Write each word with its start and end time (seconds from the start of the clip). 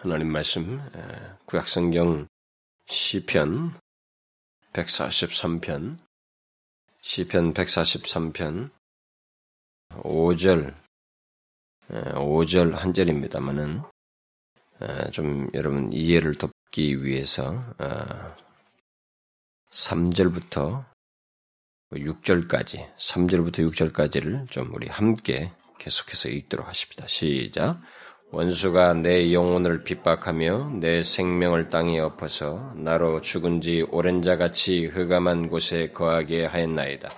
하나님 0.00 0.30
말씀 0.30 0.80
구약성경 1.46 2.28
시편 2.86 3.76
143편 4.72 5.98
시편 7.00 7.52
143편 7.52 8.70
5절 9.88 10.76
5절 11.90 12.74
한 12.74 12.94
절입니다만은 12.94 13.82
좀 15.12 15.50
여러분 15.54 15.92
이해를 15.92 16.36
돕기 16.36 17.02
위해서 17.02 17.60
3절부터 19.70 20.84
6절까지 21.90 22.94
3절부터 22.96 23.68
6절까지를 23.72 24.48
좀 24.48 24.72
우리 24.72 24.86
함께 24.86 25.50
계속해서 25.78 26.28
읽도록 26.28 26.68
하십니다. 26.68 27.08
시작. 27.08 27.80
원수가 28.30 28.92
내 28.94 29.32
영혼을 29.32 29.84
핍박하며 29.84 30.72
내 30.80 31.02
생명을 31.02 31.70
땅에 31.70 31.98
엎어서 31.98 32.74
나로 32.76 33.22
죽은 33.22 33.62
지 33.62 33.86
오랜 33.90 34.20
자같이 34.20 34.84
흑암한 34.84 35.48
곳에 35.48 35.92
거하게 35.92 36.44
하였나이다. 36.44 37.08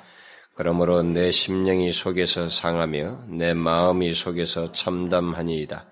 그러므로 0.55 1.03
내 1.03 1.33
심령이 1.33 1.91
속에서 1.93 2.49
상하며 2.49 3.25
내 3.29 3.55
마음이 3.55 4.15
속에서 4.15 4.71
참담하니이다. 4.71 5.87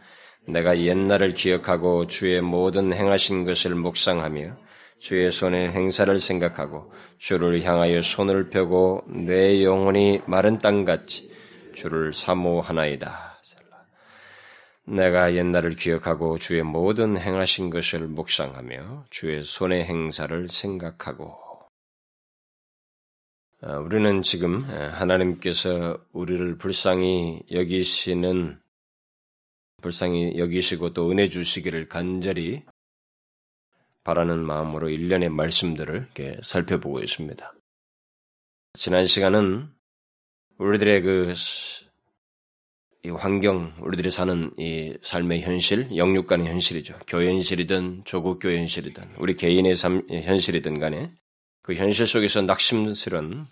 내가 0.47 0.79
옛날을 0.79 1.35
기억하고 1.35 2.07
주의 2.07 2.41
모든 2.41 2.93
행하신 2.93 3.45
것을 3.45 3.75
묵상하며 3.75 4.57
주의 5.01 5.33
손의 5.33 5.73
행사를 5.73 6.17
생각하고 6.17 6.93
주를 7.19 7.63
향하여 7.65 8.03
손을 8.03 8.51
펴고 8.51 9.03
내 9.09 9.65
영혼이 9.65 10.21
마른 10.27 10.59
땅같이 10.59 11.33
주를 11.75 12.13
사모하나이다. 12.13 13.28
내가 14.89 15.35
옛날을 15.35 15.77
기억하고 15.77 16.39
주의 16.39 16.63
모든 16.63 17.19
행하신 17.19 17.69
것을 17.69 18.09
묵상하며 18.09 19.07
주의 19.11 19.43
손의 19.43 19.85
행사를 19.85 20.49
생각하고 20.49 21.39
아, 23.61 23.77
우리는 23.79 24.23
지금 24.23 24.65
하나님께서 24.65 25.99
우리를 26.13 26.59
불쌍히 26.59 27.43
여기시는 27.51 28.59
불쌍히 29.83 30.39
여기시고 30.39 30.95
또 30.95 31.11
은혜 31.11 31.29
주시기를 31.29 31.89
간절히 31.89 32.65
바라는 34.05 34.39
마음으로 34.39 34.89
일련의 34.89 35.29
말씀들을 35.29 35.95
이렇게 35.97 36.39
살펴보고 36.43 37.01
있습니다. 37.01 37.53
지난 38.73 39.07
시간은 39.07 39.69
우리들의 40.59 41.03
그 41.03 41.35
이 43.05 43.11
환경, 43.11 43.73
우리들이 43.81 44.11
사는 44.11 44.51
이 44.59 44.97
삶의 45.03 45.43
현실, 45.43 45.97
영육 45.97 46.27
간의 46.27 46.49
현실이죠. 46.49 46.99
교회 47.07 47.29
현실이든 47.29 48.03
조국 48.05 48.41
교회 48.41 48.59
현실이든 48.59 49.15
우리 49.19 49.37
개인의 49.37 49.77
삶 49.77 50.03
현실이든 50.11 50.81
간에 50.81 51.13
그 51.63 51.75
현실 51.75 52.07
속에서 52.07 52.43
낙심스런 52.43 53.47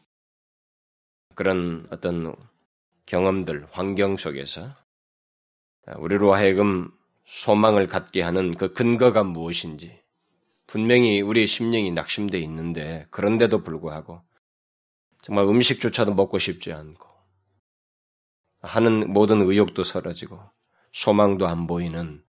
그런 1.36 1.86
어떤 1.90 2.34
경험들, 3.06 3.68
환경 3.70 4.16
속에서 4.16 4.74
우리로 5.98 6.34
하여금 6.34 6.90
소망을 7.24 7.86
갖게 7.86 8.22
하는 8.22 8.54
그 8.54 8.72
근거가 8.72 9.22
무엇인지 9.22 9.96
분명히 10.66 11.20
우리의 11.20 11.46
심령이 11.46 11.92
낙심돼 11.92 12.40
있는데 12.40 13.06
그런데도 13.10 13.62
불구하고 13.62 14.22
정말 15.22 15.44
음식조차도 15.44 16.14
먹고 16.14 16.38
싶지 16.40 16.72
않고 16.72 17.15
하는 18.66 19.12
모든 19.12 19.40
의욕도 19.40 19.84
사라지고 19.84 20.40
소망도 20.92 21.46
안 21.46 21.66
보이는 21.66 22.22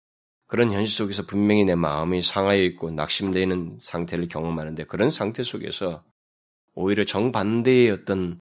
그런 0.48 0.72
현실 0.72 0.96
속에서 0.96 1.24
분명히 1.26 1.66
내 1.66 1.76
마음이 1.76 2.22
상하여 2.22 2.62
있고 2.64 2.92
낙심되어 2.92 3.42
있는 3.42 3.78
상태를 3.82 4.28
경험하는데 4.30 4.86
그런 4.86 5.10
상태 5.10 5.44
속에서 5.44 6.04
오히려 6.74 7.04
정반대의 7.04 7.92
어떤 7.92 8.40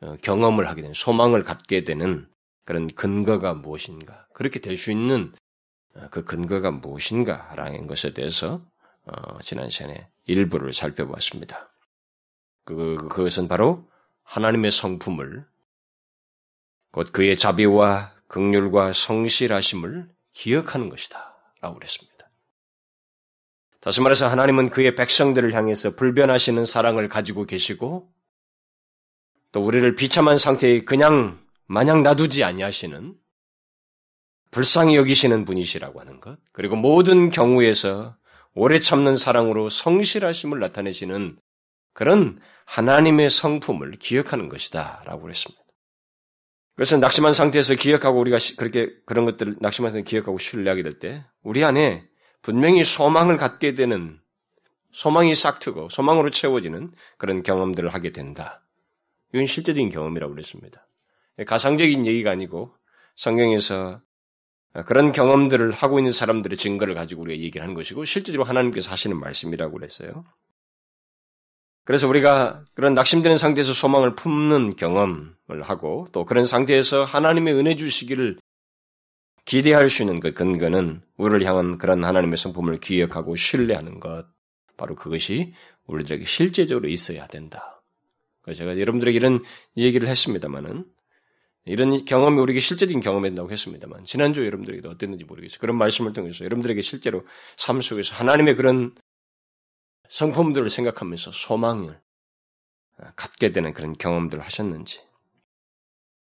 어, 0.00 0.16
경험을 0.22 0.68
하게 0.68 0.82
되는 0.82 0.94
소망을 0.94 1.44
갖게 1.44 1.84
되는 1.84 2.28
그런 2.64 2.88
근거가 2.88 3.54
무엇인가 3.54 4.26
그렇게 4.32 4.60
될 4.60 4.76
수 4.76 4.90
있는 4.90 5.32
어, 5.94 6.08
그 6.10 6.24
근거가 6.24 6.70
무엇인가라는 6.72 7.86
것에 7.86 8.12
대해서 8.14 8.60
어, 9.04 9.38
지난 9.40 9.70
시간에 9.70 10.08
일부를 10.26 10.72
살펴보았습니다. 10.72 11.70
그, 12.64 12.96
그것은 13.10 13.48
바로 13.48 13.88
하나님의 14.24 14.70
성품을 14.70 15.44
곧 16.94 17.10
그의 17.10 17.36
자비와 17.36 18.12
극률과 18.28 18.92
성실하심을 18.92 20.06
기억하는 20.32 20.88
것이다. 20.88 21.36
라고 21.60 21.74
그랬습니다. 21.74 22.30
다시 23.80 24.00
말해서 24.00 24.28
하나님은 24.28 24.70
그의 24.70 24.94
백성들을 24.94 25.52
향해서 25.54 25.96
불변하시는 25.96 26.64
사랑을 26.64 27.08
가지고 27.08 27.46
계시고 27.46 28.12
또 29.50 29.64
우리를 29.64 29.96
비참한 29.96 30.36
상태에 30.36 30.84
그냥 30.84 31.40
마냥 31.66 32.04
놔두지 32.04 32.44
아니하시는 32.44 33.16
불쌍히 34.52 34.94
여기시는 34.94 35.46
분이시라고 35.46 35.98
하는 35.98 36.20
것 36.20 36.38
그리고 36.52 36.76
모든 36.76 37.28
경우에서 37.28 38.16
오래 38.54 38.78
참는 38.78 39.16
사랑으로 39.16 39.68
성실하심을 39.68 40.60
나타내시는 40.60 41.40
그런 41.92 42.40
하나님의 42.66 43.30
성품을 43.30 43.96
기억하는 43.98 44.48
것이다 44.48 45.02
라고 45.06 45.22
그랬습니다. 45.22 45.63
그래서 46.76 46.96
낙심한 46.98 47.34
상태에서 47.34 47.74
기억하고 47.76 48.18
우리가 48.18 48.38
그렇게 48.58 48.90
그런 49.06 49.24
것들을 49.24 49.56
낙심한 49.60 49.92
상태에서 49.92 50.08
기억하고 50.08 50.38
신뢰하게 50.38 50.82
될 50.82 50.98
때 50.98 51.24
우리 51.42 51.64
안에 51.64 52.04
분명히 52.42 52.84
소망을 52.84 53.36
갖게 53.36 53.74
되는 53.74 54.20
소망이 54.92 55.34
싹트고 55.34 55.88
소망으로 55.88 56.30
채워지는 56.30 56.92
그런 57.16 57.42
경험들을 57.42 57.88
하게 57.92 58.12
된다. 58.12 58.64
이건 59.32 59.46
실제적인 59.46 59.88
경험이라고 59.88 60.32
그랬습니다. 60.32 60.86
가상적인 61.46 62.06
얘기가 62.06 62.30
아니고 62.30 62.74
성경에서 63.16 64.00
그런 64.86 65.12
경험들을 65.12 65.72
하고 65.72 65.98
있는 65.98 66.12
사람들의 66.12 66.58
증거를 66.58 66.94
가지고 66.94 67.22
우리가 67.22 67.40
얘기를 67.42 67.62
하는 67.62 67.74
것이고 67.74 68.04
실제로 68.04 68.44
하나님께서 68.44 68.90
하시는 68.90 69.18
말씀이라고 69.18 69.72
그랬어요. 69.72 70.24
그래서 71.84 72.08
우리가 72.08 72.64
그런 72.74 72.94
낙심되는 72.94 73.36
상태에서 73.38 73.72
소망을 73.74 74.16
품는 74.16 74.76
경험을 74.76 75.62
하고 75.62 76.08
또 76.12 76.24
그런 76.24 76.46
상태에서 76.46 77.04
하나님의 77.04 77.54
은혜 77.54 77.76
주시기를 77.76 78.38
기대할 79.44 79.90
수 79.90 80.02
있는 80.02 80.20
그 80.20 80.32
근거는 80.32 81.02
우리를 81.18 81.46
향한 81.46 81.76
그런 81.76 82.02
하나님의 82.02 82.38
성품을 82.38 82.80
기억하고 82.80 83.36
신뢰하는 83.36 84.00
것. 84.00 84.26
바로 84.76 84.94
그것이 84.94 85.54
우리들에게 85.86 86.24
실제적으로 86.24 86.88
있어야 86.88 87.26
된다. 87.26 87.82
그래서 88.42 88.58
제가 88.58 88.78
여러분들에게 88.78 89.16
이런 89.16 89.42
얘기를 89.76 90.08
했습니다만은 90.08 90.84
이런 91.66 92.04
경험이 92.04 92.40
우리에게 92.40 92.60
실제적인 92.60 93.00
경험이 93.00 93.28
된다고 93.28 93.50
했습니다만 93.50 94.04
지난주 94.04 94.44
여러분들에게도 94.44 94.88
어땠는지 94.90 95.24
모르겠어요. 95.24 95.58
그런 95.60 95.76
말씀을 95.76 96.12
통해서 96.12 96.44
여러분들에게 96.44 96.80
실제로 96.82 97.24
삶 97.56 97.80
속에서 97.80 98.14
하나님의 98.14 98.56
그런 98.56 98.94
성품들을 100.08 100.70
생각하면서 100.70 101.32
소망을 101.32 102.00
갖게 103.16 103.52
되는 103.52 103.72
그런 103.72 103.92
경험들을 103.92 104.42
하셨는지. 104.44 105.00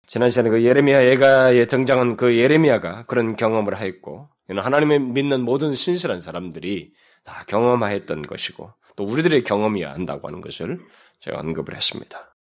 지난 0.07 0.29
시간에 0.29 0.49
그 0.49 0.63
예레미야 0.63 1.05
예가에 1.05 1.67
등장한 1.67 2.17
그 2.17 2.37
예레미야가 2.37 3.05
그런 3.05 3.35
경험을 3.35 3.75
하였고, 3.75 4.29
하나님의 4.47 4.99
믿는 4.99 5.41
모든 5.43 5.73
신실한 5.73 6.21
사람들이 6.21 6.93
다 7.23 7.43
경험하였던 7.47 8.23
것이고, 8.23 8.73
또 8.95 9.03
우리들의 9.03 9.43
경험이야 9.43 9.93
한다고 9.93 10.27
하는 10.27 10.41
것을 10.41 10.79
제가 11.19 11.39
언급을 11.39 11.75
했습니다. 11.75 12.35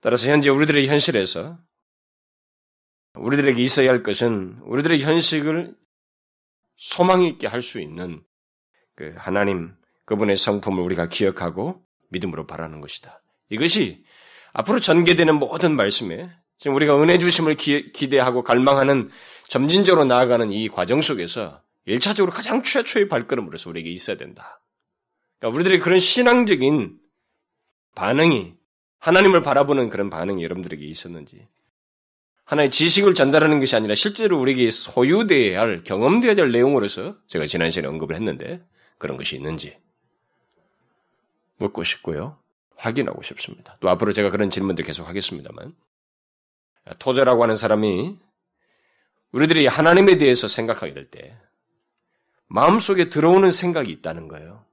따라서 0.00 0.28
현재 0.28 0.50
우리들의 0.50 0.86
현실에서 0.88 1.58
우리들에게 3.14 3.62
있어야 3.62 3.90
할 3.90 4.02
것은 4.02 4.58
우리들의 4.62 5.00
현실을 5.00 5.74
소망 6.76 7.22
있게 7.22 7.46
할 7.46 7.62
수 7.62 7.80
있는 7.80 8.22
그 8.94 9.14
하나님 9.16 9.74
그분의 10.06 10.36
성품을 10.36 10.82
우리가 10.82 11.08
기억하고 11.08 11.82
믿음으로 12.08 12.46
바라는 12.46 12.80
것이다. 12.80 13.20
이것이 13.50 14.04
앞으로 14.52 14.80
전개되는 14.80 15.34
모든 15.38 15.76
말씀에 15.76 16.30
지금 16.56 16.74
우리가 16.76 17.00
은혜 17.02 17.18
주심을 17.18 17.56
기, 17.56 17.92
대하고 17.92 18.42
갈망하는 18.42 19.10
점진적으로 19.48 20.04
나아가는 20.04 20.50
이 20.50 20.68
과정 20.68 21.02
속에서 21.02 21.60
1차적으로 21.86 22.30
가장 22.30 22.62
최초의 22.62 23.08
발걸음으로서 23.08 23.68
우리에게 23.70 23.90
있어야 23.90 24.16
된다. 24.16 24.60
그러니까 25.38 25.56
우리들의 25.56 25.80
그런 25.80 26.00
신앙적인 26.00 26.98
반응이 27.94 28.54
하나님을 28.98 29.42
바라보는 29.42 29.88
그런 29.90 30.10
반응이 30.10 30.42
여러분들에게 30.42 30.84
있었는지 30.84 31.46
하나의 32.44 32.70
지식을 32.70 33.14
전달하는 33.14 33.60
것이 33.60 33.76
아니라 33.76 33.94
실제로 33.94 34.40
우리에게 34.40 34.70
소유되어야 34.70 35.60
할 35.60 35.84
경험되어야 35.84 36.36
할 36.36 36.52
내용으로서 36.52 37.16
제가 37.26 37.46
지난 37.46 37.70
시간에 37.70 37.88
언급을 37.88 38.14
했는데 38.14 38.64
그런 38.98 39.16
것이 39.16 39.36
있는지 39.36 39.76
묻고 41.58 41.84
싶고요. 41.84 42.38
확인하고 42.76 43.22
싶습니다. 43.22 43.76
또 43.80 43.88
앞으로 43.88 44.12
제가 44.12 44.30
그런 44.30 44.50
질문도 44.50 44.82
계속 44.82 45.08
하겠습니다만. 45.08 45.74
토저라고 46.98 47.42
하는 47.42 47.56
사람이 47.56 48.18
우리들이 49.32 49.66
하나님에 49.66 50.18
대해서 50.18 50.46
생각하게 50.48 50.94
될 50.94 51.04
때, 51.04 51.36
마음속에 52.48 53.08
들어오는 53.08 53.50
생각이 53.50 53.90
있다는 53.90 54.28
거예요. 54.28 54.64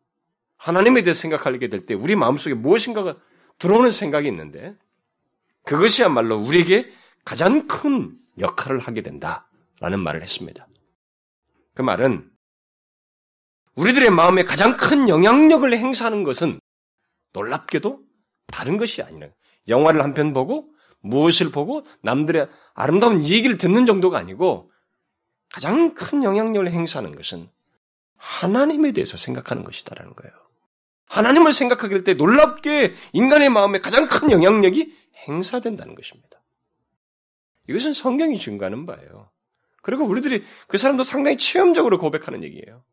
하나님에 0.58 1.02
대해 1.02 1.14
생각하게 1.14 1.68
될 1.70 1.86
때 1.86 1.94
우리 1.94 2.16
마음속에 2.16 2.54
무엇인가가 2.54 3.18
들어오는 3.60 3.92
생각이 3.92 4.28
있는데 4.30 4.76
그것이야말로 5.64 6.38
우리에게 6.38 6.92
가장 7.26 7.68
큰 7.68 8.18
역할을 8.40 8.80
하게 8.80 9.02
된다라는 9.02 10.00
말을 10.00 10.22
했습니다. 10.22 10.68
그 11.74 11.82
말은 11.82 12.30
우리들의 13.76 14.12
마음에 14.12 14.44
가장 14.44 14.78
큰 14.78 15.10
영향력을 15.10 15.76
행사하는 15.76 16.24
것은 16.24 16.60
놀랍게도 17.34 18.00
다른 18.48 18.78
것이 18.78 19.02
아니라 19.02 19.28
영화를 19.68 20.04
한 20.04 20.14
편 20.14 20.34
보고 20.34 20.70
무엇을 21.02 21.52
보고 21.52 21.84
남들의 22.02 22.48
아름다운 22.74 23.24
얘기를 23.24 23.58
듣는 23.58 23.86
정도가 23.86 24.18
아니고 24.18 24.72
가장 25.52 25.94
큰 25.94 26.24
영향력을 26.24 26.70
행사하는 26.70 27.16
것은 27.16 27.50
하나님에 28.16 28.92
대해서 28.94 29.18
생각하는 29.18 29.64
것이다라는 29.64 30.14
거예요. 30.16 30.34
하나님을 31.08 31.52
생각하게 31.52 31.90
될 31.96 32.04
때 32.04 32.14
놀랍게 32.14 32.94
인간의 33.12 33.50
마음에 33.50 33.80
가장 33.80 34.08
큰 34.08 34.32
영향력이 34.32 34.96
행사된다는 35.28 35.94
것입니다. 35.94 36.42
이것은 37.68 37.94
성경이 37.94 38.40
증가하는 38.40 38.86
바예요. 38.86 39.30
그리고 39.82 40.06
우리들이 40.06 40.44
그 40.68 40.78
사람도 40.78 41.04
상당히 41.04 41.38
체험적으로 41.38 41.98
고백하는 41.98 42.44
얘기예요. 42.44 42.84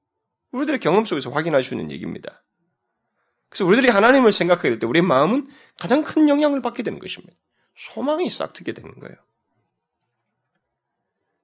우리들의 0.51 0.81
경험 0.81 1.05
속에서 1.05 1.31
확인할 1.31 1.63
수 1.63 1.75
있는 1.75 1.91
얘기입니다. 1.93 2.43
그래서 3.51 3.67
우리들이 3.67 3.89
하나님을 3.89 4.33
생각하게 4.33 4.71
될 4.71 4.79
때 4.79 4.87
우리 4.87 5.03
마음은 5.03 5.49
가장 5.79 6.03
큰 6.03 6.29
영향을 6.29 6.63
받게 6.63 6.83
되는 6.83 6.99
것입니다. 6.99 7.37
소망이 7.77 8.29
싹트게 8.29 8.73
되는 8.73 8.99
거예요. 8.99 9.17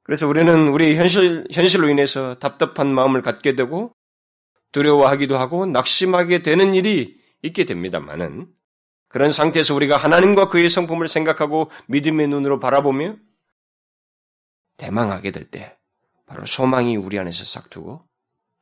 그래서 0.02 0.28
우리는 0.28 0.68
우리 0.68 0.96
현실, 0.96 1.46
현실로 1.52 1.88
인해서 1.88 2.38
답답한 2.38 2.94
마음을 2.94 3.22
갖게 3.22 3.56
되고 3.56 3.92
두려워하기도 4.72 5.36
하고 5.36 5.66
낙심하게 5.66 6.42
되는 6.42 6.74
일이 6.74 7.20
있게 7.42 7.64
됩니다만은 7.64 8.48
그런 9.08 9.32
상태에서 9.32 9.74
우리가 9.74 9.96
하나님과 9.96 10.48
그의 10.48 10.68
성품을 10.68 11.08
생각하고 11.08 11.70
믿음의 11.88 12.28
눈으로 12.28 12.60
바라보며 12.60 13.16
대망하게 14.76 15.30
될 15.32 15.44
때 15.46 15.74
바로 16.26 16.44
소망이 16.44 16.96
우리 16.96 17.18
안에서 17.18 17.44
싹트고 17.44 18.02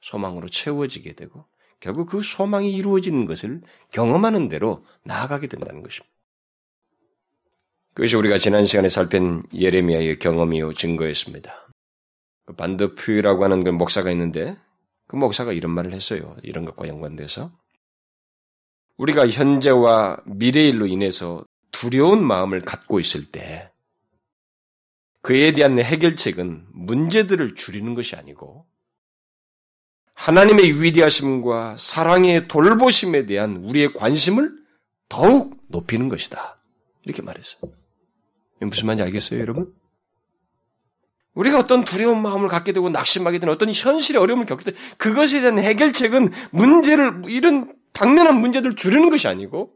소망으로 0.01 0.49
채워지게 0.49 1.15
되고 1.15 1.47
결국 1.85 2.09
그 2.09 2.23
소망이 2.23 2.73
이루어지는 2.73 3.27
것을 3.27 3.61
경험하는 3.91 4.49
대로 4.49 4.87
나아가게 5.03 5.49
된다는 5.49 5.83
것입니다. 5.83 6.11
그것이 7.93 8.17
우리가 8.17 8.39
지난 8.39 8.65
시간에 8.65 8.89
살핀 8.89 9.43
예레미야의 9.53 10.19
경험이요 10.19 10.73
증거였습니다. 10.73 11.69
그 12.47 12.55
반드퓨라고 12.55 13.45
하는 13.45 13.63
그 13.63 13.69
목사가 13.69 14.11
있는데 14.13 14.57
그 15.07 15.17
목사가 15.17 15.53
이런 15.53 15.73
말을 15.73 15.93
했어요. 15.93 16.35
이런 16.43 16.65
것과 16.65 16.89
연관돼서 16.89 17.53
우리가 18.97 19.29
현재와 19.29 20.23
미래일로 20.25 20.87
인해서 20.87 21.45
두려운 21.71 22.25
마음을 22.25 22.63
갖고 22.63 22.99
있을 22.99 23.31
때 23.31 23.71
그에 25.21 25.53
대한 25.53 25.79
해결책은 25.79 26.65
문제들을 26.73 27.55
줄이는 27.57 27.93
것이 27.93 28.17
아니고 28.17 28.65
하나님의 30.15 30.83
위대하심과 30.83 31.77
사랑의 31.79 32.49
돌보심에 32.49 33.27
대한 33.27 33.57
우리의 33.57 33.93
관심을 33.95 34.53
더욱 35.09 35.57
높이는 35.69 36.09
것이다. 36.09 36.57
이렇게 37.05 37.23
말했어요. 37.23 37.73
무슨 38.61 38.87
말인지 38.87 39.03
알겠어요, 39.03 39.41
여러분? 39.41 39.75
우리가 41.35 41.59
어떤 41.59 41.85
두려운 41.85 42.23
마음을 42.23 42.49
갖게 42.49 42.73
되고 42.73 42.89
낙심하게 42.89 43.41
되는 43.41 43.53
어떤 43.53 43.71
현실의 43.73 44.23
어려움을 44.23 44.47
겪게 44.47 44.65
되는 44.65 44.79
그것에 44.99 45.41
대한 45.41 45.59
해결책은 45.59 46.31
문제를, 46.53 47.23
이런 47.27 47.75
당면한 47.93 48.41
문제들을 48.41 48.77
줄이는 48.77 49.11
것이 49.11 49.27
아니고 49.29 49.73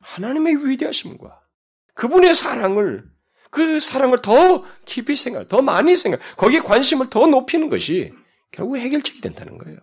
하나님의 0.00 0.68
위대하심과 0.68 1.40
그분의 1.94 2.34
사랑을 2.34 3.04
그 3.50 3.80
사랑을 3.80 4.18
더 4.22 4.64
깊이 4.84 5.16
생각, 5.16 5.48
더 5.48 5.60
많이 5.60 5.96
생각, 5.96 6.20
거기에 6.36 6.60
관심을 6.60 7.10
더 7.10 7.26
높이는 7.26 7.68
것이 7.68 8.12
결국 8.52 8.76
해결책이 8.78 9.20
된다는 9.20 9.58
거예요. 9.58 9.78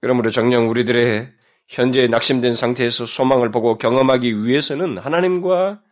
그러므로 0.00 0.30
정녕 0.30 0.68
우리들의 0.68 1.32
현재 1.68 2.06
낙심된 2.06 2.54
상태에서 2.54 3.06
소망을 3.06 3.50
보고 3.50 3.78
경험하기 3.78 4.44
위해서는 4.44 4.98
하나님과 4.98 5.82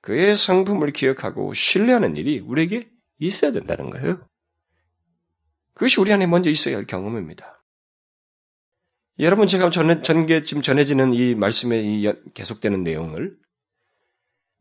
그의 0.00 0.36
성품을 0.36 0.92
기억하고 0.92 1.54
신뢰하는 1.54 2.16
일이 2.16 2.38
우리에게 2.40 2.86
있어야 3.18 3.52
된다는 3.52 3.88
거예요. 3.90 4.28
그것이 5.74 6.00
우리 6.00 6.12
안에 6.12 6.26
먼저 6.26 6.50
있어야 6.50 6.76
할 6.76 6.86
경험입니다. 6.86 7.64
여러분 9.20 9.46
제가 9.46 9.70
전, 9.70 10.02
전개 10.02 10.42
지금 10.42 10.60
전해지는 10.60 11.14
이 11.14 11.34
말씀에 11.34 11.80
이 11.80 12.12
계속되는 12.34 12.82
내용을 12.82 13.32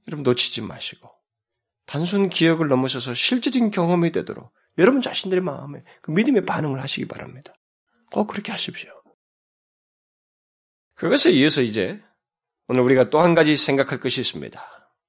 여러분 0.07 0.23
놓치지 0.23 0.61
마시고 0.61 1.09
단순 1.85 2.29
기억을 2.29 2.67
넘어서서 2.67 3.13
실제적인 3.13 3.71
경험이 3.71 4.11
되도록 4.11 4.53
여러분 4.77 5.01
자신들의 5.01 5.43
마음에 5.43 5.83
그 6.01 6.11
믿음의 6.11 6.45
반응을 6.45 6.81
하시기 6.81 7.07
바랍니다. 7.07 7.53
꼭 8.11 8.27
그렇게 8.27 8.51
하십시오. 8.51 8.91
그것에 10.95 11.31
이어서 11.31 11.61
이제 11.61 12.01
오늘 12.67 12.81
우리가 12.83 13.09
또 13.09 13.19
한 13.21 13.35
가지 13.35 13.57
생각할 13.57 13.99
것이 13.99 14.21
있습니다. 14.21 14.61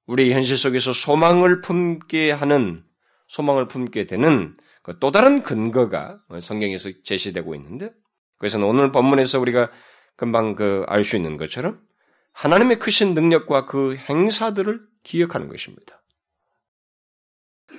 우리 0.07 0.33
현실 0.33 0.57
속에서 0.57 0.93
소망을 0.93 1.61
품게 1.61 2.31
하는 2.31 2.83
소망을 3.27 3.67
품게 3.67 4.05
되는 4.05 4.55
그 4.83 4.99
또 4.99 5.11
다른 5.11 5.41
근거가 5.41 6.19
성경에서 6.41 6.89
제시되고 7.03 7.55
있는데 7.55 7.91
그래서 8.37 8.63
오늘 8.63 8.91
본문에서 8.91 9.39
우리가 9.39 9.71
금방 10.15 10.53
그 10.53 10.85
알 10.87 11.03
수 11.03 11.15
있는 11.15 11.37
것처럼 11.37 11.81
하나님의 12.33 12.77
크신 12.79 13.13
능력과 13.15 13.65
그 13.65 13.95
행사들을 13.95 14.79
기억하는 15.03 15.47
것입니다. 15.47 16.01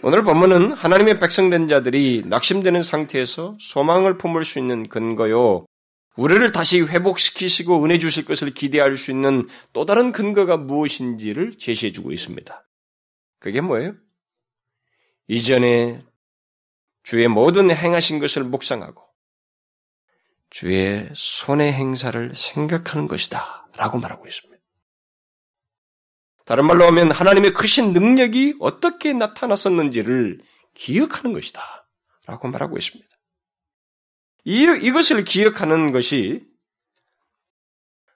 오늘 0.02 0.22
본문은 0.22 0.72
하나님의 0.72 1.18
백성된 1.18 1.68
자들이 1.68 2.22
낙심되는 2.26 2.82
상태에서 2.82 3.56
소망을 3.58 4.18
품을 4.18 4.44
수 4.44 4.58
있는 4.58 4.88
근거요. 4.88 5.66
우리를 6.16 6.52
다시 6.52 6.80
회복시키시고 6.80 7.84
은혜 7.84 7.98
주실 7.98 8.24
것을 8.24 8.52
기대할 8.52 8.96
수 8.96 9.10
있는 9.10 9.48
또 9.72 9.84
다른 9.84 10.12
근거가 10.12 10.56
무엇인지를 10.56 11.58
제시해 11.58 11.92
주고 11.92 12.12
있습니다. 12.12 12.66
그게 13.38 13.60
뭐예요? 13.60 13.94
이전에 15.28 16.02
주의 17.02 17.26
모든 17.28 17.70
행하신 17.70 18.18
것을 18.18 18.44
묵상하고 18.44 19.02
주의 20.50 21.08
손의 21.14 21.72
행사를 21.72 22.32
생각하는 22.34 23.08
것이다. 23.08 23.68
라고 23.76 23.98
말하고 23.98 24.26
있습니다. 24.26 24.55
다른 26.46 26.64
말로 26.66 26.86
하면 26.86 27.10
하나님의 27.10 27.52
크신 27.52 27.92
능력이 27.92 28.56
어떻게 28.60 29.12
나타났었는지를 29.12 30.40
기억하는 30.74 31.32
것이다. 31.32 31.60
라고 32.26 32.48
말하고 32.48 32.78
있습니다. 32.78 33.10
이, 34.44 34.62
이것을 34.82 35.24
기억하는 35.24 35.90
것이, 35.90 36.40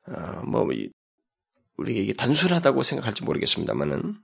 어, 0.07 0.43
뭐, 0.47 0.63
우리가 1.77 2.01
이게 2.01 2.13
단순하다고 2.13 2.85
생각할지 2.85 3.25
모르겠습니다만은, 3.25 4.17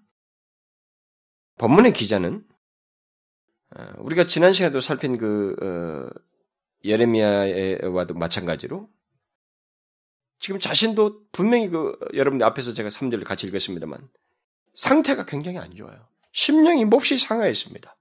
본문의 1.58 1.92
기자는, 1.92 2.46
어, 3.76 3.92
우리가 3.98 4.28
지난 4.28 4.52
시간에도 4.52 4.80
살핀 4.80 5.18
그, 5.18 5.56
어, 5.60 6.20
예레미야와도 6.84 8.14
마찬가지로, 8.14 8.88
지금 10.38 10.60
자신도 10.60 11.28
분명히 11.32 11.68
그 11.68 11.98
여러분 12.14 12.42
앞에서 12.42 12.72
제가 12.72 12.88
3절을 12.88 13.24
같이 13.24 13.46
읽었습니다만 13.46 14.08
상태가 14.74 15.24
굉장히 15.24 15.58
안 15.58 15.74
좋아요. 15.74 16.04
심령이 16.32 16.84
몹시 16.84 17.16
상하였습니다. 17.16 17.96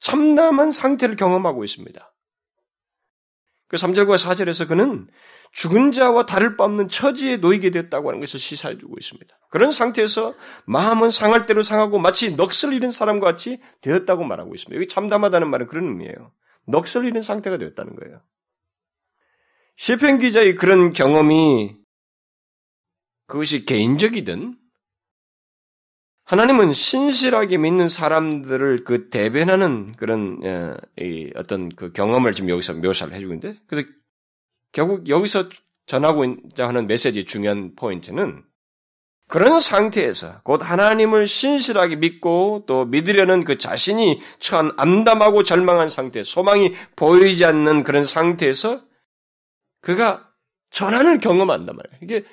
참담한 0.00 0.70
상태를 0.70 1.16
경험하고 1.16 1.64
있습니다. 1.64 2.14
그 3.68 3.76
3절과 3.76 4.16
4절에서 4.16 4.68
그는 4.68 5.08
죽은 5.52 5.92
자와 5.92 6.26
다를 6.26 6.56
바 6.56 6.64
없는 6.64 6.88
처지에 6.88 7.38
놓이게 7.38 7.70
됐다고 7.70 8.08
하는 8.08 8.20
것을 8.20 8.38
시사해 8.38 8.78
주고 8.78 8.96
있습니다. 8.98 9.38
그런 9.50 9.70
상태에서 9.70 10.34
마음은 10.66 11.10
상할 11.10 11.46
대로 11.46 11.62
상하고 11.62 11.98
마치 11.98 12.36
넋을 12.36 12.74
잃은 12.74 12.90
사람과 12.90 13.26
같이 13.26 13.60
되었다고 13.80 14.24
말하고 14.24 14.54
있습니다. 14.54 14.76
여기 14.76 14.88
참담하다는 14.88 15.48
말은 15.48 15.66
그런 15.66 15.84
의미예요. 15.86 16.32
넋을 16.66 17.06
잃은 17.06 17.22
상태가 17.22 17.56
되었다는 17.56 17.96
거예요. 17.96 18.20
시편 19.76 20.18
기자의 20.18 20.56
그런 20.56 20.92
경험이 20.92 21.77
그것이 23.28 23.64
개인적이든 23.64 24.56
하나님은 26.24 26.72
신실하게 26.72 27.58
믿는 27.58 27.88
사람들을 27.88 28.84
그 28.84 29.08
대변하는 29.08 29.94
그런 29.96 30.40
어, 30.44 30.76
어떤 31.36 31.68
그 31.70 31.92
경험을 31.92 32.32
지금 32.32 32.50
여기서 32.50 32.74
묘사를 32.74 33.14
해주고 33.14 33.32
있는데 33.34 33.58
그래서 33.66 33.88
결국 34.72 35.08
여기서 35.08 35.48
전하고자 35.86 36.68
하는 36.68 36.86
메시지의 36.86 37.24
중요한 37.24 37.74
포인트는 37.76 38.44
그런 39.26 39.60
상태에서 39.60 40.40
곧 40.42 40.62
하나님을 40.62 41.26
신실하게 41.26 41.96
믿고 41.96 42.64
또 42.66 42.86
믿으려는 42.86 43.44
그 43.44 43.58
자신이 43.58 44.20
처한 44.38 44.72
암담하고 44.76 45.42
절망한 45.42 45.90
상태, 45.90 46.22
소망이 46.22 46.72
보이지 46.96 47.44
않는 47.44 47.84
그런 47.84 48.04
상태에서 48.04 48.80
그가 49.82 50.30
전환을 50.70 51.20
경험한단 51.20 51.76
말이에요. 51.76 51.98
이게 52.02 52.24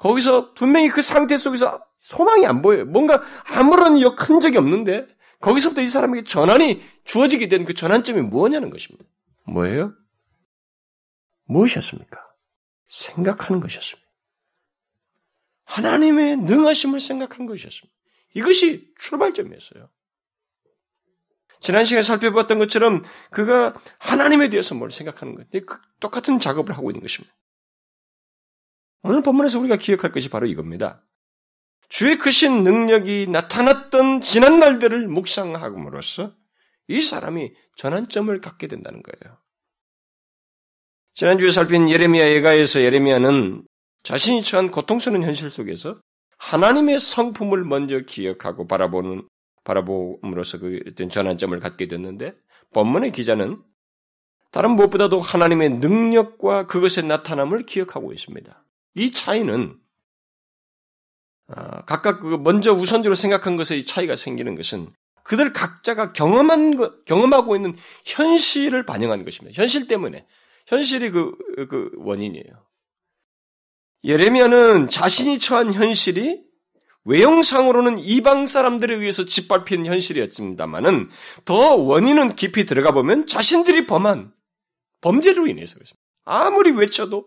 거기서 0.00 0.54
분명히 0.54 0.88
그 0.88 1.02
상태 1.02 1.36
속에서 1.36 1.84
소망이 1.98 2.46
안 2.46 2.62
보여요. 2.62 2.86
뭔가 2.86 3.22
아무런 3.54 3.96
큰 4.16 4.40
적이 4.40 4.56
없는데 4.56 5.06
거기서부터 5.40 5.82
이 5.82 5.88
사람에게 5.88 6.24
전환이 6.24 6.82
주어지게 7.04 7.48
된 7.48 7.66
그 7.66 7.74
전환점이 7.74 8.22
뭐냐는 8.22 8.70
것입니다. 8.70 9.04
뭐예요? 9.46 9.92
무엇이었습니까? 11.44 12.18
생각하는 12.88 13.60
것이었습니다. 13.60 14.08
하나님의 15.64 16.38
능하심을 16.38 16.98
생각한 16.98 17.44
것이었습니다. 17.46 17.94
이것이 18.34 18.90
출발점이었어요. 18.98 19.90
지난 21.60 21.84
시간에 21.84 22.02
살펴봤던 22.02 22.58
것처럼 22.58 23.04
그가 23.30 23.74
하나님에 23.98 24.48
대해서 24.48 24.74
뭘 24.74 24.90
생각하는 24.90 25.34
것, 25.34 25.50
그 25.50 25.78
똑같은 26.00 26.40
작업을 26.40 26.74
하고 26.76 26.90
있는 26.90 27.02
것입니다. 27.02 27.34
오늘 29.02 29.22
본문에서 29.22 29.58
우리가 29.60 29.76
기억할 29.76 30.12
것이 30.12 30.28
바로 30.28 30.46
이겁니다. 30.46 31.02
주의 31.88 32.18
크신 32.18 32.62
능력이 32.62 33.26
나타났던 33.28 34.20
지난 34.20 34.60
날들을 34.60 35.08
묵상함으로써 35.08 36.34
이 36.88 37.00
사람이 37.00 37.52
전환점을 37.76 38.40
갖게 38.40 38.68
된다는 38.68 39.02
거예요. 39.02 39.38
지난주에 41.14 41.50
살핀 41.50 41.88
예레미야 41.88 42.30
예가에서 42.30 42.80
예레미야는 42.82 43.64
자신이 44.02 44.42
처한 44.42 44.70
고통스러운 44.70 45.24
현실 45.24 45.50
속에서 45.50 45.96
하나님의 46.38 47.00
성품을 47.00 47.64
먼저 47.64 48.00
기억하고 48.00 48.66
바라보는 48.66 49.28
바라봄으로써 49.64 50.58
그 50.58 50.80
어떤 50.88 51.10
전환점을 51.10 51.58
갖게 51.60 51.88
됐는데 51.88 52.34
본문의 52.72 53.12
기자는 53.12 53.62
다른 54.50 54.72
무엇보다도 54.72 55.20
하나님의 55.20 55.70
능력과 55.78 56.66
그것의 56.66 57.06
나타남을 57.06 57.66
기억하고 57.66 58.12
있습니다. 58.12 58.64
이 58.94 59.12
차이는 59.12 59.78
어, 61.48 61.84
각각 61.84 62.20
그 62.20 62.36
먼저 62.36 62.72
우선적으로 62.72 63.14
생각한 63.14 63.56
것의 63.56 63.84
차이가 63.84 64.16
생기는 64.16 64.54
것은 64.54 64.92
그들 65.24 65.52
각자가 65.52 66.12
경험한 66.12 66.76
것, 66.76 67.04
경험하고 67.04 67.56
있는 67.56 67.74
현실을 68.04 68.86
반영하는 68.86 69.24
것입니다. 69.24 69.60
현실 69.60 69.86
때문에 69.88 70.26
현실이 70.66 71.10
그, 71.10 71.36
그 71.68 71.90
원인이에요. 71.96 72.44
예레미야는 74.04 74.88
자신이 74.88 75.38
처한 75.38 75.72
현실이 75.72 76.42
외형상으로는 77.04 77.98
이방 77.98 78.46
사람들에 78.46 78.94
의해서 78.94 79.24
짓밟힌 79.24 79.86
현실이었습니다만은 79.86 81.10
더 81.44 81.74
원인은 81.76 82.36
깊이 82.36 82.66
들어가 82.66 82.92
보면 82.92 83.26
자신들이 83.26 83.86
범한 83.86 84.32
범죄로 85.00 85.46
인해서 85.46 85.74
그렇습니다. 85.74 86.00
아무리 86.24 86.70
외쳐도 86.70 87.26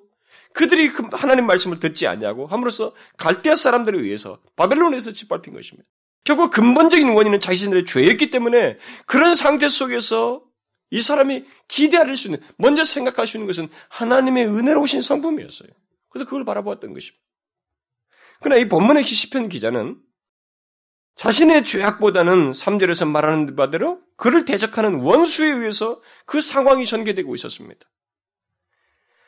그들이 0.54 0.90
그 0.92 1.08
하나님 1.12 1.46
말씀을 1.48 1.80
듣지 1.80 2.08
않냐고 2.08 2.48
함으로써 2.48 2.94
갈대아 3.18 3.56
사람들에 3.56 4.00
의해서 4.00 4.40
바벨론에서 4.56 5.12
짓밟힌 5.12 5.54
것입니다. 5.54 5.88
결국 6.24 6.52
근본적인 6.52 7.10
원인은 7.10 7.40
자신들의 7.40 7.86
죄였기 7.86 8.30
때문에 8.30 8.78
그런 9.06 9.36
상태 9.36 9.68
속에서 9.68 10.44
이 10.90 11.02
사람이 11.02 11.44
기대할 11.68 12.16
수 12.16 12.28
있는 12.28 12.40
먼저 12.58 12.84
생각할 12.84 13.28
수 13.28 13.38
있는 13.38 13.48
것은 13.48 13.68
하나님의 13.90 14.46
은혜로우신 14.46 15.02
성품이었어요. 15.02 15.70
그래서 16.10 16.26
그걸 16.26 16.46
바라보았던 16.46 16.94
것입니다. 16.94 17.24
그러나 18.42 18.62
이 18.62 18.70
본문의 18.70 19.04
시편 19.04 19.50
기자는 19.50 20.00
자신의 21.16 21.64
죄악보다는 21.64 22.52
3절에서 22.52 23.08
말하는 23.08 23.56
바대로 23.56 24.02
그를 24.18 24.46
대적하는 24.46 24.96
원수에 24.96 25.50
의해서 25.50 26.02
그 26.26 26.42
상황이 26.42 26.86
전개되고 26.86 27.34
있었습니다. 27.36 27.86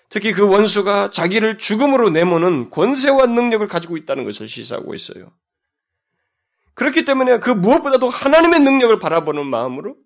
특히 0.10 0.34
그 0.34 0.48
원수가 0.48 1.12
자기를 1.12 1.58
죽음으로 1.58 2.10
내모는 2.10 2.70
권세와 2.70 3.26
능력을 3.28 3.68
가지고 3.68 3.98
있다는 3.98 4.24
것을 4.24 4.48
시사하고 4.48 4.94
있어요. 4.94 5.32
그렇기 6.76 7.06
때문에 7.06 7.40
그 7.40 7.50
무엇보다도 7.50 8.10
하나님의 8.10 8.60
능력을 8.60 8.98
바라보는 9.00 9.46
마음으로 9.48 9.98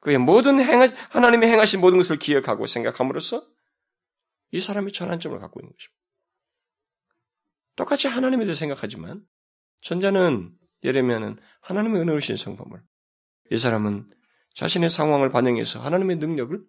그의 0.00 0.18
모든 0.18 0.60
행하, 0.60 0.88
하나님의 1.10 1.50
행하신 1.50 1.80
모든 1.80 1.98
것을 1.98 2.18
기억하고 2.18 2.66
생각함으로써 2.66 3.42
이 4.50 4.60
사람이 4.60 4.92
전환점을 4.92 5.38
갖고 5.38 5.60
있는 5.60 5.72
것입니다. 5.72 5.98
똑같이 7.76 8.08
하나님에 8.08 8.44
대해 8.44 8.54
생각하지만 8.54 9.24
전자는 9.82 10.54
예레미야는 10.84 11.38
하나님의 11.60 12.02
은혜로우신 12.02 12.36
성품을 12.36 12.80
이 13.50 13.58
사람은 13.58 14.10
자신의 14.54 14.90
상황을 14.90 15.30
반영해서 15.30 15.80
하나님의 15.80 16.16
능력을 16.16 16.60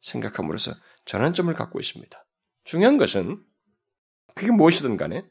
생각함으로써 0.00 0.72
전환점을 1.04 1.52
갖고 1.54 1.80
있습니다. 1.80 2.24
중요한 2.64 2.96
것은 2.98 3.42
그게 4.34 4.50
무엇이든 4.50 4.96
간에 4.96 5.22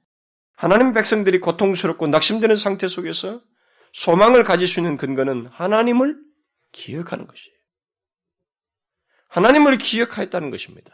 하나님 0.56 0.92
백성들이 0.92 1.40
고통스럽고 1.40 2.08
낙심되는 2.08 2.56
상태 2.56 2.88
속에서 2.88 3.42
소망을 3.94 4.44
가질 4.44 4.68
수 4.68 4.80
있는 4.80 4.98
근거는 4.98 5.48
하나님을 5.48 6.18
기억하는 6.72 7.28
것이에요. 7.28 7.58
하나님을 9.30 9.78
기억하였다는 9.78 10.50
것입니다. 10.50 10.94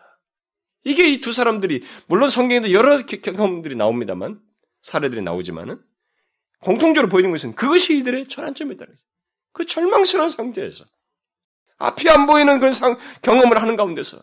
이게 0.84 1.10
이 1.10 1.22
두 1.22 1.32
사람들이 1.32 1.84
물론 2.08 2.30
성경에도 2.30 2.74
여러 2.74 3.06
경험들이 3.06 3.76
나옵니다만 3.76 4.42
사례들이 4.82 5.22
나오지만은 5.22 5.82
공통적으로 6.60 7.10
보이는 7.10 7.32
것은 7.32 7.56
그것이 7.56 7.98
이들의 7.98 8.28
전환점이다. 8.28 8.86
그 9.54 9.66
절망스러운 9.66 10.30
상태에서 10.30 10.86
앞이 11.78 12.10
안 12.10 12.26
보이는 12.26 12.60
그런 12.60 12.74
상, 12.74 12.98
경험을 13.22 13.62
하는 13.62 13.76
가운데서 13.76 14.18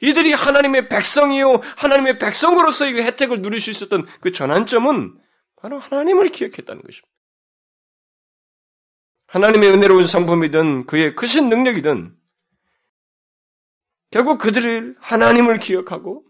이들이 0.00 0.32
하나님의 0.32 0.88
백성이요 0.88 1.60
하나님의 1.76 2.18
백성으로서 2.18 2.86
이 2.88 3.00
혜택을 3.00 3.42
누릴 3.42 3.60
수 3.60 3.70
있었던 3.70 4.06
그 4.20 4.32
전환점은 4.32 5.18
바로 5.56 5.78
하나님을 5.78 6.28
기억했다는 6.28 6.82
것입니다. 6.82 7.08
하나님의 9.26 9.70
은혜로운 9.70 10.06
성품이든 10.06 10.86
그의 10.86 11.14
크신 11.14 11.48
능력이든 11.48 12.14
결국 14.10 14.38
그들을 14.38 14.96
하나님을 15.00 15.58
기억하고 15.58 16.24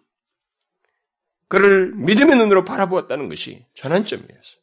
그를 1.49 1.93
믿음의 1.97 2.37
눈으로 2.37 2.65
바라보았다는 2.65 3.29
것이 3.29 3.67
전환점이었어요. 3.75 4.63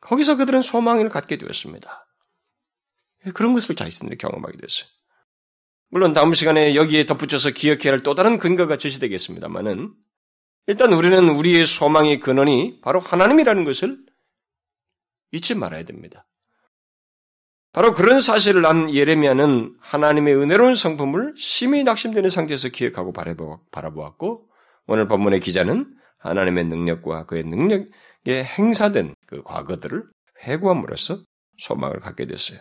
거기서 0.00 0.36
그들은 0.36 0.62
소망을 0.62 1.08
갖게 1.08 1.38
되었습니다. 1.38 2.06
그런 3.34 3.52
것을 3.52 3.74
자신들이 3.74 4.18
경험하게 4.18 4.56
됐어요. 4.58 4.88
물론 5.90 6.12
다음 6.12 6.32
시간에 6.34 6.74
여기에 6.74 7.06
덧붙여서 7.06 7.50
기억해야 7.50 7.92
할 7.92 8.02
또 8.02 8.14
다른 8.14 8.38
근거가 8.38 8.78
제시되겠습니다만은 8.78 9.92
일단 10.66 10.92
우리는 10.92 11.28
우리의 11.28 11.66
소망의 11.66 12.20
근원이 12.20 12.80
바로 12.80 13.00
하나님이라는 13.00 13.64
것을 13.64 13.98
잊지 15.32 15.54
말아야 15.54 15.84
됩니다. 15.84 16.26
바로 17.72 17.92
그런 17.92 18.20
사실을 18.20 18.66
안 18.66 18.92
예레미야는 18.92 19.76
하나님의 19.80 20.34
은혜로운 20.36 20.74
성품을 20.74 21.34
심히 21.36 21.84
낙심되는 21.84 22.28
상태에서 22.28 22.68
기억하고 22.68 23.12
바라보았고 23.70 24.48
오늘 24.86 25.06
본문의 25.06 25.40
기자는 25.40 25.96
하나님의 26.18 26.64
능력과 26.64 27.26
그의 27.26 27.44
능력에 27.44 28.44
행사된 28.44 29.14
그 29.26 29.42
과거들을 29.42 30.04
회고함으로써 30.44 31.22
소망을 31.58 32.00
갖게 32.00 32.26
됐어요. 32.26 32.60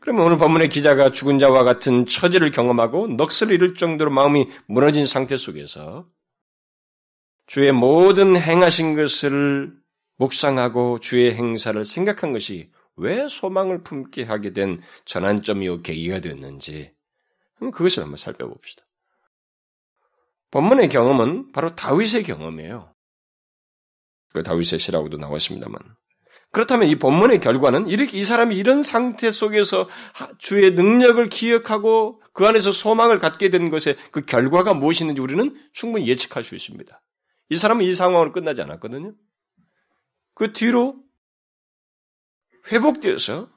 그러면 0.00 0.24
오늘 0.24 0.38
본문의 0.38 0.68
기자가 0.68 1.10
죽은 1.10 1.38
자와 1.38 1.64
같은 1.64 2.06
처지를 2.06 2.50
경험하고 2.50 3.08
넋을 3.08 3.52
잃을 3.52 3.74
정도로 3.74 4.10
마음이 4.10 4.48
무너진 4.66 5.06
상태 5.06 5.36
속에서 5.36 6.04
주의 7.46 7.72
모든 7.72 8.36
행하신 8.36 8.94
것을 8.94 9.72
묵상하고 10.16 11.00
주의 11.00 11.34
행사를 11.34 11.84
생각한 11.84 12.32
것이 12.32 12.70
왜 12.96 13.28
소망을 13.28 13.82
품게 13.82 14.24
하게 14.24 14.52
된 14.52 14.80
전환점이요 15.04 15.82
계기가 15.82 16.20
되었는지 16.20 16.92
그것을 17.58 18.02
한번 18.02 18.16
살펴봅시다. 18.16 18.84
본문의 20.50 20.88
경험은 20.88 21.52
바로 21.52 21.74
다윗의 21.74 22.22
경험이에요. 22.24 22.94
그 24.32 24.42
다윗의 24.42 24.78
시라고도 24.78 25.16
나왔습니다만. 25.18 25.78
그렇다면 26.56 26.88
이 26.88 26.96
본문의 26.96 27.40
결과는 27.40 27.86
이렇게 27.86 28.16
이 28.16 28.24
사람이 28.24 28.56
이런 28.56 28.82
상태 28.82 29.30
속에서 29.30 29.90
주의 30.38 30.70
능력을 30.72 31.28
기억하고 31.28 32.22
그 32.32 32.46
안에서 32.46 32.72
소망을 32.72 33.18
갖게 33.18 33.50
된 33.50 33.68
것의 33.68 33.94
그 34.10 34.22
결과가 34.22 34.72
무엇이있는지 34.72 35.20
우리는 35.20 35.54
충분히 35.74 36.08
예측할 36.08 36.44
수 36.44 36.54
있습니다. 36.54 36.98
이 37.50 37.56
사람은 37.56 37.84
이 37.84 37.92
상황으로 37.92 38.32
끝나지 38.32 38.62
않았거든요. 38.62 39.12
그 40.32 40.54
뒤로 40.54 40.96
회복되어서 42.72 43.50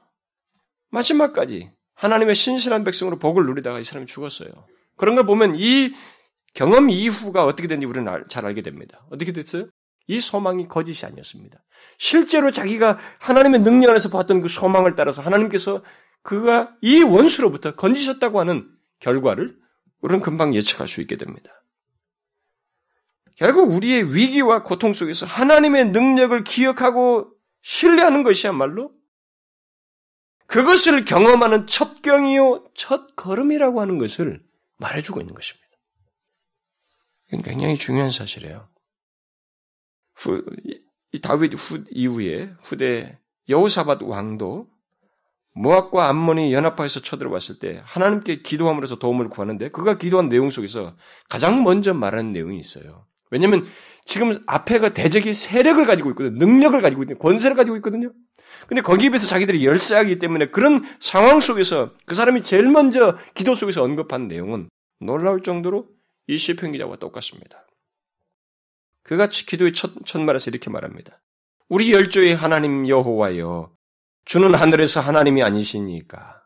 마지막까지 0.90 1.70
하나님의 1.94 2.34
신실한 2.34 2.84
백성으로 2.84 3.18
복을 3.18 3.46
누리다가 3.46 3.78
이 3.78 3.82
사람이 3.82 4.08
죽었어요. 4.08 4.50
그런 4.98 5.14
걸 5.14 5.24
보면 5.24 5.54
이 5.56 5.94
경험 6.52 6.90
이후가 6.90 7.46
어떻게 7.46 7.66
됐는지 7.66 7.86
우리는 7.86 8.24
잘 8.28 8.44
알게 8.44 8.60
됩니다. 8.60 9.06
어떻게 9.10 9.32
됐어요? 9.32 9.70
이 10.10 10.20
소망이 10.20 10.66
거짓이 10.66 11.06
아니었습니다. 11.06 11.62
실제로 11.98 12.50
자기가 12.50 12.98
하나님의 13.20 13.60
능력 13.60 13.90
안에서 13.90 14.08
봤던 14.08 14.40
그 14.40 14.48
소망을 14.48 14.96
따라서 14.96 15.22
하나님께서 15.22 15.84
그가 16.22 16.74
이 16.80 17.02
원수로부터 17.02 17.76
건지셨다고 17.76 18.40
하는 18.40 18.68
결과를 18.98 19.56
우리는 20.00 20.20
금방 20.20 20.54
예측할 20.54 20.88
수 20.88 21.00
있게 21.00 21.16
됩니다. 21.16 21.52
결국 23.36 23.70
우리의 23.70 24.12
위기와 24.14 24.64
고통 24.64 24.94
속에서 24.94 25.26
하나님의 25.26 25.90
능력을 25.90 26.42
기억하고 26.42 27.32
신뢰하는 27.62 28.24
것이야말로 28.24 28.92
그것을 30.46 31.04
경험하는 31.04 31.68
첩경이요, 31.68 32.64
첫 32.74 33.14
걸음이라고 33.14 33.80
하는 33.80 33.98
것을 33.98 34.40
말해주고 34.78 35.20
있는 35.20 35.34
것입니다. 35.34 35.68
굉장히 37.28 37.76
중요한 37.76 38.10
사실이에요. 38.10 38.66
후, 40.20 40.44
이 41.12 41.20
다윗 41.20 41.54
후, 41.54 41.84
이후에 41.90 42.52
후대 42.62 43.18
여호사밧 43.48 44.02
왕도 44.02 44.66
모압과 45.54 46.08
암몬이 46.08 46.52
연합하여서 46.52 47.00
쳐들어왔을 47.00 47.58
때 47.58 47.82
하나님께 47.84 48.42
기도함으로써 48.42 48.98
도움을 48.98 49.28
구하는데 49.28 49.70
그가 49.70 49.98
기도한 49.98 50.28
내용 50.28 50.50
속에서 50.50 50.94
가장 51.28 51.64
먼저 51.64 51.92
말하는 51.92 52.32
내용이 52.32 52.58
있어요. 52.58 53.06
왜냐하면 53.30 53.64
지금 54.04 54.32
앞에가 54.46 54.90
대적이 54.90 55.34
세력을 55.34 55.84
가지고 55.84 56.10
있거든요. 56.10 56.36
능력을 56.38 56.80
가지고 56.80 57.02
있거든요. 57.02 57.18
권세를 57.18 57.56
가지고 57.56 57.76
있거든요. 57.76 58.12
근데 58.66 58.82
거기에 58.82 59.10
비해서 59.10 59.26
자기들이 59.26 59.64
열세하기 59.64 60.18
때문에 60.18 60.50
그런 60.50 60.84
상황 61.00 61.40
속에서 61.40 61.92
그 62.06 62.14
사람이 62.14 62.42
제일 62.42 62.68
먼저 62.68 63.16
기도 63.34 63.54
속에서 63.54 63.82
언급한 63.82 64.28
내용은 64.28 64.68
놀라울 65.00 65.42
정도로 65.42 65.86
이 66.26 66.36
시편 66.36 66.72
기자와 66.72 66.96
똑같습니다. 66.96 67.66
그가 69.02 69.28
기도의 69.28 69.72
첫, 69.72 69.92
첫말에서 70.06 70.50
이렇게 70.50 70.70
말합니다. 70.70 71.20
우리 71.68 71.92
열조의 71.92 72.34
하나님 72.34 72.88
여호와여 72.88 73.72
주는 74.24 74.54
하늘에서 74.54 75.00
하나님이 75.00 75.42
아니시니까 75.42 76.42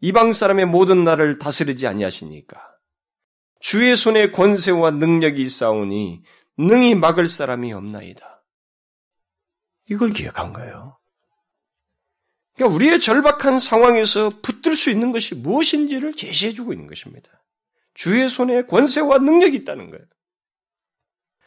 이방 0.00 0.32
사람의 0.32 0.66
모든 0.66 1.04
나를 1.04 1.38
다스리지 1.38 1.86
아니하시니까 1.86 2.74
주의 3.60 3.94
손에 3.96 4.30
권세와 4.30 4.90
능력이 4.92 5.42
있사오니 5.42 6.22
능히 6.58 6.94
막을 6.94 7.28
사람이 7.28 7.72
없나이다. 7.72 8.44
이걸 9.88 10.10
기억한 10.10 10.52
거예요. 10.52 10.98
그러니까 12.54 12.76
우리의 12.76 13.00
절박한 13.00 13.58
상황에서 13.58 14.30
붙들 14.42 14.76
수 14.76 14.90
있는 14.90 15.12
것이 15.12 15.34
무엇인지를 15.34 16.14
제시해주고 16.14 16.72
있는 16.72 16.86
것입니다. 16.86 17.30
주의 17.94 18.28
손에 18.28 18.62
권세와 18.62 19.18
능력이 19.18 19.56
있다는 19.58 19.90
거예요. 19.90 20.04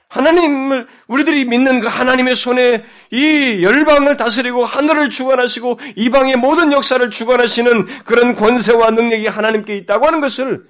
하나님을 0.09 0.87
우리들이 1.07 1.45
믿는 1.45 1.79
그 1.79 1.87
하나님의 1.87 2.35
손에 2.35 2.83
이 3.11 3.63
열방을 3.63 4.17
다스리고 4.17 4.63
하늘을 4.63 5.09
주관하시고 5.09 5.79
이방의 5.95 6.37
모든 6.37 6.71
역사를 6.71 7.09
주관하시는 7.09 7.85
그런 8.05 8.35
권세와 8.35 8.91
능력이 8.91 9.27
하나님께 9.27 9.75
있다고 9.77 10.05
하는 10.07 10.21
것을 10.21 10.67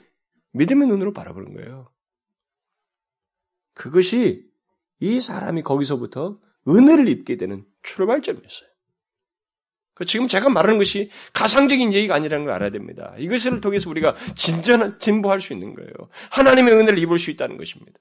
믿음의 0.54 0.88
눈으로 0.88 1.14
바라보는 1.14 1.54
거예요. 1.54 1.92
그것이 3.76 4.44
이 5.00 5.22
사람이 5.22 5.62
거기서부터 5.62 6.40
은혜를 6.68 7.08
입게 7.08 7.38
되는 7.38 7.64
출발점이었어요. 7.84 8.70
그 9.94 10.06
지금 10.06 10.28
제가 10.28 10.50
말하는 10.50 10.78
것이 10.78 11.10
가상적인 11.34 11.94
얘기가 11.94 12.14
아니라는 12.16 12.46
걸 12.46 12.54
알아야 12.54 12.70
됩니다. 12.70 13.16
이것을 13.18 13.62
통해서 13.62 13.90
우리가 13.90 14.16
진전한 14.36 15.00
진보할 15.00 15.40
수 15.40 15.54
있는 15.54 15.74
거예요. 15.74 15.92
하나님의 16.32 16.74
은혜를 16.74 17.00
입을 17.00 17.18
수 17.18 17.32
있다는 17.32 17.58
것입니다. 17.58 18.00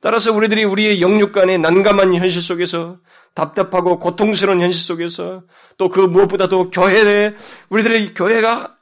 따라서 0.00 0.32
우리들이 0.32 0.64
우리의 0.64 1.00
영육 1.00 1.32
간의 1.32 1.58
난감한 1.58 2.14
현실 2.14 2.42
속에서 2.42 2.98
답답하고 3.34 3.98
고통스러운 3.98 4.60
현실 4.60 4.82
속에서 4.82 5.42
또 5.78 5.88
그 5.88 6.00
무엇보다도 6.00 6.70
교회에 6.70 7.34
우리들의 7.70 8.14
교회가 8.14 8.76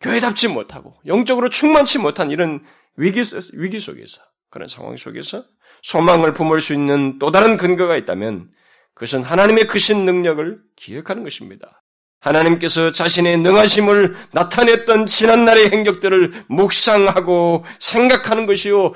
교회답지 0.00 0.48
못하고 0.48 0.94
영적으로 1.06 1.48
충만치 1.48 1.98
못한 1.98 2.30
이런 2.30 2.62
위기, 2.96 3.22
위기 3.54 3.80
속에서 3.80 4.20
그런 4.50 4.68
상황 4.68 4.96
속에서 4.96 5.44
소망을 5.82 6.32
품을 6.32 6.60
수 6.60 6.72
있는 6.72 7.18
또 7.18 7.30
다른 7.30 7.56
근거가 7.56 7.96
있다면 7.96 8.50
그것은 8.94 9.22
하나님의 9.22 9.66
크신 9.66 10.04
능력을 10.04 10.60
기억하는 10.76 11.24
것입니다. 11.24 11.82
하나님께서 12.20 12.90
자신의 12.90 13.38
능하심을 13.38 14.16
나타냈던 14.32 15.06
지난날의 15.06 15.70
행적들을 15.72 16.44
묵상하고 16.48 17.64
생각하는 17.78 18.46
것이요. 18.46 18.92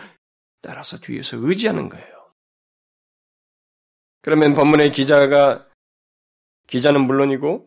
따라서 0.68 0.98
뒤에서 0.98 1.38
의지하는 1.40 1.88
거예요. 1.88 2.30
그러면 4.20 4.52
본문의 4.52 4.92
기자가 4.92 5.66
기자는 6.66 7.06
물론이고 7.06 7.66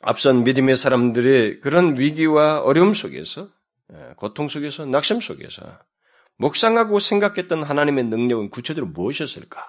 앞선 0.00 0.42
믿음의 0.42 0.76
사람들의 0.76 1.60
그런 1.60 1.98
위기와 1.98 2.62
어려움 2.62 2.94
속에서 2.94 3.50
예, 3.92 4.14
고통 4.16 4.48
속에서 4.48 4.86
낙심 4.86 5.20
속에서 5.20 5.80
묵상하고 6.38 6.98
생각했던 6.98 7.62
하나님의 7.62 8.04
능력은 8.04 8.48
구체적으로 8.48 8.90
무엇이었을까? 8.90 9.60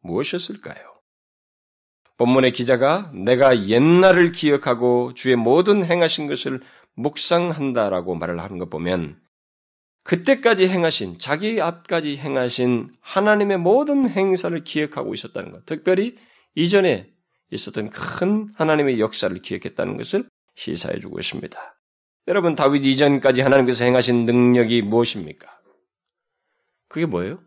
무엇이었을까요? 0.00 1.00
본문의 2.16 2.50
기자가 2.50 3.12
내가 3.14 3.68
옛날을 3.68 4.32
기억하고 4.32 5.14
주의 5.14 5.36
모든 5.36 5.84
행하신 5.84 6.26
것을 6.26 6.60
묵상한다라고 6.94 8.16
말을 8.16 8.42
하는 8.42 8.58
것 8.58 8.70
보면 8.70 9.23
그때까지 10.04 10.68
행하신 10.68 11.18
자기 11.18 11.60
앞까지 11.60 12.18
행하신 12.18 12.94
하나님의 13.00 13.58
모든 13.58 14.08
행사를 14.08 14.62
기억하고 14.62 15.14
있었다는 15.14 15.50
것. 15.50 15.66
특별히 15.66 16.16
이전에 16.54 17.10
있었던 17.50 17.90
큰 17.90 18.48
하나님의 18.54 19.00
역사를 19.00 19.36
기억했다는 19.40 19.96
것을 19.96 20.28
시사해 20.56 21.00
주고 21.00 21.18
있습니다. 21.18 21.58
여러분 22.28 22.54
다윗 22.54 22.84
이전까지 22.84 23.40
하나님께서 23.40 23.84
행하신 23.84 24.26
능력이 24.26 24.82
무엇입니까? 24.82 25.48
그게 26.88 27.06
뭐예요? 27.06 27.42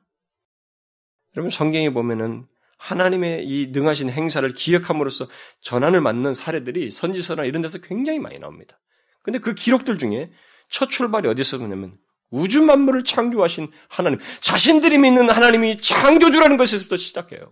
여러분 1.36 1.50
성경에 1.50 1.92
보면은 1.92 2.48
하나님의 2.78 3.48
이 3.48 3.68
능하신 3.68 4.10
행사를 4.10 4.52
기억함으로써 4.54 5.28
전환을 5.62 6.02
맞는 6.02 6.34
사례들이 6.34 6.92
선지서나 6.92 7.46
이런 7.46 7.62
데서 7.62 7.80
굉장히 7.80 8.20
많이 8.20 8.40
나옵니다. 8.40 8.80
근데 9.24 9.40
그 9.40 9.54
기록들 9.54 9.98
중에 9.98 10.32
첫 10.70 10.90
출발이 10.90 11.28
어디서 11.28 11.58
오냐면 11.58 11.98
우주 12.30 12.62
만물을 12.62 13.04
창조하신 13.04 13.70
하나님, 13.88 14.20
자신들이 14.42 14.98
믿는 14.98 15.30
하나님이 15.30 15.80
창조주라는 15.80 16.58
것에서부터 16.58 16.98
시작해요. 16.98 17.52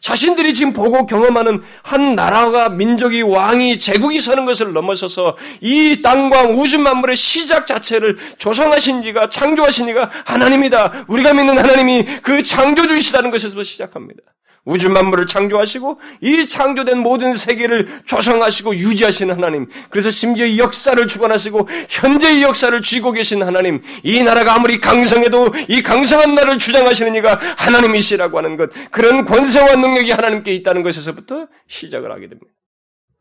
자신들이 0.00 0.52
지금 0.52 0.74
보고 0.74 1.06
경험하는 1.06 1.62
한 1.82 2.14
나라가 2.14 2.68
민족이 2.68 3.22
왕이 3.22 3.78
제국이 3.78 4.20
서는 4.20 4.44
것을 4.44 4.74
넘어서서 4.74 5.38
이 5.62 6.02
땅과 6.02 6.42
우주 6.42 6.78
만물의 6.78 7.16
시작 7.16 7.66
자체를 7.66 8.18
조성하신 8.36 9.02
지가 9.02 9.30
창조하신 9.30 9.88
이가 9.88 10.10
하나님이다. 10.26 11.06
우리가 11.08 11.32
믿는 11.32 11.58
하나님이 11.58 12.20
그 12.22 12.42
창조주이시다는 12.42 13.30
것에서 13.30 13.62
시작합니다. 13.62 14.22
우주 14.64 14.88
만물을 14.88 15.26
창조하시고 15.26 16.00
이 16.22 16.46
창조된 16.46 16.98
모든 16.98 17.34
세계를 17.34 17.86
조성하시고 18.06 18.76
유지하시는 18.76 19.34
하나님. 19.34 19.68
그래서 19.90 20.10
심지어 20.10 20.46
이 20.46 20.58
역사를 20.58 21.06
주관하시고 21.06 21.68
현재의 21.90 22.42
역사를 22.42 22.80
쥐고 22.80 23.12
계신 23.12 23.42
하나님. 23.42 23.82
이 24.02 24.22
나라가 24.22 24.54
아무리 24.54 24.80
강성해도 24.80 25.52
이 25.68 25.82
강성한 25.82 26.34
나라를 26.34 26.58
주장하시는 26.58 27.14
이가 27.16 27.38
하나님이시라고 27.58 28.38
하는 28.38 28.56
것. 28.56 28.70
그런 28.90 29.24
권세와 29.24 29.76
능력이 29.76 30.10
하나님께 30.10 30.54
있다는 30.54 30.82
것에서부터 30.82 31.48
시작을 31.68 32.10
하게 32.10 32.28
됩니다. 32.28 32.50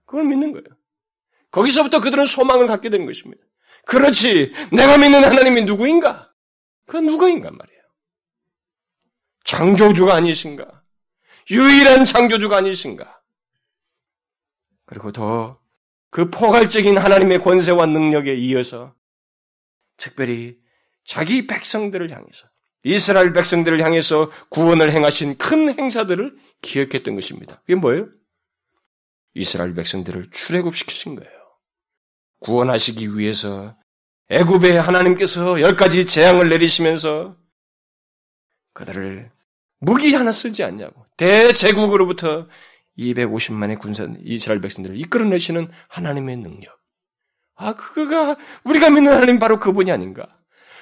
그걸 0.05 0.25
믿는 0.25 0.53
거예요. 0.53 0.63
거기서부터 1.51 1.99
그들은 1.99 2.25
소망을 2.25 2.67
갖게 2.67 2.89
되는 2.89 3.05
것입니다. 3.05 3.43
그렇지. 3.85 4.53
내가 4.71 4.97
믿는 4.97 5.25
하나님이 5.25 5.63
누구인가? 5.63 6.31
그 6.87 6.97
누구인가 6.97 7.51
말이에요. 7.51 7.81
창조주가 9.43 10.15
아니신가? 10.15 10.82
유일한 11.49 12.05
창조주가 12.05 12.57
아니신가? 12.57 13.21
그리고 14.85 15.11
더 15.11 15.63
그 16.13 16.29
포괄적인 16.29 16.95
하나님의 16.95 17.41
권세와 17.41 17.87
능력에 17.87 18.35
이어서 18.35 18.93
특별히 19.97 20.59
자기 21.05 21.47
백성들을 21.47 22.11
향해서 22.11 22.47
이스라엘 22.83 23.33
백성들을 23.33 23.83
향해서 23.83 24.29
구원을 24.49 24.91
행하신 24.91 25.39
큰 25.39 25.77
행사들을 25.77 26.37
기억했던 26.61 27.15
것입니다. 27.15 27.61
그게 27.61 27.73
뭐예요? 27.73 28.09
이스라엘 29.33 29.73
백성들을 29.73 30.29
출애굽시키신 30.29 31.15
거예요. 31.15 31.31
구원하시기 32.41 33.17
위해서 33.17 33.75
애굽에 34.29 34.77
하나님께서 34.77 35.61
열 35.61 35.75
가지 35.75 36.05
재앙을 36.05 36.49
내리시면서 36.49 37.35
그들을 38.73 39.31
무기 39.83 40.13
하나 40.13 40.31
쓰지 40.31 40.63
않냐고. 40.63 41.05
대제국으로부터 41.17 42.47
250만의 42.97 43.79
군사 43.79 44.07
이스라엘 44.23 44.61
백성들을 44.61 44.97
이끌어내시는 44.97 45.67
하나님의 45.89 46.37
능력. 46.37 46.77
아, 47.55 47.73
그거가 47.73 48.37
우리가 48.63 48.89
믿는 48.89 49.11
하나님 49.11 49.39
바로 49.39 49.59
그분이 49.59 49.91
아닌가. 49.91 50.25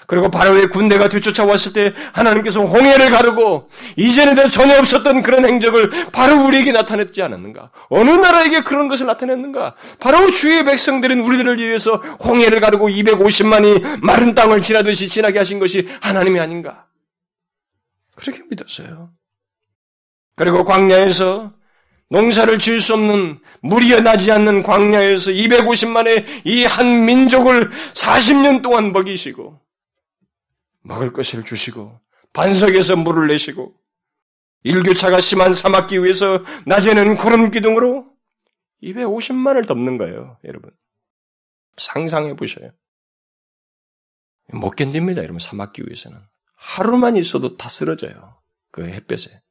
그리고 0.07 0.29
바로의 0.29 0.67
군대가 0.67 1.09
뒤쫓아왔을 1.09 1.73
때 1.73 1.93
하나님께서 2.11 2.65
홍해를 2.65 3.11
가르고 3.11 3.69
이전에는 3.95 4.49
전혀 4.49 4.77
없었던 4.77 5.21
그런 5.21 5.45
행적을 5.45 5.89
바로 6.11 6.45
우리에게 6.45 6.71
나타냈지 6.71 7.21
않았는가? 7.21 7.71
어느 7.89 8.09
나라에게 8.09 8.61
그런 8.63 8.87
것을 8.87 9.05
나타냈는가? 9.05 9.75
바로 9.99 10.29
주의 10.31 10.65
백성들은 10.65 11.21
우리들을 11.21 11.57
위해서 11.59 11.95
홍해를 11.95 12.59
가르고 12.59 12.89
250만이 12.89 14.01
마른 14.01 14.35
땅을 14.35 14.61
지나듯이 14.61 15.07
지나게 15.07 15.39
하신 15.39 15.59
것이 15.59 15.87
하나님이 16.01 16.39
아닌가? 16.39 16.87
그렇게 18.21 18.43
믿었어요. 18.49 19.11
그리고 20.35 20.63
광야에서 20.63 21.53
농사를 22.09 22.59
지을 22.59 22.79
수 22.81 22.93
없는 22.93 23.39
물이 23.61 24.01
나지 24.01 24.31
않는 24.31 24.63
광야에서 24.63 25.31
250만의 25.31 26.45
이 26.45 26.65
한 26.65 27.05
민족을 27.05 27.69
40년 27.93 28.61
동안 28.61 28.91
먹이시고 28.91 29.59
먹을 30.83 31.11
것을 31.13 31.43
주시고 31.43 31.99
반석에서 32.33 32.95
물을 32.95 33.27
내시고 33.27 33.75
일교차가 34.63 35.19
심한 35.21 35.53
사막기 35.53 36.03
위해서 36.03 36.43
낮에는 36.65 37.17
구름 37.17 37.49
기둥으로 37.49 38.05
250만을 38.83 39.67
덮는 39.67 39.97
거예요, 39.97 40.37
여러분. 40.43 40.71
상상해 41.77 42.35
보셔요. 42.35 42.71
못 44.53 44.71
견딥니다, 44.71 45.21
여러분, 45.21 45.39
사막기 45.39 45.83
위해서는. 45.85 46.19
하루만 46.61 47.17
있어도 47.17 47.57
다 47.57 47.69
쓰러져요. 47.69 48.39
그 48.69 48.85
햇볕에. 48.85 49.41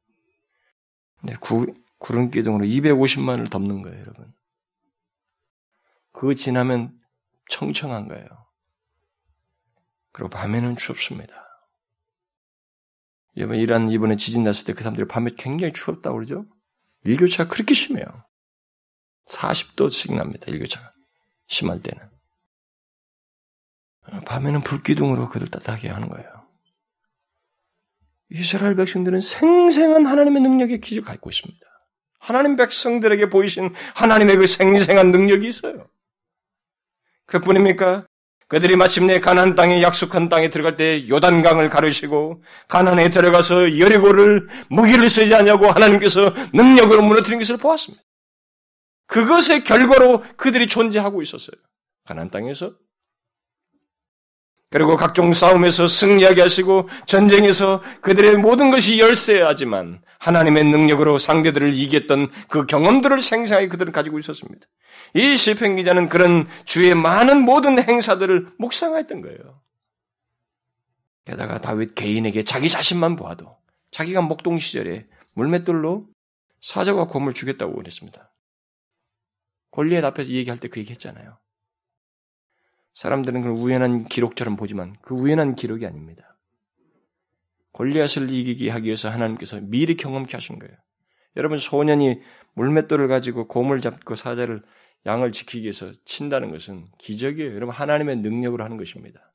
근데 1.19 1.35
구, 1.35 1.67
구름 1.99 2.31
기둥으로 2.31 2.63
250만을 2.65 3.51
덮는 3.51 3.81
거예요, 3.81 3.99
여러분. 3.99 4.33
그거 6.13 6.33
지나면 6.33 6.97
청청한 7.49 8.07
거예요. 8.07 8.25
그리고 10.13 10.29
밤에는 10.29 10.77
춥습니다. 10.77 11.35
여러분, 13.35 13.57
이란 13.57 13.89
이번에 13.89 14.15
지진 14.15 14.43
났을 14.45 14.65
때 14.65 14.73
그 14.73 14.81
사람들이 14.81 15.07
밤에 15.07 15.31
굉장히 15.37 15.73
추웠다고 15.73 16.15
그러죠? 16.15 16.45
일교차가 17.03 17.49
그렇게 17.49 17.73
심해요. 17.73 18.05
40도씩 19.27 20.15
납니다, 20.15 20.45
일교차가. 20.47 20.91
심할 21.47 21.81
때는. 21.81 22.09
밤에는 24.25 24.63
불기둥으로 24.63 25.27
그들 25.27 25.49
따뜻하게 25.49 25.89
하는 25.89 26.07
거예요. 26.07 26.40
이스라엘 28.31 28.75
백성들은 28.75 29.19
생생한 29.19 30.05
하나님의 30.05 30.41
능력에 30.41 30.77
기적 30.77 31.05
갖고 31.05 31.29
있습니다. 31.29 31.65
하나님 32.19 32.55
백성들에게 32.55 33.29
보이신 33.29 33.73
하나님의 33.95 34.37
그 34.37 34.47
생생한 34.47 35.11
능력이 35.11 35.47
있어요. 35.47 35.87
그뿐입니까? 37.25 38.05
그들이 38.47 38.75
마침내 38.75 39.19
가나안 39.19 39.55
땅에 39.55 39.81
약속한 39.81 40.27
땅에 40.27 40.49
들어갈 40.49 40.75
때 40.75 41.07
요단강을 41.07 41.69
가르시고 41.69 42.43
가나안에 42.67 43.09
들어가서 43.09 43.79
여리고를 43.79 44.47
무기를 44.69 45.09
쓰지 45.09 45.33
않냐고 45.33 45.67
하나님께서 45.67 46.33
능력으로 46.53 47.01
무너뜨린 47.01 47.39
것을 47.39 47.57
보았습니다. 47.57 48.03
그것의 49.07 49.63
결과로 49.63 50.23
그들이 50.37 50.67
존재하고 50.67 51.21
있었어요. 51.21 51.55
가나안 52.05 52.29
땅에서 52.29 52.73
그리고 54.71 54.95
각종 54.95 55.33
싸움에서 55.33 55.85
승리하게 55.85 56.41
하시고 56.41 56.87
전쟁에서 57.05 57.83
그들의 58.01 58.37
모든 58.37 58.71
것이 58.71 58.99
열세하지만 58.99 60.01
하나님의 60.17 60.63
능력으로 60.63 61.17
상대들을 61.17 61.73
이겼던 61.73 62.31
그 62.47 62.65
경험들을 62.65 63.21
생생하게 63.21 63.67
그들은 63.67 63.91
가지고 63.91 64.17
있었습니다. 64.17 64.65
이 65.13 65.35
시편 65.35 65.75
기자는 65.75 66.07
그런 66.07 66.47
주의 66.63 66.95
많은 66.95 67.41
모든 67.41 67.83
행사들을 67.83 68.53
묵상했던 68.57 69.21
거예요. 69.21 69.61
게다가 71.25 71.59
다윗 71.59 71.93
개인에게 71.93 72.45
자기 72.45 72.69
자신만 72.69 73.17
보아도 73.17 73.57
자기가 73.91 74.21
목동 74.21 74.57
시절에 74.57 75.05
물맷돌로 75.33 76.07
사자와 76.61 77.07
곰을 77.07 77.33
죽였다고 77.33 77.75
그랬습니다. 77.75 78.33
골리앗 79.71 80.05
앞에서 80.05 80.29
얘기할 80.29 80.59
때 80.59 80.69
그 80.69 80.79
얘기했잖아요. 80.79 81.37
사람들은 82.93 83.41
그걸 83.41 83.57
우연한 83.57 84.05
기록처럼 84.05 84.55
보지만 84.55 84.95
그 85.01 85.15
우연한 85.15 85.55
기록이 85.55 85.85
아닙니다. 85.85 86.37
골리앗을 87.73 88.29
이기게 88.29 88.69
하기 88.69 88.85
위해서 88.85 89.09
하나님께서 89.09 89.59
미리 89.61 89.95
경험케 89.95 90.35
하신 90.35 90.59
거예요. 90.59 90.75
여러분 91.37 91.57
소년이 91.57 92.19
물맷돌을 92.55 93.07
가지고 93.07 93.47
곰을 93.47 93.79
잡고 93.79 94.15
사자를 94.15 94.61
양을 95.05 95.31
지키기 95.31 95.63
위해서 95.63 95.91
친다는 96.05 96.51
것은 96.51 96.87
기적이에요. 96.99 97.55
여러분 97.55 97.73
하나님의 97.73 98.17
능력으로 98.17 98.63
하는 98.63 98.77
것입니다. 98.77 99.31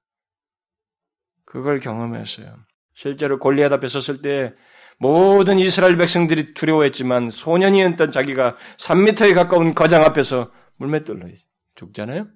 그걸 1.45 1.81
경험했어요. 1.81 2.57
실제로 2.95 3.39
골리앗 3.39 3.73
앞에 3.73 3.89
섰을 3.89 4.23
때 4.23 4.53
모든 4.99 5.59
이스라엘 5.59 5.97
백성들이 5.97 6.55
두려워했지만 6.55 7.31
소년이었던 7.31 8.13
자기가 8.13 8.57
3미터에 8.79 9.35
가까운 9.35 9.75
거장 9.75 10.03
앞에서 10.05 10.53
물맷돌로 10.77 11.29
죽잖아요. 11.75 12.29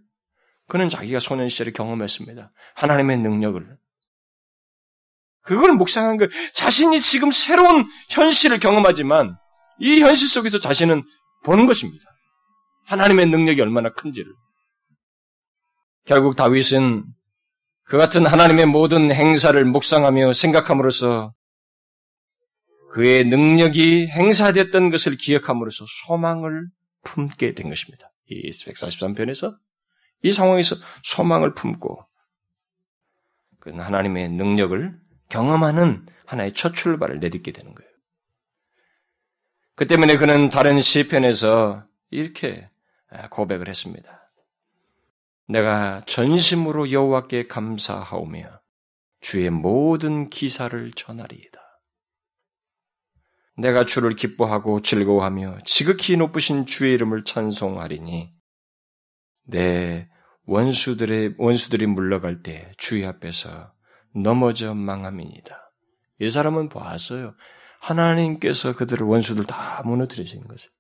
그는 0.71 0.89
자기가 0.89 1.19
소년 1.19 1.49
시절에 1.49 1.73
경험했습니다. 1.73 2.53
하나님의 2.77 3.19
능력을. 3.19 3.77
그걸 5.43 5.73
묵상한 5.73 6.17
거, 6.17 6.29
자신이 6.55 7.01
지금 7.01 7.33
새로운 7.33 7.87
현실을 8.09 8.61
경험하지만 8.61 9.37
이 9.81 10.01
현실 10.01 10.29
속에서 10.29 10.61
자신은 10.61 11.03
보는 11.45 11.67
것입니다. 11.67 12.05
하나님의 12.87 13.27
능력이 13.27 13.61
얼마나 13.61 13.93
큰지를. 13.93 14.33
결국 16.07 16.37
다윗은 16.37 17.05
그 17.83 17.99
같은 17.99 18.25
하나님의 18.25 18.67
모든 18.67 19.13
행사를 19.13 19.63
묵상하며 19.65 20.35
생각함으로써 20.35 21.35
그의 22.93 23.25
능력이 23.25 24.07
행사됐던 24.07 24.91
것을 24.91 25.17
기억함으로써 25.17 25.85
소망을 26.07 26.69
품게 27.03 27.55
된 27.55 27.69
것입니다. 27.69 28.13
이 28.29 28.51
143편에서 28.51 29.57
이 30.23 30.33
상황에서 30.33 30.77
소망을 31.03 31.55
품고 31.55 32.03
그 33.61 33.71
하나님의 33.71 34.31
능력을 34.31 34.99
경험하는 35.29 36.07
하나의 36.27 36.55
첫 36.55 36.75
출발을 36.75 37.21
내딛게 37.21 37.53
되는 37.53 37.75
거예요. 37.75 37.91
그 39.75 39.87
때문에 39.87 40.17
그는 40.17 40.49
다른 40.51 40.81
시편에서 40.81 41.85
이렇게 42.11 42.69
고백을 43.31 43.69
했습니다. 43.69 44.29
내가 45.49 46.05
전심으로 46.07 46.93
여호와께 46.93 47.49
감사하오며 47.49 48.61
주의 49.21 49.51
모든 49.51 50.31
기사를 50.31 50.93
전하리이다. 50.93 51.61
내가 53.57 53.85
주를 53.85 54.15
기뻐하고 54.15 54.81
즐거워하며 54.81 55.59
지극히 55.65 56.17
높으신 56.17 56.67
주의 56.67 56.95
이름을 56.95 57.25
찬송하리니 57.25 58.33
내 59.51 60.09
원수들의 60.47 61.35
원수들이 61.39 61.87
물러갈 61.87 62.43
때 62.43 62.73
주의 62.77 63.05
앞에서 63.05 63.73
넘어져 64.15 64.75
망함이니다. 64.75 65.73
이 66.21 66.31
사람은 66.31 66.69
보았어요. 66.69 67.35
하나님께서 67.81 68.75
그들을 68.75 69.07
원수들 69.07 69.45
다 69.45 69.83
무너뜨리신 69.85 70.47
것을. 70.49 70.71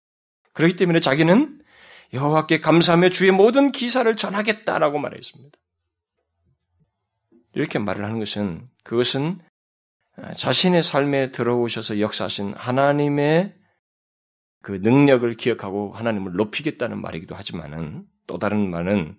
그렇기 0.52 0.76
때문에 0.76 1.00
자기는 1.00 1.62
여호와께 2.12 2.60
감사하며 2.60 3.10
주의 3.10 3.30
모든 3.30 3.70
기사를 3.70 4.14
전하겠다라고 4.16 4.98
말했습니다. 4.98 5.56
이렇게 7.54 7.78
말을 7.78 8.04
하는 8.04 8.18
것은 8.18 8.68
그것은 8.84 9.40
자신의 10.36 10.82
삶에 10.82 11.30
들어오셔서 11.30 12.00
역사하신 12.00 12.54
하나님의 12.54 13.54
그 14.62 14.72
능력을 14.72 15.34
기억하고 15.36 15.92
하나님을 15.92 16.32
높이겠다는 16.32 17.00
말이기도 17.00 17.34
하지만은 17.34 18.04
또 18.30 18.38
다른 18.38 18.70
말은 18.70 19.18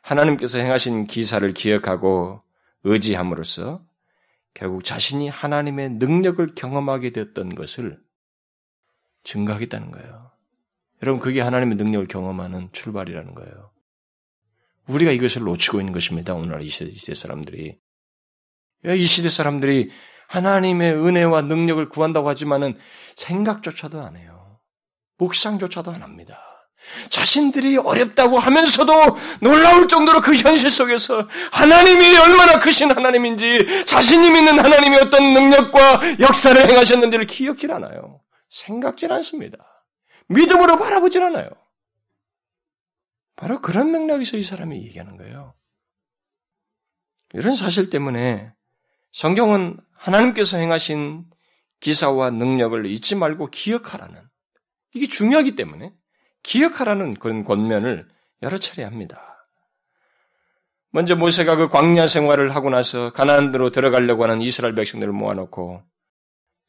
하나님께서 0.00 0.56
행하신 0.56 1.06
기사를 1.06 1.52
기억하고 1.52 2.40
의지함으로써 2.82 3.84
결국 4.54 4.84
자신이 4.84 5.28
하나님의 5.28 5.90
능력을 5.90 6.54
경험하게 6.54 7.10
되었던 7.10 7.54
것을 7.54 8.00
증가하겠다는 9.24 9.90
거예요. 9.90 10.30
여러분, 11.02 11.20
그게 11.20 11.42
하나님의 11.42 11.76
능력을 11.76 12.08
경험하는 12.08 12.70
출발이라는 12.72 13.34
거예요. 13.34 13.70
우리가 14.88 15.12
이것을 15.12 15.42
놓치고 15.42 15.80
있는 15.80 15.92
것입니다. 15.92 16.32
오늘날 16.32 16.62
이 16.62 16.70
시대, 16.70 16.86
이 16.86 16.94
시대 16.94 17.12
사람들이. 17.12 17.78
이 18.86 19.06
시대 19.06 19.28
사람들이 19.28 19.90
하나님의 20.28 20.94
은혜와 20.94 21.42
능력을 21.42 21.86
구한다고 21.90 22.30
하지만은 22.30 22.78
생각조차도 23.16 24.00
안 24.00 24.16
해요. 24.16 24.58
묵상조차도 25.18 25.90
안 25.90 26.02
합니다. 26.02 26.47
자신들이 27.10 27.76
어렵다고 27.76 28.38
하면서도 28.38 28.92
놀라울 29.40 29.88
정도로 29.88 30.20
그 30.20 30.34
현실 30.34 30.70
속에서 30.70 31.28
하나님이 31.52 32.16
얼마나 32.16 32.58
크신 32.58 32.90
하나님인지 32.90 33.84
자신이 33.86 34.30
믿는 34.30 34.58
하나님이 34.58 34.96
어떤 34.98 35.32
능력과 35.32 36.20
역사를 36.20 36.60
행하셨는지를 36.68 37.26
기억질 37.26 37.72
않아요. 37.72 38.20
생각질 38.48 39.12
않습니다. 39.12 39.58
믿음으로 40.28 40.78
바라보질 40.78 41.22
않아요. 41.22 41.50
바로 43.36 43.60
그런 43.60 43.92
맥락에서 43.92 44.36
이 44.36 44.42
사람이 44.42 44.82
얘기하는 44.84 45.16
거예요. 45.16 45.54
이런 47.34 47.54
사실 47.54 47.90
때문에 47.90 48.52
성경은 49.12 49.78
하나님께서 49.92 50.56
행하신 50.56 51.24
기사와 51.80 52.30
능력을 52.30 52.84
잊지 52.86 53.14
말고 53.14 53.50
기억하라는 53.50 54.20
이게 54.94 55.06
중요하기 55.06 55.54
때문에 55.54 55.92
기억하라는 56.42 57.14
그런 57.14 57.44
권면을 57.44 58.08
여러 58.42 58.58
차례 58.58 58.84
합니다. 58.84 59.44
먼저 60.90 61.16
모세가 61.16 61.56
그 61.56 61.68
광야 61.68 62.06
생활을 62.06 62.54
하고 62.54 62.70
나서 62.70 63.12
가나안으로 63.12 63.70
들어가려고 63.70 64.24
하는 64.24 64.40
이스라엘 64.40 64.74
백성들을 64.74 65.12
모아놓고 65.12 65.82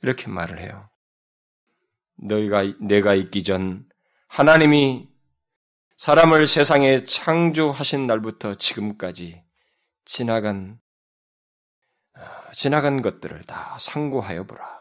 이렇게 0.01 0.27
말을 0.27 0.59
해요. 0.59 0.89
너희가 2.17 2.73
내가 2.81 3.15
있기 3.15 3.43
전 3.43 3.87
하나님이 4.27 5.09
사람을 5.97 6.47
세상에 6.47 7.03
창조하신 7.03 8.07
날부터 8.07 8.55
지금까지 8.55 9.43
지나간 10.05 10.79
아, 12.13 12.51
지나간 12.53 13.01
것들을 13.01 13.43
다 13.43 13.77
상고하여 13.79 14.45
보라. 14.45 14.79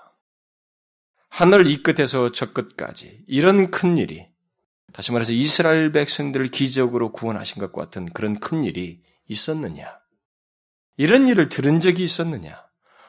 하늘 1.28 1.66
이 1.66 1.82
끝에서 1.82 2.32
저 2.32 2.52
끝까지 2.52 3.24
이런 3.26 3.70
큰 3.70 3.98
일이 3.98 4.26
다시 4.92 5.12
말해서 5.12 5.32
이스라엘 5.32 5.92
백성들을 5.92 6.50
기적으로 6.50 7.12
구원하신 7.12 7.60
것 7.60 7.72
같은 7.72 8.06
그런 8.12 8.40
큰 8.40 8.64
일이 8.64 9.00
있었느냐? 9.28 9.98
이런 10.96 11.28
일을 11.28 11.48
들은 11.48 11.80
적이 11.80 12.04
있었느냐? 12.04 12.68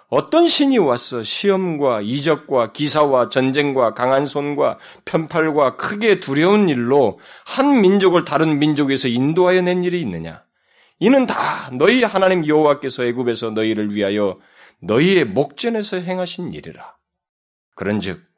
어떤 0.09 0.47
신이 0.47 0.79
와서 0.79 1.21
시험과 1.21 2.01
이적과 2.01 2.73
기사와 2.73 3.29
전쟁과 3.29 3.93
강한 3.93 4.25
손과 4.25 4.79
편팔과 5.05 5.77
크게 5.77 6.19
두려운 6.19 6.67
일로 6.67 7.19
한 7.45 7.81
민족을 7.81 8.25
다른 8.25 8.57
민족에서 8.57 9.07
인도하여 9.07 9.61
낸 9.61 9.83
일이 9.83 10.01
있느냐? 10.01 10.43
이는 10.99 11.25
다 11.27 11.69
너희 11.73 12.03
하나님 12.03 12.45
여호와께서 12.45 13.05
애굽에서 13.05 13.51
너희를 13.51 13.93
위하여 13.93 14.39
너희의 14.81 15.25
목전에서 15.25 15.97
행하신 15.97 16.53
일이라. 16.53 16.95
그런즉 17.75 18.28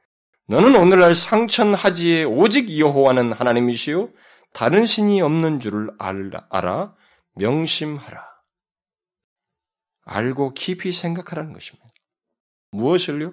너는 0.52 0.76
오늘날 0.76 1.16
상천 1.16 1.74
하지에 1.74 2.26
오직 2.26 2.78
여호와는 2.78 3.32
하나님이시요 3.32 4.10
다른 4.52 4.86
신이 4.86 5.22
없는 5.22 5.62
줄을 5.62 5.90
알아, 5.98 6.46
알아 6.50 6.94
명심하라. 7.36 8.22
알고 10.04 10.54
깊이 10.54 10.92
생각하라는 10.92 11.54
것입니다. 11.54 11.88
무엇을요? 12.72 13.32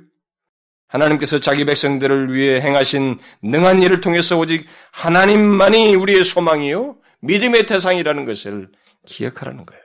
하나님께서 0.86 1.40
자기 1.40 1.64
백성들을 1.64 2.32
위해 2.32 2.60
행하신 2.60 3.18
능한 3.42 3.82
일을 3.82 4.00
통해서 4.00 4.38
오직 4.38 4.64
하나님만이 4.92 5.96
우리의 5.96 6.22
소망이요 6.22 6.98
믿음의 7.22 7.66
대상이라는 7.66 8.26
것을 8.26 8.70
기억하라는 9.06 9.66
거예요. 9.66 9.82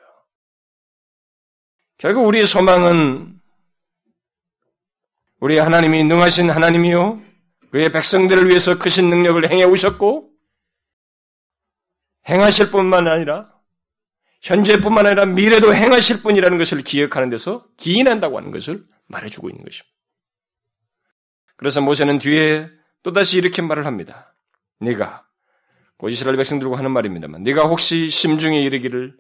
결국 1.98 2.28
우리의 2.28 2.46
소망은 2.46 3.40
우리 5.40 5.58
하나님이 5.58 6.04
능하신 6.04 6.52
하나님이요 6.52 7.23
그의 7.74 7.92
백성들을 7.92 8.50
위해서 8.50 8.78
크신 8.78 9.10
능력을 9.10 9.50
행해 9.50 9.64
오셨고 9.64 10.30
행하실 12.30 12.70
뿐만 12.70 13.08
아니라 13.08 13.52
현재뿐만 14.44 15.08
아니라 15.08 15.26
미래도 15.26 15.74
행하실 15.74 16.22
분이라는 16.22 16.60
것을 16.60 16.84
기억하는 16.84 17.30
데서 17.30 17.66
기인한다고 17.78 18.38
하는 18.38 18.52
것을 18.52 18.84
말해주고 19.08 19.50
있는 19.50 19.66
것입니다. 19.66 19.92
그래서 21.56 21.82
모세는 21.82 22.20
뒤에 22.20 22.70
또다시 23.02 23.40
이렇게 23.40 23.64
말을 23.64 23.88
합니다. 23.88 24.36
네가 24.80 25.28
곧 25.98 26.10
이스라엘 26.10 26.38
백성들과 26.38 26.78
하는 26.78 26.92
말입니다만 26.92 27.42
네가 27.42 27.64
혹시 27.64 28.08
심중에 28.08 28.62
이르기를 28.62 29.18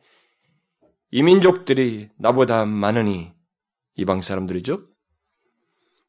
이민족들이 1.10 2.12
나보다 2.20 2.68
많으니 2.68 3.34
이방 3.96 4.22
사람들이죠. 4.22 4.93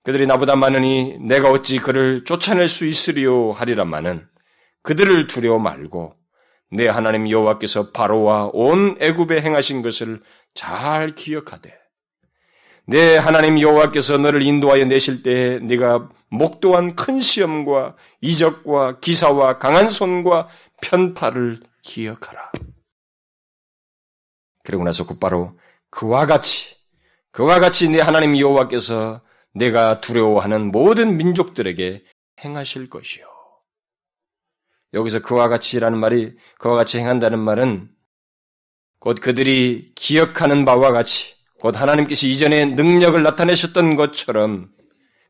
그들이 0.04 0.26
나보다 0.26 0.54
많으니 0.54 1.16
내가 1.20 1.50
어찌 1.50 1.78
그를 1.78 2.24
쫓아낼 2.24 2.68
수 2.68 2.86
있으리요 2.86 3.52
하리라마는 3.52 4.24
그들을 4.82 5.26
두려워 5.26 5.58
말고 5.58 6.14
내 6.70 6.88
하나님 6.88 7.30
여호와께서 7.30 7.90
바로와 7.90 8.50
온 8.52 8.96
애굽에 9.00 9.40
행하신 9.40 9.82
것을 9.82 10.22
잘 10.54 11.14
기억하되 11.14 11.74
내 12.86 13.16
하나님 13.16 13.60
여호와께서 13.60 14.18
너를 14.18 14.42
인도하여 14.42 14.84
내실 14.84 15.22
때에 15.22 15.58
네가 15.60 16.10
목도한 16.28 16.96
큰 16.96 17.22
시험과 17.22 17.96
이적과 18.20 19.00
기사와 19.00 19.58
강한 19.58 19.88
손과 19.88 20.48
편파를 20.82 21.60
기억하라. 21.82 22.52
그러고 24.64 24.84
나서 24.84 25.06
곧바로 25.06 25.58
그와 25.88 26.26
같이 26.26 26.76
그와 27.30 27.58
같이 27.58 27.88
내 27.88 28.00
하나님 28.00 28.38
여호와께서 28.38 29.22
내가 29.54 30.00
두려워하는 30.00 30.70
모든 30.70 31.16
민족들에게 31.16 32.02
행하실 32.44 32.90
것이요. 32.90 33.26
여기서 34.92 35.20
그와 35.20 35.48
같이라는 35.48 35.98
말이 35.98 36.32
그와 36.58 36.74
같이 36.76 36.98
행한다는 36.98 37.38
말은 37.38 37.88
곧 38.98 39.20
그들이 39.20 39.92
기억하는 39.94 40.64
바와 40.64 40.92
같이 40.92 41.34
곧 41.58 41.80
하나님께서 41.80 42.26
이전에 42.26 42.66
능력을 42.66 43.20
나타내셨던 43.22 43.96
것처럼 43.96 44.70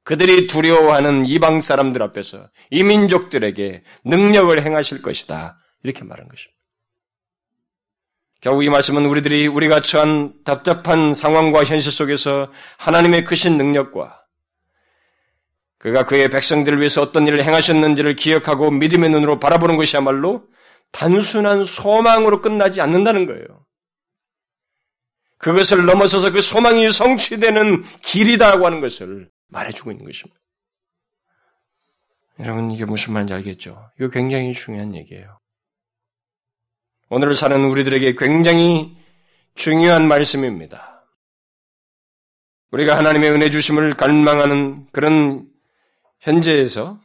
그들이 0.04 0.46
두려워하는 0.46 1.24
이방 1.24 1.60
사람들 1.60 2.02
앞에서 2.02 2.50
이민족들에게 2.70 3.82
능력을 4.04 4.64
행하실 4.64 5.00
것이다. 5.00 5.58
이렇게 5.82 6.04
말한 6.04 6.28
것입니다. 6.28 6.63
결국 8.44 8.62
이 8.62 8.68
말씀은 8.68 9.06
우리들이 9.06 9.46
우리가 9.46 9.80
처한 9.80 10.34
답답한 10.44 11.14
상황과 11.14 11.64
현실 11.64 11.90
속에서 11.90 12.52
하나님의 12.76 13.24
크신 13.24 13.56
능력과 13.56 14.22
그가 15.78 16.04
그의 16.04 16.28
백성들을 16.28 16.78
위해서 16.78 17.00
어떤 17.00 17.26
일을 17.26 17.42
행하셨는지를 17.42 18.16
기억하고 18.16 18.70
믿음의 18.70 19.08
눈으로 19.08 19.40
바라보는 19.40 19.78
것이야말로 19.78 20.46
단순한 20.92 21.64
소망으로 21.64 22.42
끝나지 22.42 22.82
않는다는 22.82 23.24
거예요. 23.24 23.64
그것을 25.38 25.86
넘어서서 25.86 26.30
그 26.30 26.42
소망이 26.42 26.90
성취되는 26.90 27.82
길이다고 28.02 28.66
하는 28.66 28.82
것을 28.82 29.30
말해주고 29.48 29.90
있는 29.90 30.04
것입니다. 30.04 30.38
여러분, 32.40 32.70
이게 32.70 32.84
무슨 32.84 33.14
말인지 33.14 33.32
알겠죠? 33.32 33.90
이거 33.98 34.10
굉장히 34.10 34.52
중요한 34.52 34.94
얘기예요. 34.94 35.38
오늘을 37.10 37.34
사는 37.34 37.64
우리들에게 37.64 38.14
굉장히 38.16 38.96
중요한 39.54 40.08
말씀입니다. 40.08 41.06
우리가 42.70 42.96
하나님의 42.96 43.30
은혜 43.30 43.50
주심을 43.50 43.94
갈망하는 43.94 44.86
그런 44.90 45.48
현재에서 46.20 46.98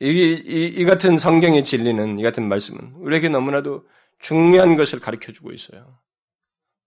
이, 0.00 0.06
이, 0.06 0.66
이 0.66 0.84
같은 0.84 1.16
성경의 1.16 1.64
진리는, 1.64 2.18
이 2.18 2.22
같은 2.22 2.48
말씀은 2.48 2.94
우리에게 2.96 3.28
너무나도 3.28 3.86
중요한 4.18 4.76
것을 4.76 5.00
가르쳐 5.00 5.32
주고 5.32 5.52
있어요. 5.52 5.86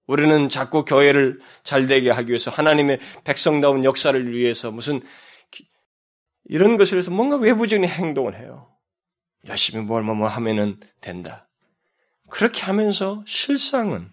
우리는 0.07 0.49
자꾸 0.49 0.85
교회를 0.85 1.39
잘 1.63 1.87
되게 1.87 2.11
하기 2.11 2.29
위해서 2.29 2.51
하나님의 2.51 2.99
백성다운 3.23 3.83
역사를 3.83 4.31
위해서 4.31 4.71
무슨 4.71 5.01
이런 6.45 6.77
것을 6.77 6.97
위해서 6.97 7.11
뭔가 7.11 7.37
외부적인 7.37 7.89
행동을 7.89 8.37
해요. 8.39 8.74
열심히 9.47 9.83
뭘뭐 9.83 10.27
하면은 10.27 10.79
된다. 11.01 11.47
그렇게 12.29 12.63
하면서 12.63 13.23
실상은 13.27 14.11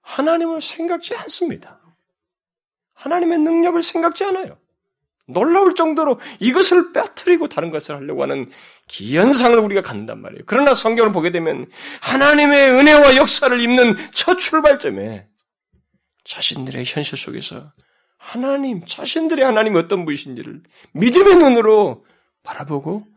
하나님을 0.00 0.60
생각지 0.60 1.14
않습니다. 1.14 1.78
하나님의 2.94 3.38
능력을 3.40 3.82
생각지 3.82 4.24
않아요. 4.24 4.56
놀라울 5.26 5.74
정도로 5.74 6.20
이것을 6.40 6.92
빼뜨리고 6.92 7.48
다른 7.48 7.70
것을 7.70 7.94
하려고 7.94 8.22
하는 8.22 8.50
기현상을 8.88 9.56
우리가 9.58 9.80
갖는단 9.80 10.20
말이에요. 10.20 10.42
그러나 10.46 10.74
성경을 10.74 11.12
보게 11.12 11.30
되면 11.30 11.66
하나님의 12.00 12.70
은혜와 12.72 13.16
역사를 13.16 13.60
입는 13.60 13.96
첫 14.14 14.38
출발점에 14.38 15.26
자신들의 16.24 16.84
현실 16.84 17.16
속에서 17.16 17.72
하나님, 18.16 18.84
자신들의 18.86 19.44
하나님이 19.44 19.78
어떤 19.78 20.04
분이신지를 20.04 20.62
믿음의 20.92 21.36
눈으로 21.36 22.04
바라보고 22.42 23.11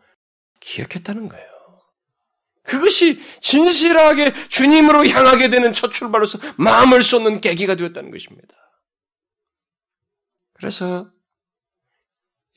기억했다는 0.66 1.30
거예요. 1.30 1.46
그것이 2.64 3.22
진실하게 3.42 4.34
주님으로 4.50 5.08
향하게 5.08 5.50
되는 5.50 5.72
첫 5.72 5.94
출발로서 5.94 6.40
마음을 6.58 7.04
쏟는 7.04 7.40
계기가 7.40 7.76
되었다는 7.76 8.10
것입니다. 8.10 8.56
그래서 10.54 11.10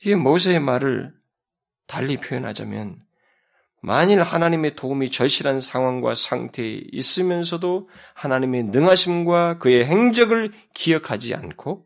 이게 0.01 0.15
모세의 0.15 0.59
말을 0.59 1.13
달리 1.85 2.17
표현하자면 2.17 2.99
만일 3.81 4.21
하나님의 4.23 4.75
도움이 4.75 5.11
절실한 5.11 5.59
상황과 5.59 6.15
상태에 6.15 6.81
있으면서도 6.91 7.89
하나님의 8.15 8.63
능하심과 8.63 9.59
그의 9.59 9.85
행적을 9.85 10.51
기억하지 10.73 11.35
않고 11.35 11.85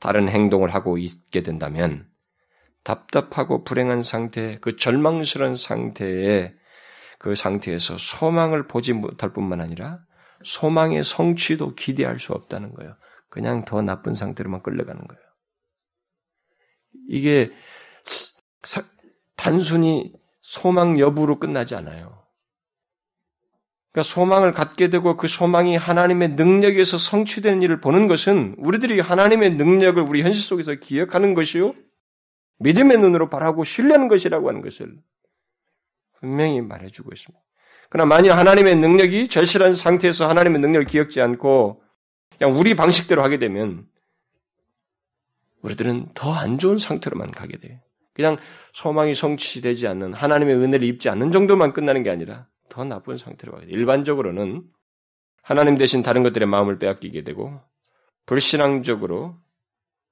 다른 0.00 0.28
행동을 0.28 0.74
하고 0.74 0.98
있게 0.98 1.42
된다면 1.42 2.08
답답하고 2.88 3.64
불행한 3.64 4.00
상태, 4.00 4.56
그 4.62 4.76
절망스러운 4.76 5.56
상태에 5.56 6.54
그 7.18 7.34
상태에서 7.34 7.98
소망을 7.98 8.66
보지 8.66 8.94
못할 8.94 9.34
뿐만 9.34 9.60
아니라 9.60 9.98
소망의 10.42 11.04
성취도 11.04 11.74
기대할 11.74 12.18
수 12.18 12.32
없다는 12.32 12.72
거예요. 12.72 12.96
그냥 13.28 13.66
더 13.66 13.82
나쁜 13.82 14.14
상태로만 14.14 14.62
끌려가는 14.62 15.06
거예요. 15.06 15.22
이게 17.10 17.50
단순히 19.36 20.14
소망 20.40 20.98
여부로 20.98 21.38
끝나지 21.38 21.74
않아요. 21.74 22.24
그러니까 23.92 24.02
소망을 24.02 24.52
갖게 24.52 24.88
되고 24.88 25.18
그 25.18 25.28
소망이 25.28 25.76
하나님의 25.76 26.30
능력에서 26.30 26.96
성취되는 26.96 27.60
일을 27.60 27.82
보는 27.82 28.06
것은 28.06 28.54
우리들이 28.56 29.00
하나님의 29.00 29.56
능력을 29.56 30.00
우리 30.00 30.22
현실 30.22 30.42
속에서 30.42 30.74
기억하는 30.76 31.34
것이요. 31.34 31.74
믿음의 32.58 32.98
눈으로 32.98 33.28
바라고 33.28 33.64
신뢰하는 33.64 34.08
것이라고 34.08 34.48
하는 34.48 34.62
것을 34.62 34.96
분명히 36.20 36.60
말해주고 36.60 37.10
있습니다. 37.12 37.42
그러나 37.90 38.06
만약 38.06 38.36
하나님의 38.36 38.76
능력이 38.76 39.28
절실한 39.28 39.74
상태에서 39.74 40.28
하나님의 40.28 40.60
능력을 40.60 40.86
기억지 40.86 41.20
않고 41.20 41.82
그냥 42.36 42.58
우리 42.58 42.74
방식대로 42.74 43.22
하게 43.22 43.38
되면 43.38 43.86
우리들은 45.62 46.08
더 46.14 46.32
안 46.32 46.58
좋은 46.58 46.78
상태로만 46.78 47.30
가게 47.30 47.58
돼요. 47.58 47.78
그냥 48.14 48.36
소망이 48.72 49.14
성취되지 49.14 49.86
않는 49.88 50.12
하나님의 50.12 50.56
은혜를 50.56 50.86
입지 50.86 51.08
않는 51.08 51.30
정도만 51.32 51.72
끝나는 51.72 52.02
게 52.02 52.10
아니라 52.10 52.46
더 52.68 52.84
나쁜 52.84 53.16
상태로 53.16 53.52
가게 53.52 53.66
돼요. 53.66 53.76
일반적으로는 53.76 54.64
하나님 55.42 55.76
대신 55.76 56.02
다른 56.02 56.22
것들의 56.22 56.46
마음을 56.46 56.78
빼앗기게 56.78 57.22
되고 57.22 57.60
불신앙적으로 58.26 59.36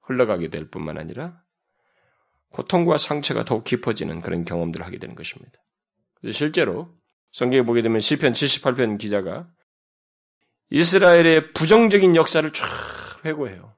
흘러가게 0.01 0.49
될 0.49 0.69
뿐만 0.69 0.97
아니라 0.97 1.41
고통과 2.51 2.97
상처가 2.97 3.45
더욱 3.45 3.63
깊어지는 3.63 4.21
그런 4.21 4.45
경험들을 4.45 4.85
하게 4.85 4.99
되는 4.99 5.15
것입니다. 5.15 5.59
실제로 6.31 6.89
성경에 7.31 7.63
보게 7.63 7.81
되면 7.81 7.99
시편 7.99 8.33
78편 8.33 8.97
기자가 8.97 9.47
이스라엘의 10.69 11.53
부정적인 11.53 12.15
역사를 12.15 12.51
쫙 12.51 12.65
회고해요. 13.25 13.75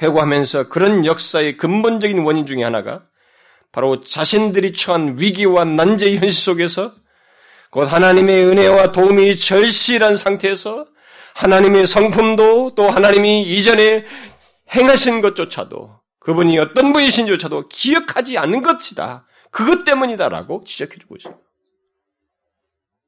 회고하면서 0.00 0.68
그런 0.68 1.04
역사의 1.04 1.56
근본적인 1.56 2.18
원인 2.20 2.46
중에 2.46 2.62
하나가 2.62 3.04
바로 3.72 4.00
자신들이 4.00 4.72
처한 4.72 5.20
위기와 5.20 5.64
난제의 5.64 6.18
현실 6.18 6.32
속에서 6.32 6.92
곧 7.70 7.92
하나님의 7.92 8.46
은혜와 8.46 8.92
도움이 8.92 9.36
절실한 9.36 10.16
상태에서 10.16 10.86
하나님의 11.34 11.86
성품도 11.86 12.74
또 12.74 12.88
하나님이 12.88 13.42
이전에 13.42 14.04
행하신 14.74 15.20
것조차도 15.20 15.97
그분이 16.28 16.58
어떤 16.58 16.92
분이신지조차도 16.92 17.68
기억하지 17.68 18.36
않는 18.36 18.60
것이다. 18.60 19.26
그것 19.50 19.86
때문이다라고 19.86 20.62
지적해주고 20.62 21.16
있어요. 21.16 21.40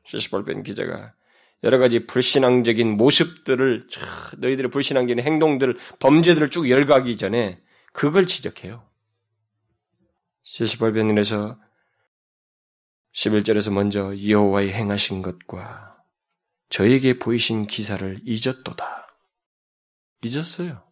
78편 0.07 0.65
기자가 0.65 1.13
여러 1.63 1.77
가지 1.77 2.07
불신앙적인 2.07 2.97
모습들을 2.97 3.89
너희들의 4.39 4.71
불신앙적인 4.71 5.23
행동들, 5.23 5.79
범죄들을 5.99 6.49
쭉 6.49 6.71
열거하기 6.71 7.19
전에 7.19 7.61
그걸 7.93 8.25
지적해요. 8.25 8.89
78편에서 10.43 11.59
11절에서 13.13 13.71
먼저 13.71 14.15
여호와의 14.17 14.73
행하신 14.73 15.21
것과 15.21 16.03
저에게 16.71 17.19
보이신 17.19 17.67
기사를 17.67 18.19
잊었도다. 18.25 19.07
잊었어요. 20.23 20.90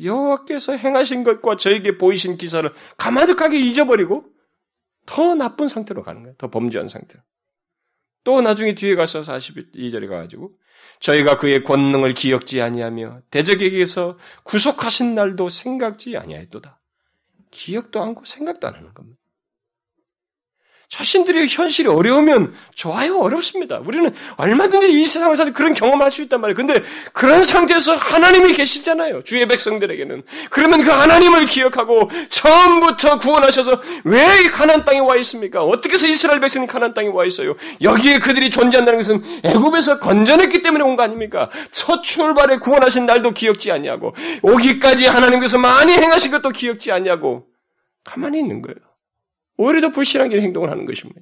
여호와께서 0.00 0.76
행하신 0.76 1.24
것과 1.24 1.56
저에게 1.56 1.98
보이신 1.98 2.36
기사를 2.36 2.70
가마득하게 2.96 3.58
잊어버리고 3.58 4.24
더 5.06 5.34
나쁜 5.34 5.68
상태로 5.68 6.02
가는 6.02 6.22
거예요. 6.22 6.36
더 6.36 6.50
범죄한 6.50 6.88
상태로. 6.88 7.22
또 8.22 8.40
나중에 8.40 8.74
뒤에 8.74 8.94
가서 8.94 9.22
42절에 9.22 10.08
가가지고 10.08 10.52
저희가 11.00 11.38
그의 11.38 11.64
권능을 11.64 12.14
기억지 12.14 12.60
아니하며 12.60 13.22
대적에게서 13.30 14.18
구속하신 14.44 15.14
날도 15.14 15.48
생각지 15.48 16.16
아니하였도다. 16.16 16.78
기억도 17.50 18.02
않고 18.02 18.24
생각도 18.24 18.68
안 18.68 18.74
하는 18.74 18.94
겁니다. 18.94 19.19
자신들의 20.90 21.46
현실이 21.48 21.88
어려우면 21.88 22.52
좋아요, 22.74 23.18
어렵습니다. 23.20 23.78
우리는 23.78 24.12
얼마든지 24.36 24.90
이 24.90 25.04
세상을 25.04 25.34
사는 25.36 25.52
그런 25.52 25.72
경험을 25.72 26.04
할 26.04 26.10
수 26.10 26.20
있단 26.22 26.40
말이에요. 26.40 26.56
근데 26.56 26.82
그런 27.12 27.44
상태에서 27.44 27.94
하나님이 27.94 28.52
계시잖아요. 28.52 29.22
주의 29.22 29.46
백성들에게는. 29.46 30.24
그러면 30.50 30.82
그 30.82 30.90
하나님을 30.90 31.46
기억하고 31.46 32.10
처음부터 32.28 33.18
구원하셔서 33.18 33.80
왜 34.02 34.48
가난 34.48 34.84
땅에 34.84 34.98
와 34.98 35.14
있습니까? 35.18 35.62
어떻게 35.62 35.94
해서 35.94 36.08
이스라엘 36.08 36.40
백성이 36.40 36.66
가난 36.66 36.92
땅에 36.92 37.06
와 37.08 37.24
있어요? 37.24 37.54
여기에 37.80 38.18
그들이 38.18 38.50
존재한다는 38.50 38.98
것은 38.98 39.22
애굽에서 39.44 40.00
건전했기 40.00 40.62
때문에 40.62 40.82
온 40.82 40.96
거 40.96 41.04
아닙니까? 41.04 41.48
첫 41.70 42.02
출발에 42.02 42.58
구원하신 42.58 43.06
날도 43.06 43.30
기억지 43.30 43.70
아니하고 43.70 44.12
오기까지 44.42 45.06
하나님께서 45.06 45.56
많이 45.56 45.92
행하신 45.92 46.32
것도 46.32 46.50
기억지 46.50 46.90
아니하고 46.90 47.46
가만히 48.02 48.40
있는 48.40 48.60
거예요. 48.60 48.89
오히려 49.60 49.82
더 49.82 49.90
불신앙적인 49.90 50.42
행동을 50.42 50.70
하는 50.70 50.86
것입니다. 50.86 51.20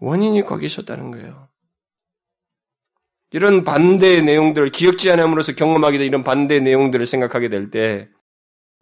원인이 0.00 0.42
거기 0.42 0.66
있었다는 0.66 1.10
거예요. 1.10 1.48
이런 3.32 3.64
반대의 3.64 4.22
내용들을 4.22 4.68
기억지 4.70 5.10
않음으로써 5.10 5.54
경험하게 5.54 5.98
된 5.98 6.06
이런 6.06 6.22
반대의 6.22 6.60
내용들을 6.60 7.04
생각하게 7.04 7.48
될 7.48 7.70
때 7.70 8.08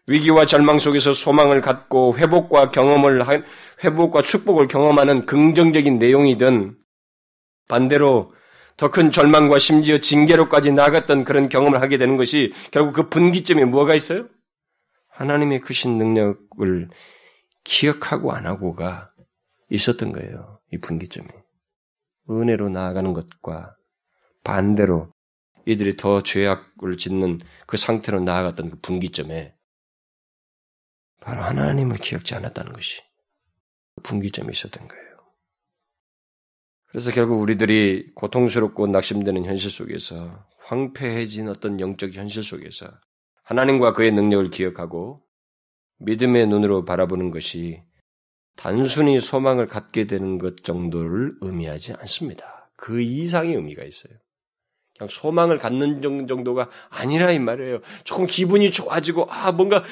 위기와 0.07 0.45
절망 0.45 0.79
속에서 0.79 1.15
소망을 1.15 1.61
갖고 1.63 2.17
회복과 2.19 2.71
경험을 2.71 3.23
회복과 3.83 4.23
축복을 4.23 4.69
경험하는 4.69 5.25
긍정적인 5.25 5.99
내용이든 5.99 6.77
반대로 7.69 8.35
더 8.77 8.91
큰 8.91 9.11
절망과 9.11 9.59
심지어 9.59 9.99
징계로까지 9.99 10.73
나갔던 10.73 11.25
그런 11.25 11.49
경험을 11.49 11.81
하게 11.81 11.97
되는 11.97 12.17
것이 12.17 12.53
결국 12.73 12.93
그 12.93 13.09
분기점에 13.09 13.65
뭐가 13.67 13.95
있어요? 13.95 14.27
하나님의 15.11 15.61
크신 15.61 15.97
능력을 15.97 16.89
기억하고 17.65 18.33
안 18.33 18.47
하고가 18.47 19.11
있었던 19.71 20.13
거예요. 20.13 20.59
이 20.73 20.79
분기점이. 20.79 21.29
은혜로 22.31 22.69
나아가는 22.69 23.13
것과 23.13 23.75
반대로 24.45 25.13
이들이 25.67 25.97
더 25.97 26.23
죄악을 26.23 26.97
짓는 26.97 27.41
그 27.67 27.77
상태로 27.77 28.21
나아갔던 28.21 28.71
그 28.71 28.81
분기점에 28.81 29.55
바로 31.21 31.43
하나님을 31.43 31.99
기억지 31.99 32.35
않았다는 32.35 32.73
것이 32.73 33.03
분기점이 34.03 34.51
있었던 34.51 34.89
거예요. 34.89 35.11
그래서 36.87 37.11
결국 37.13 37.41
우리들이 37.41 38.13
고통스럽고 38.15 38.87
낙심되는 38.89 39.45
현실 39.45 39.71
속에서 39.71 40.45
황폐해진 40.59 41.49
어떤 41.49 41.79
영적 41.79 42.15
현실 42.15 42.43
속에서 42.43 42.91
하나님과 43.45 43.93
그의 43.93 44.13
능력을 44.13 44.51
기억하고 44.51 45.23
믿음의 46.01 46.47
눈으로 46.47 46.85
바라보는 46.85 47.31
것이 47.31 47.83
단순히 48.57 49.19
소망을 49.19 49.69
갖게 49.69 50.07
되는 50.07 50.39
것 50.39 50.65
정도를 50.65 51.35
의미하지 51.41 51.93
않습니다. 51.95 52.71
그 52.77 53.01
이상의 53.01 53.55
의미가 53.55 53.85
있어요. 53.85 54.15
그냥 54.99 55.09
소망을 55.09 55.59
갖는 55.59 56.03
정도가 56.27 56.71
아니라 56.91 57.31
이 57.31 57.39
말이에요. 57.39 57.81
조금 58.05 58.27
기분이 58.27 58.71
좋아지고 58.71 59.27
아 59.31 59.53
뭔가 59.53 59.85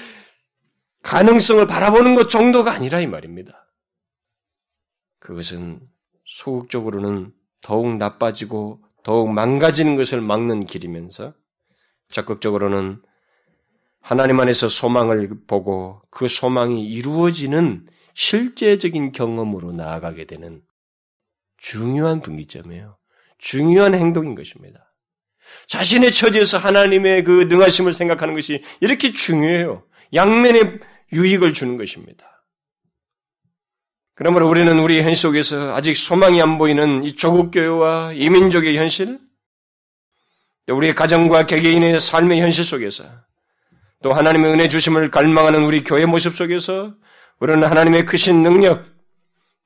가능성을 1.03 1.67
바라보는 1.67 2.15
것 2.15 2.29
정도가 2.29 2.73
아니라 2.73 3.01
이 3.01 3.07
말입니다. 3.07 3.67
그것은 5.19 5.81
소극적으로는 6.25 7.33
더욱 7.63 7.97
나빠지고 7.97 8.83
더욱 9.03 9.33
망가지는 9.33 9.97
것을 9.97 10.21
막는 10.21 10.67
길이면서 10.67 11.35
적극적으로는 12.09 13.03
하나님 14.09 14.41
안에서 14.41 14.71
소망을 14.71 15.29
보고 15.47 16.01
그 16.09 16.29
소망이 16.29 16.83
이루어지는 16.83 17.87
실제적인 18.15 19.13
경험으로 19.13 19.73
나아가게 19.73 20.25
되는 20.25 20.63
중요한 21.59 22.23
분기점이에요. 22.23 22.97
중요한 23.37 23.95
행동인 23.95 24.35
것입니다. 24.35 24.95
자신의 25.67 26.15
처지에서 26.15 26.57
하나님의 26.57 27.23
그 27.23 27.49
능하심을 27.51 27.93
생각하는 27.93 28.33
것이 28.33 28.65
이렇게 28.81 29.13
중요해요. 29.13 29.85
양면의 30.15 30.81
유익을 31.13 31.53
주는 31.53 31.77
것입니다. 31.77 32.47
그러므로 34.15 34.49
우리는 34.49 34.79
우리 34.79 35.03
현실 35.03 35.17
속에서 35.17 35.75
아직 35.75 35.95
소망이 35.95 36.41
안 36.41 36.57
보이는 36.57 37.05
이 37.05 37.15
조국교회와 37.15 38.15
이민족의 38.15 38.75
현실, 38.79 39.19
우리의 40.67 40.95
가정과 40.95 41.45
개개인의 41.45 42.01
삶의 42.01 42.41
현실 42.41 42.65
속에서 42.65 43.05
또 44.03 44.13
하나님의 44.13 44.53
은혜 44.53 44.69
주심을 44.69 45.11
갈망하는 45.11 45.65
우리 45.65 45.83
교회 45.83 46.07
모습 46.07 46.35
속에서 46.37 46.95
우리는 47.41 47.65
하나님의 47.65 48.07
크신 48.07 48.43
능력, 48.43 48.85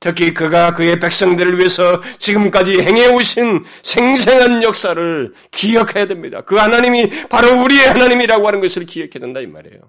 특히 0.00 0.34
그가 0.34 0.74
그의 0.74 0.98
백성들을 0.98 1.58
위해서 1.58 2.02
지금까지 2.18 2.80
행해 2.80 3.06
오신 3.08 3.64
생생한 3.82 4.62
역사를 4.62 5.32
기억해야 5.50 6.06
됩니다. 6.06 6.42
그 6.42 6.56
하나님이 6.56 7.28
바로 7.28 7.62
우리의 7.62 7.88
하나님이라고 7.88 8.46
하는 8.46 8.60
것을 8.60 8.84
기억해야 8.84 9.20
된다 9.20 9.40
이 9.40 9.46
말이에요. 9.46 9.80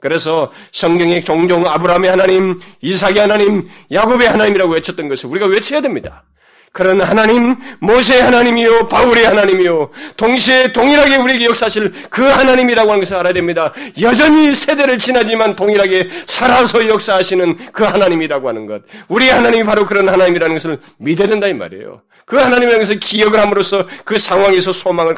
그래서 0.00 0.50
성경에 0.72 1.22
종종 1.22 1.66
아브라함의 1.66 2.10
하나님, 2.10 2.58
이삭의 2.80 3.18
하나님, 3.18 3.68
야곱의 3.92 4.28
하나님이라고 4.28 4.72
외쳤던 4.72 5.08
것을 5.08 5.28
우리가 5.30 5.46
외쳐야 5.46 5.80
됩니다. 5.82 6.24
그런 6.72 7.00
하나님, 7.00 7.56
모세 7.80 8.20
하나님이요, 8.20 8.88
바울의 8.88 9.24
하나님이요, 9.24 9.90
동시에 10.16 10.72
동일하게 10.72 11.16
우리에게 11.16 11.46
역사하실 11.46 11.92
그 12.10 12.22
하나님이라고 12.22 12.88
하는 12.90 13.00
것을 13.00 13.16
알아야 13.16 13.32
됩니다. 13.32 13.72
여전히 14.00 14.54
세대를 14.54 14.98
지나지만 14.98 15.56
동일하게 15.56 16.08
살아서 16.26 16.86
역사하시는 16.88 17.72
그 17.72 17.82
하나님이라고 17.82 18.48
하는 18.48 18.66
것. 18.66 18.82
우리 19.08 19.28
하나님이 19.28 19.64
바로 19.64 19.84
그런 19.84 20.08
하나님이라는 20.08 20.54
것을 20.54 20.78
믿어야 20.98 21.26
된다 21.26 21.48
이 21.48 21.54
말이에요. 21.54 22.02
그 22.24 22.36
하나님이라는 22.36 22.78
것을 22.78 23.00
기억을 23.00 23.40
함으로써 23.40 23.88
그 24.04 24.16
상황에서 24.16 24.72
소망을 24.72 25.16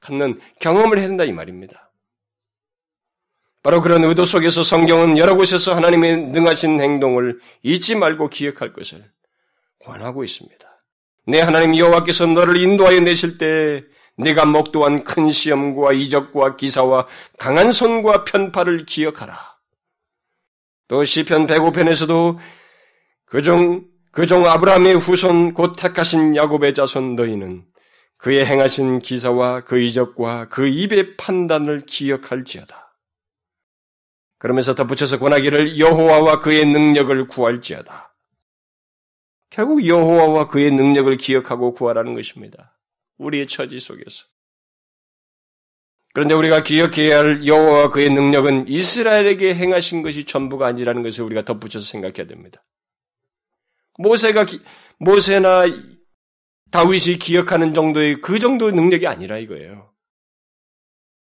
갖는 0.00 0.38
경험을 0.60 0.98
해야 0.98 1.08
된다 1.08 1.24
이 1.24 1.32
말입니다. 1.32 1.90
바로 3.64 3.80
그런 3.80 4.04
의도 4.04 4.26
속에서 4.26 4.62
성경은 4.62 5.18
여러 5.18 5.34
곳에서 5.34 5.74
하나님의 5.74 6.18
능하신 6.28 6.80
행동을 6.80 7.40
잊지 7.62 7.96
말고 7.96 8.28
기억할 8.28 8.72
것을 8.72 9.02
권하고 9.80 10.22
있습니다. 10.22 10.73
내 11.26 11.40
하나님 11.40 11.76
여호와께서 11.76 12.26
너를 12.26 12.56
인도하여 12.56 13.00
내실 13.00 13.38
때 13.38 13.84
네가 14.16 14.46
목도한 14.46 15.04
큰 15.04 15.30
시험과 15.30 15.92
이적과 15.92 16.56
기사와 16.56 17.06
강한 17.38 17.72
손과 17.72 18.24
편파를 18.24 18.84
기억하라. 18.86 19.54
또 20.88 21.04
시편 21.04 21.46
105편에서도 21.46 22.38
그종 23.24 23.84
그종 24.12 24.46
아브라함의 24.46 24.94
후손 24.96 25.54
곧 25.54 25.74
택하신 25.76 26.36
야곱의 26.36 26.74
자손 26.74 27.16
너희는 27.16 27.64
그의 28.18 28.46
행하신 28.46 29.00
기사와 29.00 29.64
그 29.64 29.80
이적과 29.80 30.48
그 30.48 30.68
입의 30.68 31.16
판단을 31.16 31.80
기억할지어다. 31.80 32.96
그러면서 34.38 34.74
덧붙여서 34.74 35.18
권하기를 35.18 35.78
여호와와 35.78 36.40
그의 36.40 36.66
능력을 36.66 37.26
구할지어다. 37.26 38.13
결국 39.54 39.86
여호와와 39.86 40.48
그의 40.48 40.72
능력을 40.72 41.16
기억하고 41.16 41.74
구하라는 41.74 42.14
것입니다. 42.14 42.76
우리의 43.18 43.46
처지 43.46 43.78
속에서. 43.78 44.24
그런데 46.12 46.34
우리가 46.34 46.64
기억해야 46.64 47.18
할 47.18 47.46
여호와와 47.46 47.90
그의 47.90 48.10
능력은 48.10 48.66
이스라엘에게 48.66 49.54
행하신 49.54 50.02
것이 50.02 50.24
전부가 50.24 50.66
아니라는 50.66 51.04
것을 51.04 51.22
우리가 51.22 51.44
덧붙여서 51.44 51.86
생각해야 51.86 52.26
됩니다. 52.26 52.64
모세가 53.96 54.46
모세나 54.98 55.66
다윗이 56.72 57.18
기억하는 57.20 57.74
정도의 57.74 58.20
그 58.22 58.40
정도의 58.40 58.72
능력이 58.72 59.06
아니라 59.06 59.38
이거예요. 59.38 59.92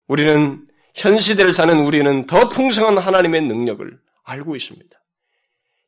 우리는 0.07 0.67
현 0.95 1.19
시대를 1.19 1.53
사는 1.53 1.79
우리는 1.79 2.27
더 2.27 2.49
풍성한 2.49 2.97
하나님의 2.97 3.43
능력을 3.43 4.01
알고 4.23 4.57
있습니다. 4.57 5.04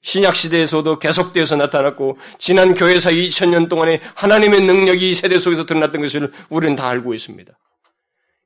신약 0.07 0.37
시대에서도 0.37 1.01
계속되어서 1.01 1.57
나타났고 1.57 2.17
지난 2.39 2.75
교회사 2.75 3.11
2000년 3.11 3.69
동안에 3.69 4.01
하나님의 4.15 4.61
능력이 4.61 5.13
세대 5.15 5.37
속에서 5.41 5.67
드러났던 5.67 6.01
것을 6.01 6.33
우리는 6.49 6.77
다 6.77 6.89
알고 6.89 7.13
있습니다. 7.13 7.53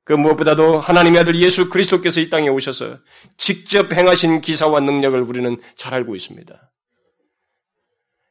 그 0.04 0.14
무엇보다도 0.14 0.80
하나님의 0.80 1.20
아들 1.20 1.34
예수 1.36 1.68
그리스도께서 1.68 2.20
이 2.20 2.30
땅에 2.30 2.48
오셔서 2.48 2.96
직접 3.36 3.92
행하신 3.92 4.40
기사와 4.40 4.80
능력을 4.80 5.20
우리는 5.20 5.58
잘 5.76 5.92
알고 5.92 6.16
있습니다. 6.16 6.72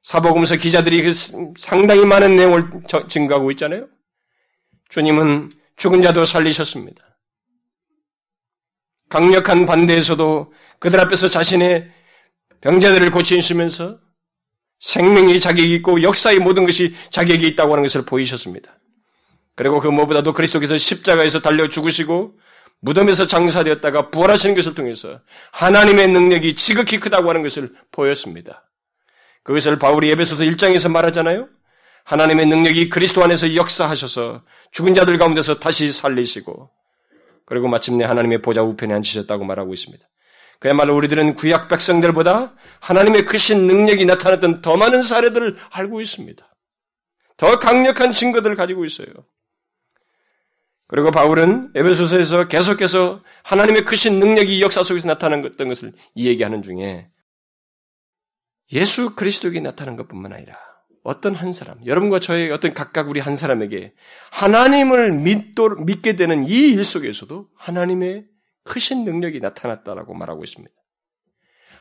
사복음서 0.01 0.55
기자들이 0.55 1.03
그 1.03 1.11
상당히 1.59 2.05
많은 2.05 2.35
내용을 2.35 2.71
증가하고 3.09 3.51
있잖아요. 3.51 3.87
주님은 4.89 5.51
죽은 5.77 6.01
자도 6.01 6.25
살리셨습니다. 6.25 7.03
강력한 9.07 9.67
반대에서도 9.67 10.51
그들 10.79 10.99
앞에서 10.99 11.27
자신의 11.27 11.98
병자들을 12.61 13.11
고치시면서 13.11 13.99
생명이 14.79 15.39
자격이 15.39 15.73
있고 15.75 16.01
역사의 16.01 16.39
모든 16.39 16.65
것이 16.65 16.95
자격이 17.11 17.45
있다고 17.47 17.73
하는 17.73 17.83
것을 17.83 18.05
보이셨습니다. 18.05 18.79
그리고 19.55 19.79
그 19.79 19.87
무엇보다도 19.87 20.33
그리스도께서 20.33 20.77
십자가에서 20.77 21.41
달려 21.41 21.67
죽으시고 21.67 22.33
무덤에서 22.81 23.27
장사되었다가 23.27 24.09
부활하시는 24.09 24.55
것을 24.55 24.73
통해서 24.73 25.19
하나님의 25.51 26.07
능력이 26.09 26.55
지극히 26.55 26.99
크다고 26.99 27.29
하는 27.29 27.41
것을 27.41 27.69
보였습니다. 27.91 28.69
그것을 29.43 29.79
바울이 29.79 30.09
에베소서 30.11 30.43
1장에서 30.43 30.89
말하잖아요. 30.89 31.49
하나님의 32.05 32.45
능력이 32.47 32.89
그리스도 32.89 33.23
안에서 33.23 33.55
역사하셔서 33.55 34.43
죽은 34.71 34.93
자들 34.93 35.17
가운데서 35.17 35.59
다시 35.59 35.91
살리시고 35.91 36.69
그리고 37.45 37.67
마침내 37.67 38.05
하나님의 38.05 38.41
보좌 38.41 38.63
우편에 38.63 38.93
앉히셨다고 38.93 39.43
말하고 39.43 39.73
있습니다. 39.73 40.07
그야말로 40.59 40.95
우리들은 40.95 41.35
구약 41.35 41.69
백성들보다 41.69 42.53
하나님의 42.81 43.25
크신 43.25 43.67
능력이 43.67 44.05
나타났던 44.05 44.61
더 44.61 44.77
많은 44.77 45.01
사례들을 45.01 45.57
알고 45.71 46.01
있습니다. 46.01 46.45
더 47.37 47.59
강력한 47.59 48.11
증거들을 48.11 48.55
가지고 48.55 48.83
있어요. 48.85 49.07
그리고 50.87 51.11
바울은 51.11 51.71
에베소서에서 51.75 52.47
계속해서 52.47 53.23
하나님의 53.43 53.85
크신 53.85 54.19
능력이 54.19 54.61
역사 54.61 54.83
속에서 54.83 55.07
나타난 55.07 55.41
것을 55.41 55.93
이야기하는 56.15 56.63
중에 56.63 57.09
예수 58.71 59.15
그리스도에게 59.15 59.61
나타난 59.61 59.95
것뿐만 59.95 60.33
아니라 60.33 60.53
어떤 61.03 61.33
한 61.33 61.53
사람, 61.53 61.83
여러분과 61.85 62.19
저의 62.19 62.51
어떤 62.51 62.73
각각 62.73 63.09
우리 63.09 63.19
한 63.19 63.35
사람에게 63.35 63.93
하나님을 64.31 65.13
믿도, 65.13 65.69
믿게 65.75 66.15
되는 66.15 66.45
이 66.47 66.73
일 66.73 66.83
속에서도 66.83 67.47
하나님의 67.55 68.25
크신 68.63 69.05
능력이 69.05 69.39
나타났다라고 69.39 70.13
말하고 70.13 70.43
있습니다. 70.43 70.73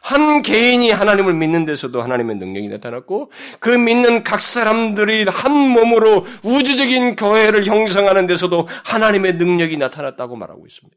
한 0.00 0.42
개인이 0.42 0.90
하나님을 0.90 1.34
믿는 1.34 1.64
데서도 1.64 2.00
하나님의 2.00 2.36
능력이 2.36 2.68
나타났고 2.68 3.30
그 3.58 3.68
믿는 3.68 4.22
각 4.22 4.40
사람들이 4.40 5.24
한 5.24 5.52
몸으로 5.52 6.24
우주적인 6.44 7.16
교회를 7.16 7.66
형성하는 7.66 8.26
데서도 8.26 8.68
하나님의 8.84 9.34
능력이 9.34 9.76
나타났다고 9.76 10.36
말하고 10.36 10.66
있습니다. 10.66 10.96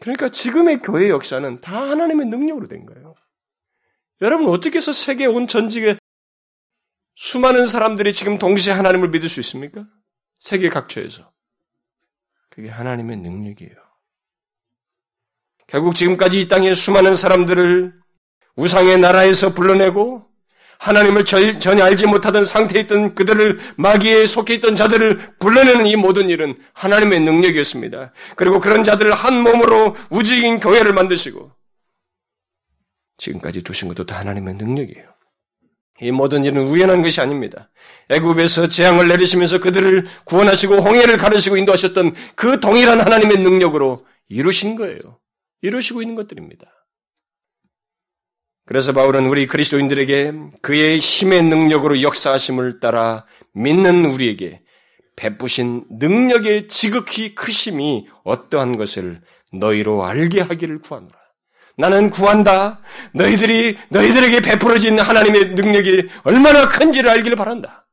그러니까 0.00 0.30
지금의 0.30 0.78
교회 0.78 1.08
역사는 1.08 1.60
다 1.60 1.90
하나님의 1.90 2.26
능력으로 2.26 2.66
된 2.68 2.86
거예요. 2.86 3.14
여러분 4.20 4.48
어떻게 4.48 4.78
해서 4.78 4.92
세계 4.92 5.26
온 5.26 5.46
전직에 5.46 5.96
수많은 7.14 7.66
사람들이 7.66 8.12
지금 8.12 8.38
동시에 8.38 8.72
하나님을 8.72 9.10
믿을 9.10 9.28
수 9.28 9.40
있습니까? 9.40 9.86
세계 10.38 10.68
각처에서. 10.68 11.32
그게 12.50 12.70
하나님의 12.70 13.18
능력이에요. 13.18 13.81
결국 15.66 15.94
지금까지 15.94 16.40
이 16.40 16.48
땅에 16.48 16.74
수많은 16.74 17.14
사람들을 17.14 17.92
우상의 18.56 18.98
나라에서 18.98 19.54
불러내고 19.54 20.26
하나님을 20.78 21.24
전혀 21.24 21.84
알지 21.84 22.06
못하던 22.06 22.44
상태에 22.44 22.82
있던 22.82 23.14
그들을 23.14 23.60
마귀에 23.76 24.26
속해 24.26 24.54
있던 24.54 24.74
자들을 24.74 25.36
불러내는 25.38 25.86
이 25.86 25.94
모든 25.94 26.28
일은 26.28 26.56
하나님의 26.72 27.20
능력이었습니다. 27.20 28.12
그리고 28.34 28.58
그런 28.58 28.82
자들을 28.82 29.12
한 29.12 29.40
몸으로 29.42 29.94
우주인 30.10 30.58
교회를 30.58 30.92
만드시고 30.92 31.52
지금까지 33.16 33.62
두신 33.62 33.86
것도 33.88 34.06
다 34.06 34.18
하나님의 34.18 34.54
능력이에요. 34.54 35.06
이 36.00 36.10
모든 36.10 36.44
일은 36.44 36.66
우연한 36.66 37.00
것이 37.00 37.20
아닙니다. 37.20 37.70
애굽에서 38.08 38.68
재앙을 38.68 39.06
내리시면서 39.06 39.60
그들을 39.60 40.08
구원하시고 40.24 40.78
홍해를 40.78 41.16
가르시고 41.16 41.58
인도하셨던 41.58 42.14
그 42.34 42.58
동일한 42.58 43.00
하나님의 43.00 43.36
능력으로 43.38 44.04
이루신 44.28 44.74
거예요. 44.74 44.98
이루시고 45.62 46.02
있는 46.02 46.14
것들입니다. 46.14 46.66
그래서 48.64 48.92
바울은 48.92 49.26
우리 49.26 49.46
그리스도인들에게 49.46 50.32
그의 50.62 50.98
힘의 50.98 51.42
능력으로 51.42 52.00
역사하심을 52.02 52.80
따라 52.80 53.26
믿는 53.54 54.04
우리에게 54.04 54.62
베푸신 55.16 55.84
능력의 55.90 56.68
지극히 56.68 57.34
크심이 57.34 58.08
어떠한 58.24 58.76
것을 58.76 59.20
너희로 59.52 60.04
알게 60.04 60.40
하기를 60.40 60.78
구하노라. 60.80 61.12
나는 61.76 62.10
구한다. 62.10 62.80
너희들이 63.14 63.76
너희들에게 63.90 64.40
베풀어진 64.40 64.98
하나님의 64.98 65.54
능력이 65.54 66.08
얼마나 66.24 66.68
큰지를 66.68 67.10
알기를 67.10 67.36
바란다. 67.36 67.86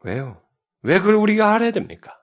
왜요? 0.00 0.40
왜 0.82 0.98
그걸 0.98 1.16
우리가 1.16 1.54
알아야 1.54 1.70
됩니까? 1.70 2.16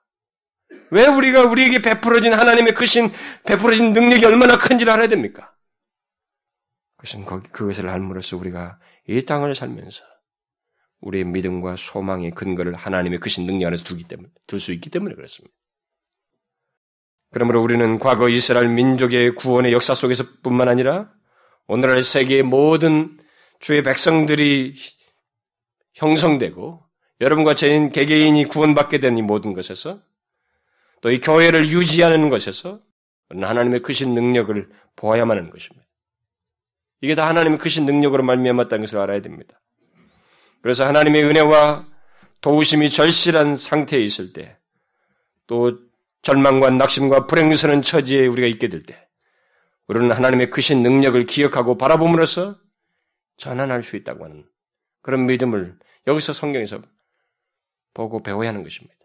왜 0.92 1.08
우리가 1.08 1.46
우리에게 1.46 1.82
베풀어진 1.82 2.34
하나님의 2.34 2.74
크신 2.74 3.10
베풀어진 3.46 3.94
능력이 3.94 4.26
얼마나 4.26 4.58
큰지를 4.58 4.92
알아야 4.92 5.08
됩니까? 5.08 5.54
그것은 6.98 7.26
그것을 7.26 7.89
알므로써 7.89 8.38
우리가 8.38 8.78
이 9.08 9.26
땅을 9.26 9.56
살면서 9.56 10.04
우리의 11.00 11.24
믿음과 11.26 11.76
소망의 11.78 12.32
근거를 12.32 12.76
하나님의 12.76 13.20
크신 13.20 13.48
능력 13.48 13.68
안에서 13.68 13.84
두기 13.84 14.04
때문에 14.04 14.30
둘 14.46 14.60
수 14.60 14.72
있기 14.74 14.89
때문에 14.92 15.16
그렇습니다. 15.16 15.56
그러므로 17.32 17.64
우리는 17.64 17.98
과거 17.98 18.30
이스라엘 18.30 18.68
민족의 18.68 19.36
구원의 19.36 19.72
역사 19.72 19.96
속에서뿐만 19.96 20.68
아니라 20.68 21.10
오늘날 21.68 22.02
세계의 22.02 22.44
모든 22.44 23.18
주의 23.60 23.82
백성들이 23.82 24.76
형성되고 25.94 26.84
여러분과 27.22 27.56
제 27.56 27.89
개개인이 27.89 28.44
구원받게 28.46 29.00
된 29.00 29.18
이 29.18 29.22
모든 29.22 29.54
것에서 29.54 30.02
또 31.02 31.12
이 31.12 31.20
교회를 31.20 31.68
유지하는 31.68 32.30
것에서 32.30 32.80
하나님의 33.30 33.82
크신 33.82 34.14
능력을 34.14 34.70
보아야만 34.95 35.38
하는 35.38 35.49
것입니다. 35.49 35.86
이게 37.02 37.16
다 37.16 37.28
하나님의 37.28 37.58
크신 37.58 37.86
능력으로 37.86 38.24
말미암았다는 38.24 38.86
것을 38.86 38.99
알아야 38.99 39.22
됩니다. 39.22 39.60
그래서 40.62 40.86
하나님의 40.86 41.24
은혜와 41.24 41.88
도우심이 42.41 42.89
절실한 42.89 43.56
상태에 43.56 43.99
있을 43.99 44.34
때, 44.34 44.58
또 45.47 45.80
절망과 46.22 46.70
낙심과 46.72 47.26
불행스러운 47.26 47.82
처지에 47.82 48.28
우리가 48.28 48.47
있게 48.47 48.68
될 48.70 48.84
때, 48.84 49.08
우리는 49.88 50.12
하나님의 50.12 50.52
크신 50.52 50.84
능력을 50.84 51.26
기억하고 51.26 51.78
바라봄으로써 51.78 52.58
전환할 53.38 53.82
수 53.82 53.95
있다고 53.95 54.26
하는 54.26 54.45
그런 55.02 55.26
믿음을 55.26 55.78
여기서 56.06 56.34
성경에서 56.34 56.82
보고 57.93 58.22
배워야 58.22 58.49
하는 58.49 58.64
것입니다. 58.64 59.01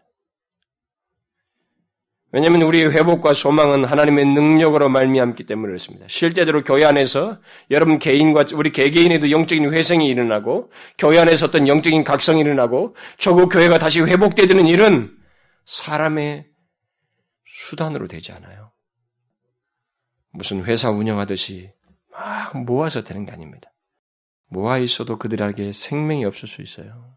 왜냐하면 2.31 2.63
우리의 2.63 2.91
회복과 2.91 3.31
소망은 3.31 3.85
하나님의 3.85 4.25
능력으로 4.25 4.89
말미암기 4.89 5.45
때문에 5.45 5.67
그렇습니다. 5.67 6.07
실제로 6.09 6.63
교회 6.63 6.83
안에서 6.83 7.39
여러분 7.71 7.99
개인과 7.99 8.47
우리 8.53 8.71
개개인에도 8.71 9.31
영적인 9.31 9.71
회생이 9.73 10.07
일어나고 10.07 10.69
교회 10.97 11.19
안에서 11.19 11.45
어떤 11.45 11.67
영적인 11.67 12.03
각성이 12.03 12.41
일어나고 12.41 12.95
조국 13.17 13.49
교회가 13.49 13.79
다시 13.79 14.01
회복되는 14.01 14.67
일은 14.67 15.17
사람의 15.65 16.47
수단으로 17.45 18.07
되지 18.07 18.33
않아요. 18.33 18.71
무슨 20.31 20.63
회사 20.65 20.91
운영하듯이 20.91 21.71
막 22.11 22.57
모아서 22.65 23.03
되는 23.03 23.25
게 23.25 23.31
아닙니다. 23.31 23.71
모아 24.49 24.77
있어도 24.79 25.17
그들에게 25.17 25.71
생명이 25.71 26.25
없을 26.25 26.47
수 26.47 26.61
있어요. 26.61 27.15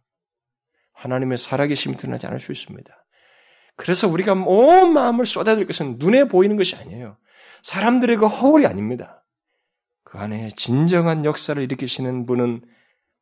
하나님의 0.92 1.38
살아계심이 1.38 1.96
드러나지 1.96 2.26
않을 2.26 2.38
수 2.38 2.52
있습니다. 2.52 2.99
그래서 3.80 4.06
우리가 4.06 4.34
온 4.34 4.92
마음을 4.92 5.24
쏟아들 5.24 5.66
것은 5.66 5.96
눈에 5.96 6.24
보이는 6.24 6.58
것이 6.58 6.76
아니에요. 6.76 7.16
사람들의 7.62 8.18
그 8.18 8.26
허울이 8.26 8.66
아닙니다. 8.66 9.24
그 10.04 10.18
안에 10.18 10.50
진정한 10.54 11.24
역사를 11.24 11.60
일으키시는 11.62 12.26
분은 12.26 12.62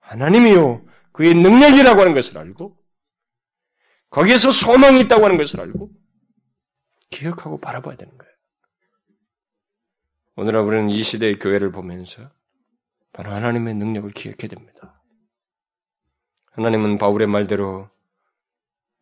하나님이요. 0.01 0.85
그의 1.13 1.35
능력이라고 1.35 2.01
하는 2.01 2.13
것을 2.13 2.37
알고, 2.39 2.77
거기에서 4.11 4.51
소망이 4.51 5.01
있다고 5.03 5.25
하는 5.25 5.37
것을 5.37 5.61
알고, 5.61 5.93
기억하고 7.11 7.61
바라봐야 7.61 7.97
되는 7.97 8.19
거예요. 8.19 8.33
오늘날 10.35 10.65
우리는 10.65 10.91
이 10.91 11.01
시대의 11.05 11.39
교회를 11.39 11.71
보면서 11.71 12.33
바로 13.13 13.31
하나님의 13.31 13.75
능력을 13.75 14.11
기억해야 14.11 14.49
됩니다. 14.49 15.01
하나님은 16.51 16.99
바울의 16.99 17.29
말대로 17.29 17.89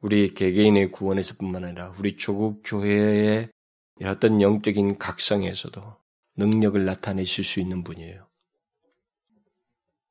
우리 0.01 0.35
개개인의 0.35 0.93
구원에서뿐만 0.93 1.65
아니라 1.65 1.93
우리 1.99 2.17
조국 2.17 2.63
교회의 2.65 3.51
어떤 4.05 4.41
영적인 4.41 4.99
각성에서도 4.99 5.97
능력을 6.37 6.85
나타내실 6.85 7.45
수 7.45 7.61
있는 7.61 7.83
분이에요. 7.83 8.29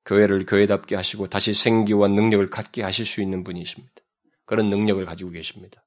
교회를 0.06 0.46
교회답게 0.46 0.96
하시고 0.96 1.28
다시 1.28 1.54
생기와 1.54 2.08
능력을 2.08 2.50
갖게 2.50 2.84
하실 2.84 3.06
수 3.06 3.22
있는 3.22 3.44
분이십니다. 3.44 3.94
그런 4.46 4.70
능력을 4.70 5.04
가지고 5.06 5.32
계십니다. 5.32 5.84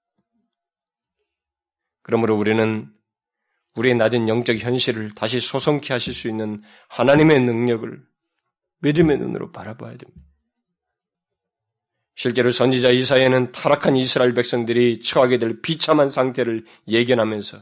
그러므로 2.02 2.36
우리는 2.36 2.92
우리의 3.74 3.94
낮은 3.96 4.28
영적 4.28 4.58
현실을 4.58 5.14
다시 5.14 5.40
소성케 5.40 5.92
하실 5.92 6.14
수 6.14 6.28
있는 6.28 6.62
하나님의 6.88 7.40
능력을 7.40 8.04
믿음의 8.80 9.18
눈으로 9.18 9.52
바라봐야 9.52 9.96
됩니다. 9.96 10.27
실제로 12.18 12.50
선지자 12.50 12.90
이사야는 12.90 13.52
타락한 13.52 13.94
이스라엘 13.94 14.34
백성들이 14.34 15.02
처하게 15.02 15.38
될 15.38 15.62
비참한 15.62 16.08
상태를 16.08 16.64
예견하면서 16.88 17.58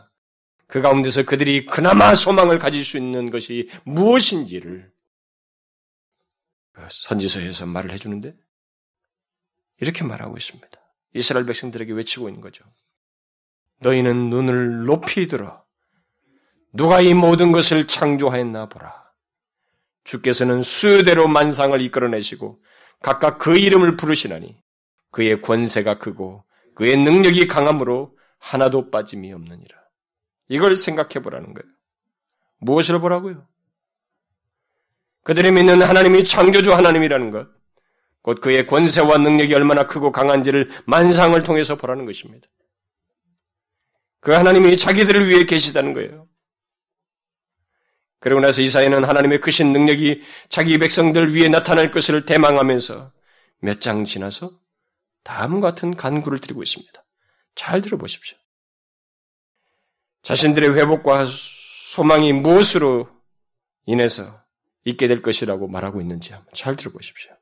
그 0.66 0.80
가운데서 0.80 1.26
그들이 1.26 1.66
그나마 1.66 2.14
소망을 2.14 2.59
가질 2.59 2.82
수 2.82 2.96
있는 2.96 3.28
것이 3.28 3.68
무엇인지를 3.84 4.90
선지서에서 6.88 7.66
말을 7.66 7.92
해주는데 7.92 8.34
이렇게 9.82 10.04
말하고 10.04 10.38
있습니다. 10.38 10.70
이스라엘 11.12 11.44
백성들에게 11.44 11.92
외치고 11.92 12.30
있는 12.30 12.40
거죠. 12.40 12.64
너희는 13.80 14.30
눈을 14.30 14.86
높이 14.86 15.28
들어 15.28 15.66
누가 16.72 17.02
이 17.02 17.12
모든 17.12 17.52
것을 17.52 17.86
창조하였나 17.86 18.70
보라. 18.70 19.04
주께서는 20.04 20.62
수대로 20.62 21.28
만상을 21.28 21.78
이끌어내시고 21.82 22.59
각각 23.07 23.38
그 23.38 23.57
이름을 23.57 23.96
부르시나니 23.96 24.57
그의 25.12 25.40
권세가 25.40 25.98
크고 25.98 26.42
그의 26.74 26.96
능력이 26.96 27.46
강함으로 27.46 28.18
하나도 28.40 28.90
빠짐이 28.90 29.32
없느니라. 29.32 29.78
이걸 30.48 30.74
생각해 30.74 31.22
보라는 31.22 31.54
거예요. 31.54 31.72
무엇을 32.59 32.98
보라고요? 32.98 33.46
그들이 35.22 35.52
믿는 35.52 35.82
하나님이 35.82 36.24
창조주 36.24 36.74
하나님이라는 36.74 37.30
것, 37.30 37.46
곧 38.22 38.40
그의 38.40 38.66
권세와 38.66 39.18
능력이 39.18 39.54
얼마나 39.54 39.86
크고 39.86 40.11
강한지를 40.11 40.68
만상을 40.86 41.40
통해서 41.44 41.76
보라는 41.76 42.07
것입니다. 42.07 42.48
그 44.18 44.32
하나님이 44.32 44.76
자기들을 44.76 45.28
위해 45.28 45.44
계시다는 45.44 45.92
거예요. 45.92 46.26
그리고 48.18 48.40
나서 48.40 48.62
이사야는 48.62 49.04
하나님의 49.04 49.40
크신 49.40 49.72
능력이 49.72 50.22
자기 50.48 50.78
백성들 50.78 51.34
위에 51.34 51.48
나타날 51.48 51.90
것을 51.90 52.26
대망하면서 52.26 53.12
몇 53.60 53.80
장 53.80 54.04
지나서 54.04 54.50
다음 55.22 55.60
같은 55.60 55.96
간구를 55.96 56.40
드리고 56.40 56.62
있습니다. 56.62 57.04
잘 57.54 57.82
들어보십시오. 57.82 58.38
자신들의 60.22 60.74
회복과 60.76 61.26
소망이 61.26 62.32
무엇으로 62.32 63.08
인해서 63.86 64.22
있게 64.84 65.08
될 65.08 65.22
것이라고 65.22 65.68
말하고 65.68 66.00
있는지 66.00 66.32
한번 66.32 66.48
잘 66.54 66.76
들어보십시오. 66.76 67.32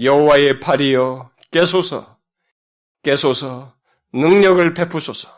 여호와의 0.00 0.60
팔이여 0.60 1.30
깨소서 1.50 2.18
깨소서 3.02 3.76
능력을 4.12 4.74
베푸소서 4.74 5.28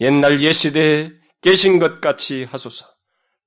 옛날 0.00 0.40
옛시대에 0.40 1.12
계신 1.40 1.78
것 1.78 2.00
같이 2.00 2.44
하소서 2.44 2.86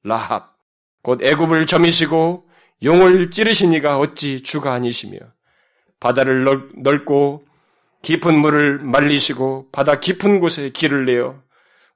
라합 0.03 0.55
곧 1.01 1.21
애굽을 1.21 1.67
점이시고 1.67 2.47
용을 2.83 3.31
찌르시니가 3.31 3.97
어찌 3.97 4.43
주가 4.43 4.73
아니시며 4.73 5.19
바다를 5.99 6.45
넓고 6.77 7.43
깊은 8.01 8.37
물을 8.39 8.79
말리시고 8.79 9.69
바다 9.71 9.99
깊은 9.99 10.39
곳에 10.39 10.69
길을 10.69 11.05
내어 11.05 11.41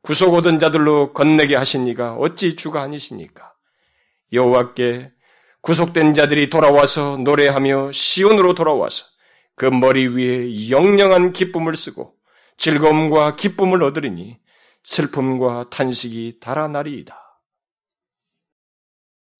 구속 0.01 0.33
얻은 0.33 0.59
자들로 0.59 1.13
건네게 1.13 1.55
하시니가 1.55 2.15
어찌 2.15 2.55
주가 2.57 2.81
아니시니까 2.81 3.53
여호와께 4.33 5.11
구속된 5.61 6.13
자들이 6.13 6.49
돌아와서 6.49 7.17
노래하며 7.17 7.93
시온으로 7.93 8.53
돌아와서 8.53 9.05
그 9.55 9.65
머리 9.65 10.07
위에 10.07 10.69
영영한 10.69 11.31
기쁨을 11.31 11.77
쓰고 11.77 12.15
즐거움과 12.57 13.37
기쁨을 13.37 13.81
얻으리니 13.81 14.37
슬픔과 14.83 15.69
탄식이 15.69 16.39
달아나리이다. 16.41 17.22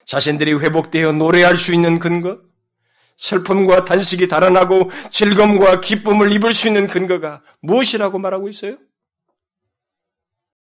자신들이 0.06 0.54
회복되어 0.54 1.12
노래할 1.12 1.56
수 1.56 1.72
있는 1.74 1.98
근거, 1.98 2.40
슬픔과 3.16 3.84
단식이 3.84 4.28
달아나고 4.28 4.90
즐거움과 5.10 5.80
기쁨을 5.80 6.32
입을 6.32 6.52
수 6.52 6.68
있는 6.68 6.88
근거가 6.88 7.42
무엇이라고 7.60 8.18
말하고 8.18 8.48
있어요? 8.48 8.76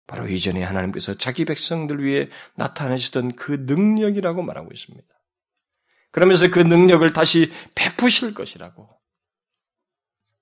바로 0.07 0.27
이전에 0.27 0.63
하나님께서 0.63 1.15
자기 1.15 1.45
백성들 1.45 2.03
위해 2.03 2.29
나타내시던 2.55 3.35
그 3.35 3.63
능력이라고 3.67 4.41
말하고 4.41 4.69
있습니다. 4.73 5.07
그러면서 6.11 6.49
그 6.49 6.59
능력을 6.59 7.11
다시 7.13 7.51
베푸실 7.75 8.33
것이라고 8.33 8.89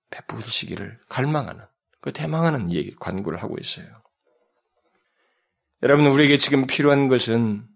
베푸시기를 0.10 1.00
갈망하는 1.10 1.66
그 2.00 2.14
대망하는 2.14 2.72
얘기 2.72 2.96
관구를 2.96 3.44
하고 3.44 3.58
있어요. 3.60 3.86
여러분 5.84 6.08
우리에게 6.08 6.38
지금 6.38 6.66
필요한 6.66 7.10
것은 7.10 7.68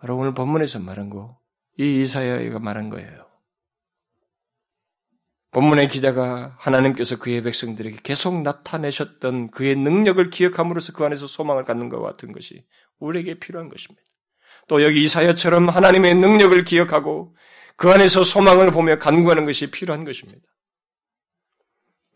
바로 0.00 0.16
오늘 0.16 0.34
본문에서 0.34 0.80
말한 0.80 1.10
거, 1.10 1.38
이 1.78 2.00
이사야가 2.00 2.58
말한 2.58 2.88
거예요. 2.88 3.26
본문의 5.52 5.88
기자가 5.88 6.54
하나님께서 6.58 7.18
그의 7.18 7.42
백성들에게 7.42 7.98
계속 8.02 8.40
나타내셨던 8.42 9.50
그의 9.50 9.76
능력을 9.76 10.30
기억함으로써 10.30 10.92
그 10.92 11.04
안에서 11.04 11.26
소망을 11.26 11.64
갖는 11.64 11.88
것과 11.88 12.10
같은 12.10 12.32
것이 12.32 12.64
우리에게 12.98 13.38
필요한 13.40 13.68
것입니다. 13.68 14.00
또 14.68 14.82
여기 14.84 15.02
이사야처럼 15.02 15.68
하나님의 15.68 16.14
능력을 16.14 16.62
기억하고 16.64 17.34
그 17.76 17.90
안에서 17.90 18.22
소망을 18.22 18.70
보며 18.70 18.98
간구하는 18.98 19.44
것이 19.44 19.70
필요한 19.70 20.04
것입니다. 20.04 20.40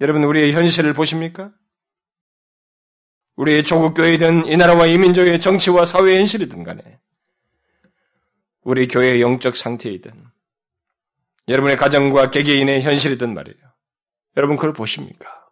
여러분, 0.01 0.23
우리의 0.25 0.53
현실을 0.53 0.95
보십니까? 0.95 1.53
우리의 3.37 3.65
조국 3.65 3.95
교회든 3.95 4.47
이 4.47 4.57
나라와 4.57 4.87
이 4.87 4.97
민족의 4.97 5.41
정치와 5.41 5.87
사회 5.87 6.19
현실이든 6.19 6.63
간에 6.63 7.01
우리 8.65 8.89
교회의 8.89 9.21
영적 9.21 9.57
상태이든 9.57 10.13
여러분의 11.49 11.77
가정과 11.77 12.31
개개인의 12.31 12.83
현실이든 12.83 13.35
말이에요. 13.35 13.59
여러분 14.37 14.57
그걸 14.57 14.73
보십니까? 14.73 15.45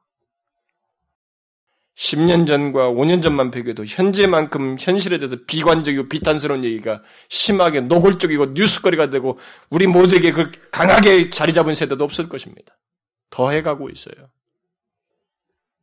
10년 1.95 2.47
전과 2.47 2.91
5년 2.91 3.23
전만 3.23 3.51
비교해도 3.51 3.85
현재만큼 3.85 4.77
현실에 4.81 5.19
대해서 5.19 5.37
비관적이고 5.47 6.09
비탄스러운 6.09 6.65
얘기가 6.65 7.03
심하게 7.29 7.83
노골적이고 7.83 8.47
뉴스거리가 8.55 9.11
되고 9.11 9.39
우리 9.69 9.87
모두에게 9.87 10.33
그 10.33 10.51
강하게 10.71 11.29
자리 11.29 11.53
잡은 11.53 11.75
세대도 11.75 12.03
없을 12.03 12.31
것입니다. 12.31 12.77
더해가고 13.29 13.91
있어요. 13.91 14.31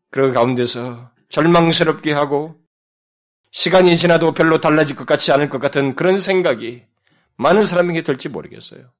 그 0.09 0.31
가운데서 0.33 1.11
절망스럽게 1.29 2.11
하고 2.11 2.55
시간이 3.51 3.95
지나도 3.95 4.33
별로 4.33 4.59
달라질 4.59 4.95
것 4.95 5.05
같지 5.05 5.31
않을 5.31 5.49
것 5.49 5.59
같은 5.59 5.95
그런 5.95 6.17
생각이 6.17 6.83
많은 7.39 7.63
사람에게 7.63 8.03
들지 8.03 8.27
모르겠어요. 8.27 8.91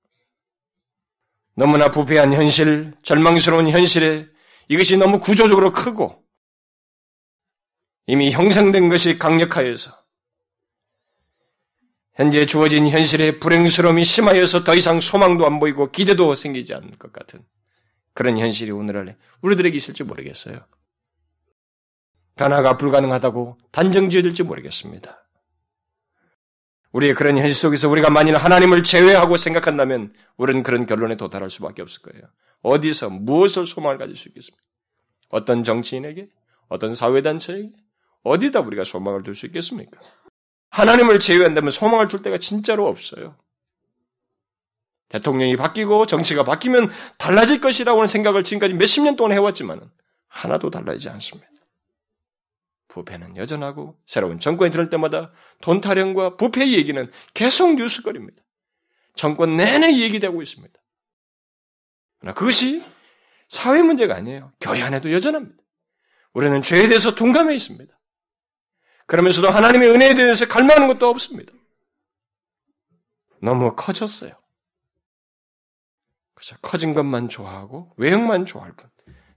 너무나 1.56 1.92
부패한 1.92 2.34
현실, 2.34 2.94
절망스러운 3.04 3.70
현실에 3.70 4.28
이것이 4.70 4.96
너무 4.98 5.20
구조적으로 5.20 5.74
크고 5.74 6.24
이미 8.08 8.32
형성된 8.32 8.88
것이 8.88 9.18
강력하여서 9.18 9.92
현재 12.16 12.46
주어진 12.46 12.88
현실의 12.88 13.40
불행스러움이 13.40 14.06
심하여서 14.06 14.64
더 14.64 14.74
이상 14.74 15.02
소망도 15.02 15.46
안 15.46 15.60
보이고 15.60 15.92
기대도 15.92 16.34
생기지 16.36 16.74
않을 16.74 16.98
것 16.98 17.12
같은 17.12 17.46
그런 18.14 18.40
현실이 18.40 18.72
오늘날 18.72 19.18
우리들에게 19.42 19.76
있을지 19.76 20.06
모르겠어요. 20.06 20.66
변화가 22.36 22.78
불가능하다고 22.78 23.58
단정 23.72 24.10
지어질지 24.10 24.44
모르겠습니다. 24.44 25.29
우리의 26.92 27.14
그런 27.14 27.38
현실 27.38 27.54
속에서 27.54 27.88
우리가 27.88 28.10
만일 28.10 28.36
하나님을 28.36 28.84
제외하고 28.84 29.38
생각한다면 29.38 30.14
우리는 30.38 30.64
그런 30.64 30.86
결론에 30.86 31.16
도달할 31.18 31.50
수밖에 31.50 31.82
없을 31.82 32.02
거예요. 32.02 32.24
어디서 32.62 33.10
무엇을 33.10 33.68
소망을 33.68 33.98
가질 33.98 34.16
수 34.16 34.28
있겠습니까? 34.30 34.64
어떤 35.30 35.64
정치인에게? 35.64 36.30
어떤 36.68 36.96
사회단체에게? 36.96 37.72
어디다 38.24 38.62
우리가 38.62 38.84
소망을 38.84 39.24
둘 39.24 39.36
수 39.36 39.46
있겠습니까? 39.46 40.00
하나님을 40.72 41.20
제외한다면 41.20 41.72
소망을 41.72 42.08
둘 42.08 42.22
데가 42.22 42.38
진짜로 42.38 42.88
없어요. 42.88 43.36
대통령이 45.10 45.56
바뀌고 45.58 46.06
정치가 46.06 46.44
바뀌면 46.44 46.92
달라질 47.18 47.62
것이라고 47.62 48.00
하는 48.00 48.08
생각을 48.08 48.44
지금까지 48.44 48.74
몇십 48.76 49.04
년 49.04 49.16
동안 49.16 49.32
해왔지만 49.34 49.90
하나도 50.28 50.70
달라지지 50.70 51.10
않습니다. 51.10 51.50
부패는 52.90 53.38
여전하고 53.38 53.98
새로운 54.06 54.40
정권이 54.40 54.72
들을 54.72 54.90
때마다 54.90 55.32
돈 55.62 55.80
타령과 55.80 56.36
부패 56.36 56.72
얘기는 56.72 57.12
계속 57.34 57.76
뉴스거리입니다. 57.76 58.44
정권 59.16 59.56
내내 59.56 60.00
얘기되고 60.00 60.42
있습니다. 60.42 60.80
그러나 62.20 62.34
그것이 62.34 62.84
사회 63.48 63.82
문제가 63.82 64.16
아니에요. 64.16 64.52
교회 64.60 64.82
안에도 64.82 65.12
여전합니다. 65.14 65.64
우리는 66.34 66.62
죄에 66.62 66.88
대해서 66.88 67.16
둔감해 67.16 67.56
있습니다. 67.56 67.98
그러면서도 69.06 69.50
하나님의 69.50 69.90
은혜에 69.90 70.14
대해서 70.16 70.46
갈망하는 70.48 70.88
것도 70.88 71.08
없습니다. 71.08 71.54
너무 73.42 73.76
커졌어요. 73.76 74.34
그죠 76.34 76.56
커진 76.62 76.94
것만 76.94 77.30
좋아하고 77.30 77.94
외형만 77.98 78.46
좋아할 78.46 78.74
뿐. 78.74 78.90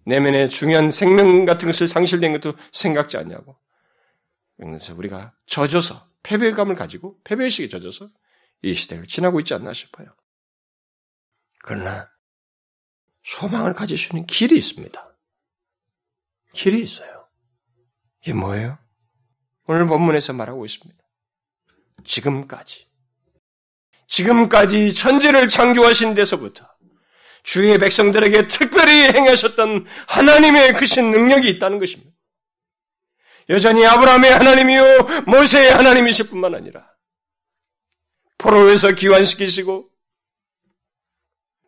내면의 0.05 0.50
중요한 0.50 0.90
생명 0.90 1.44
같은 1.44 1.66
것을 1.66 1.88
상실된 1.88 2.32
것도 2.32 2.55
생각지 2.72 3.16
않냐고. 3.16 3.57
그래서 4.57 4.94
우리가 4.94 5.34
젖어서 5.46 6.07
패배감을 6.22 6.74
가지고 6.74 7.20
패배의식에 7.24 7.68
젖어서 7.68 8.11
이 8.62 8.74
시대를 8.74 9.07
지나고 9.07 9.40
있지 9.40 9.55
않나 9.55 9.72
싶어요. 9.72 10.14
그러나 11.64 12.11
소망을 13.24 13.74
가질 13.74 13.96
수 13.98 14.12
있는 14.12 14.26
길이 14.26 14.57
있습니다. 14.59 15.16
길이 16.53 16.82
있어요. 16.82 17.28
이게 18.20 18.32
뭐예요? 18.32 18.78
오늘 19.66 19.86
본문에서 19.86 20.32
말하고 20.32 20.64
있습니다. 20.64 21.03
지금까지. 22.05 22.86
지금까지 24.07 24.94
천지를 24.94 25.48
창조하신 25.48 26.14
데서부터 26.14 26.71
주의 27.43 27.76
백성들에게 27.78 28.49
특별히 28.49 29.05
행하셨던 29.12 29.86
하나님의 30.07 30.74
크신 30.74 31.11
능력이 31.11 31.49
있다는 31.51 31.78
것입니다. 31.78 32.12
여전히 33.49 33.84
아브라함의 33.84 34.30
하나님이요 34.32 34.84
모세의 35.26 35.72
하나님이실 35.72 36.30
뿐만 36.30 36.55
아니라 36.55 36.86
포로에서 38.38 38.93
기환시키시고 38.93 39.88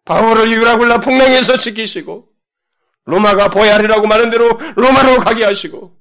바울을 0.04 0.50
유라굴라 0.52 1.00
풍랑에서 1.00 1.58
지키시고 1.58 2.28
로마가 3.06 3.48
보야리라고 3.50 4.06
말한 4.06 4.30
대로 4.30 4.58
로마로 4.76 5.18
가게 5.18 5.44
하시고 5.44 5.96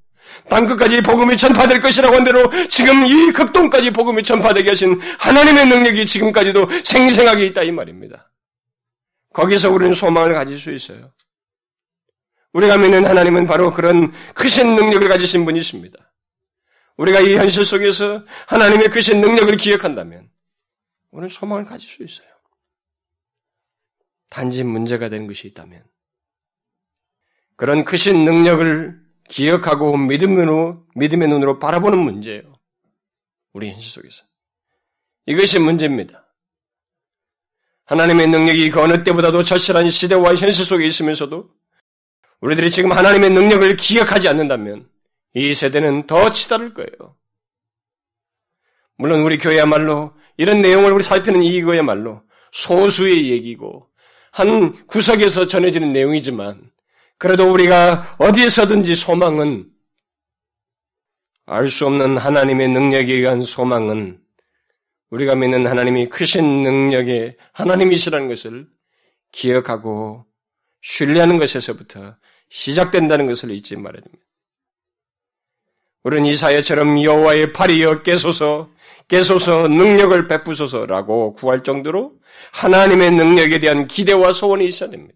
땅 0.50 0.66
끝까지 0.66 1.02
복음이 1.02 1.38
전파될 1.38 1.80
것이라고 1.80 2.16
한 2.16 2.24
대로 2.24 2.50
지금 2.68 3.06
이 3.06 3.32
극동까지 3.32 3.92
복음이 3.92 4.24
전파되게 4.24 4.70
하신 4.70 5.00
하나님의 5.20 5.68
능력이 5.68 6.06
지금까지도 6.06 6.68
생생하게 6.84 7.46
있다 7.48 7.64
이 7.64 7.72
말입니다. 7.72 8.33
거기서 9.34 9.72
우리는 9.72 9.94
소망을 9.94 10.34
가질 10.34 10.58
수 10.58 10.72
있어요. 10.72 11.12
우리가 12.54 12.78
믿는 12.78 13.06
하나님은 13.06 13.48
바로 13.48 13.74
그런 13.74 14.12
크신 14.34 14.76
능력을 14.76 15.08
가지신 15.10 15.44
분이십니다. 15.44 16.14
우리가 16.98 17.20
이 17.20 17.36
현실 17.36 17.66
속에서 17.66 18.24
하나님의 18.48 18.90
크신 18.90 19.22
능력을 19.22 19.58
기억한다면 19.58 20.30
우리는 21.10 21.30
소망을 21.30 21.66
가질 21.66 21.90
수 21.90 22.04
있어요. 22.04 22.28
단지 24.30 24.64
문제가 24.64 25.10
되는 25.10 25.28
것이 25.28 25.48
있다면 25.48 25.84
그런 27.56 27.84
크신 27.84 28.26
능력을 28.26 29.02
기억하고 29.30 29.98
믿음으로 29.98 30.86
믿음의 30.96 31.28
눈으로 31.28 31.60
바라보는 31.60 31.98
문제예요. 32.00 32.54
우리 33.54 33.72
현실 33.72 33.92
속에서 33.92 34.24
이것이 35.26 35.60
문제입니다. 35.60 36.23
하나님의 37.86 38.28
능력이 38.28 38.72
그 38.72 38.82
어느 38.82 39.04
때보다도 39.04 39.44
절실한 39.44 39.90
시대와 39.90 40.36
현실 40.36 40.66
속에 40.66 40.86
있으면서도 40.86 41.50
우리들이 42.40 42.72
지금 42.72 42.92
하나님의 42.92 43.32
능력을 43.32 43.76
기억하지 43.76 44.28
않는다면 44.28 44.88
이 45.34 45.54
세대는 45.54 46.08
더 46.08 46.32
치달을 46.32 46.74
거예요. 46.74 47.16
물론 48.98 49.22
우리 49.22 49.38
교회야말로 49.38 50.14
이런 50.38 50.62
내용을 50.62 50.92
우리 50.92 51.04
살피는 51.04 51.44
이거야말로 51.44 52.22
소수의 52.52 53.32
얘기고 53.32 53.90
한 54.32 54.86
구석에서 54.88 55.48
전해지는 55.48 55.94
내용이지만 55.94 56.72
그래도 57.18 57.52
우리가 57.52 58.16
어디에서든지 58.20 58.96
소망은 58.96 59.70
알 61.46 61.68
수 61.68 61.86
없는 61.88 62.18
하나님의 62.18 62.70
능력에 62.70 63.14
의한 63.14 63.44
소망은 63.44 64.23
우리가 65.14 65.36
믿는 65.36 65.68
하나님이 65.68 66.10
크신 66.10 66.64
능력의 66.64 67.38
하나님이시라는 67.52 68.28
것을 68.28 68.66
기억하고 69.32 70.26
신뢰하는 70.82 71.38
것에서부터 71.38 72.16
시작된다는 72.50 73.28
것을 73.28 73.52
잊지 73.52 73.76
말아야 73.76 74.02
됩니다. 74.02 74.26
우리는 76.04 76.26
이사야처럼 76.26 77.04
여호와의 77.04 77.54
팔이여 77.54 78.02
깨소서 78.02 78.72
깨소서 79.08 79.68
능력을 79.68 80.28
베푸소서라고 80.28 81.34
구할 81.34 81.64
정도로 81.64 82.14
하나님의 82.52 83.12
능력에 83.12 83.60
대한 83.60 83.86
기대와 83.86 84.34
소원이 84.34 84.66
있어야 84.66 84.90
됩니다. 84.90 85.16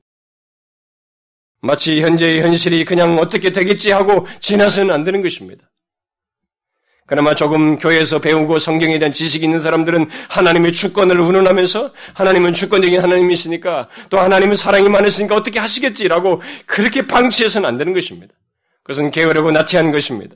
마치 1.59 2.01
현재의 2.01 2.41
현실이 2.41 2.85
그냥 2.85 3.17
어떻게 3.17 3.51
되겠지 3.51 3.89
하고 3.91 4.27
지나서는 4.41 4.93
안 4.93 5.03
되는 5.03 5.23
것입니다. 5.23 5.67
그나마 7.07 7.33
조금 7.35 7.77
교회에서 7.77 8.19
배우고 8.19 8.59
성경에 8.59 8.99
대한 8.99 9.13
지식이 9.13 9.45
있는 9.45 9.59
사람들은 9.59 10.09
하나님의 10.29 10.73
주권을 10.73 11.17
운운하면서 11.17 11.93
하나님은 12.13 12.51
주권적인 12.51 13.01
하나님이시니까 13.01 13.87
또 14.09 14.19
하나님은 14.19 14.55
사랑이 14.55 14.89
많으시니까 14.89 15.33
어떻게 15.33 15.57
하시겠지라고 15.57 16.41
그렇게 16.65 17.07
방치해서는 17.07 17.67
안 17.67 17.77
되는 17.77 17.93
것입니다. 17.93 18.35
그것은 18.83 19.11
게으르고 19.11 19.51
나태한 19.51 19.91
것입니다. 19.91 20.35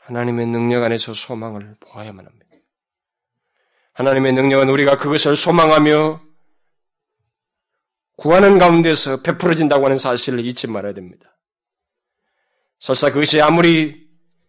하나님의 0.00 0.46
능력 0.46 0.82
안에서 0.82 1.14
소망을 1.14 1.74
보아야만 1.80 2.26
합니다. 2.26 2.44
하나님의 3.94 4.34
능력은 4.34 4.68
우리가 4.68 4.98
그것을 4.98 5.36
소망하며 5.36 6.20
구하는 8.16 8.58
가운데서 8.58 9.22
베풀어진다고 9.22 9.86
하는 9.86 9.96
사실을 9.96 10.44
잊지 10.44 10.68
말아야 10.68 10.92
됩니다. 10.92 11.34
설사 12.78 13.08
그것이 13.08 13.40
아무리 13.40 14.03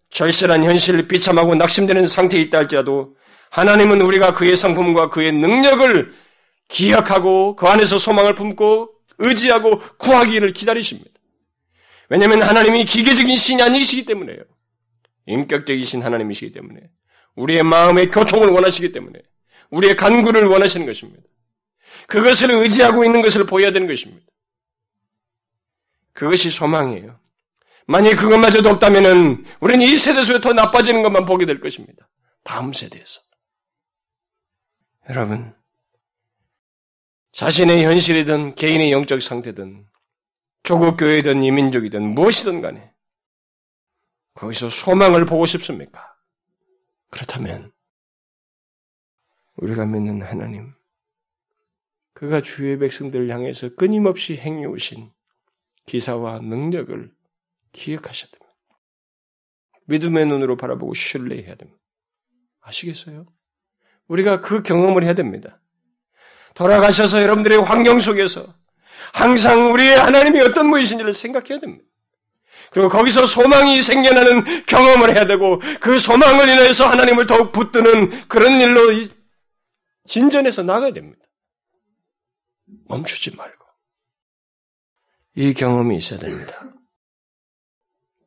절실한 0.10 0.64
현실 0.64 1.08
비참하고 1.08 1.56
낙심되는 1.56 2.08
상태에 2.08 2.42
있다 2.42 2.60
할지라도 2.60 3.16
하나님은 3.52 4.02
우리가 4.02 4.34
그의 4.34 4.56
성품과 4.56 5.10
그의 5.10 5.32
능력을 5.34 6.14
기억하고 6.68 7.56
그 7.56 7.68
안에서 7.68 7.98
소망을 7.98 8.36
품고 8.36 8.92
의지하고 9.18 9.80
구하기를 9.98 10.54
기다리십니다. 10.54 11.12
왜냐하면 12.10 12.42
하나님이 12.42 12.86
기계적인 12.86 13.36
신이 13.36 13.62
아니시기 13.62 14.06
때문에요. 14.06 14.38
인격적이신 15.28 16.04
하나님이시기 16.04 16.52
때문에 16.52 16.82
우리의 17.36 17.64
마음의 17.64 18.12
교통을 18.12 18.50
원하시기 18.50 18.92
때문에 18.92 19.20
우리의 19.70 19.96
간구를 19.96 20.46
원하시는 20.46 20.86
것입니다. 20.86 21.22
그것을 22.08 22.52
의지하고 22.52 23.04
있는 23.04 23.22
것을 23.22 23.46
보여야 23.46 23.72
되는 23.72 23.88
것입니다. 23.88 24.26
그것이 26.14 26.50
소망이에요. 26.52 27.20
만약 27.88 28.16
그것마저도 28.16 28.70
없다면은 28.70 29.46
우리는 29.60 29.86
이 29.86 29.98
세대 29.98 30.24
속에 30.24 30.42
더 30.42 30.54
나빠지는 30.54 31.04
것만 31.04 31.26
보게 31.26 31.46
될 31.46 31.60
것입니다. 31.60 32.10
다음 32.44 32.74
세대에서. 32.74 33.22
여러분, 35.10 35.56
자신의 37.32 37.84
현실이든 37.84 38.56
개인의 38.56 38.92
영적 38.92 39.22
상태든 39.22 39.86
조국 40.64 40.98
교회든 40.98 41.44
이민족이든 41.44 42.02
무엇이든 42.16 42.62
간에 42.62 42.92
거기서 44.34 44.70
소망을 44.70 45.26
보고 45.26 45.46
싶습니까? 45.46 46.16
그렇다면 47.12 47.72
우리가 49.58 49.86
믿는 49.86 50.22
하나님, 50.22 50.74
그가 52.14 52.42
주의 52.42 52.78
백성들을 52.80 53.30
향해서 53.30 53.76
끊임없이 53.76 54.38
행해오신 54.38 55.12
기사와 55.86 56.40
능력을 56.40 57.15
기억하셔야 57.76 58.30
됩니다. 58.32 58.46
믿음의 59.88 60.26
눈으로 60.26 60.58
바라보고 60.58 60.94
신뢰해야 60.94 61.56
됩니다. 61.56 61.80
아시겠어요? 62.62 63.28
우리가 64.08 64.42
그 64.42 64.64
경험을 64.64 65.04
해야 65.04 65.14
됩니다. 65.14 65.62
돌아가셔서 66.56 67.22
여러분들의 67.22 67.62
환경 67.62 68.00
속에서 68.00 68.46
항상 69.14 69.72
우리의 69.72 69.98
하나님이 69.98 70.40
어떤 70.42 70.72
분이신지를 70.72 71.14
생각해야 71.14 71.60
됩니다. 71.60 71.86
그리고 72.72 72.90
거기서 72.90 73.26
소망이 73.26 73.82
생겨나는 73.82 74.66
경험을 74.66 75.16
해야 75.16 75.26
되고 75.26 75.62
그 75.80 76.00
소망을 76.00 76.50
인해서 76.50 76.88
하나님을 76.88 77.28
더욱 77.28 77.52
붙드는 77.52 78.28
그런 78.28 78.62
일로 78.62 79.08
진전해서 80.08 80.64
나가야 80.64 80.92
됩니다. 80.94 81.24
멈추지 82.88 83.36
말고. 83.36 83.66
이 85.36 85.54
경험이 85.54 85.98
있어야 85.98 86.20
됩니다. 86.20 86.75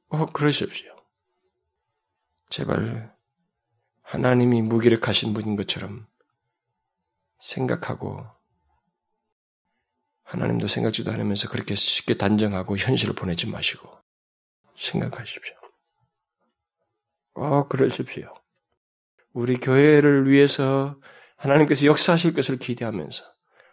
어, 0.08 0.26
그러십시오. 0.26 0.96
제발 2.48 3.14
하나님이 4.02 4.62
무기력하신 4.62 5.34
분인 5.34 5.56
것처럼 5.56 6.06
생각하고 7.40 8.26
하나님도 10.22 10.66
생각지도 10.66 11.10
않으면서 11.10 11.48
그렇게 11.48 11.74
쉽게 11.74 12.16
단정하고 12.16 12.76
현실을 12.76 13.14
보내지 13.14 13.48
마시고 13.48 13.90
생각하십시오. 14.76 15.54
어, 17.34 17.68
그러십시오. 17.68 18.34
우리 19.32 19.58
교회를 19.58 20.28
위해서 20.28 20.98
하나님께서 21.36 21.86
역사하실 21.86 22.34
것을 22.34 22.58
기대하면서 22.58 23.24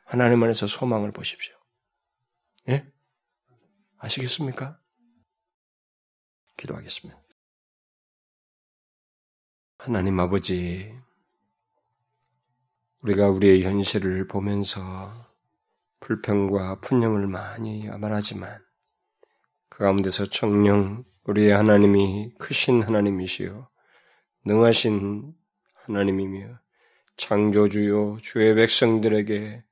하나님 0.05 0.43
안에서 0.43 0.67
소망을 0.67 1.11
보십시오. 1.11 1.55
예? 2.69 2.85
아시겠습니까? 3.97 4.79
기도하겠습니다. 6.57 7.19
하나님 9.77 10.19
아버지, 10.19 10.93
우리가 13.01 13.29
우리의 13.29 13.63
현실을 13.63 14.27
보면서 14.27 15.25
불평과 15.99 16.79
분념을 16.81 17.27
많이 17.27 17.87
말하지만 17.87 18.59
그 19.69 19.79
가운데서 19.79 20.25
정령 20.25 21.03
우리의 21.25 21.51
하나님이 21.51 22.33
크신 22.37 22.83
하나님이시요 22.83 23.67
능하신 24.45 25.33
하나님이며 25.85 26.59
창조주요 27.17 28.17
주의 28.21 28.55
백성들에게 28.55 29.63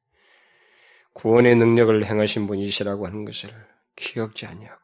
구원의 1.13 1.55
능력을 1.55 2.05
행하신 2.05 2.47
분이시라고 2.47 3.05
하는 3.05 3.25
것을 3.25 3.49
기억지 3.95 4.45
아니하고 4.45 4.82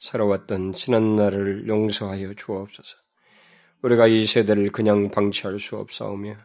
살아왔던 0.00 0.72
지난 0.72 1.16
날을 1.16 1.68
용서하여 1.68 2.34
주옵소서. 2.34 2.96
우리가 3.82 4.06
이 4.06 4.24
세대를 4.24 4.70
그냥 4.70 5.10
방치할 5.10 5.58
수 5.58 5.76
없사오며 5.76 6.36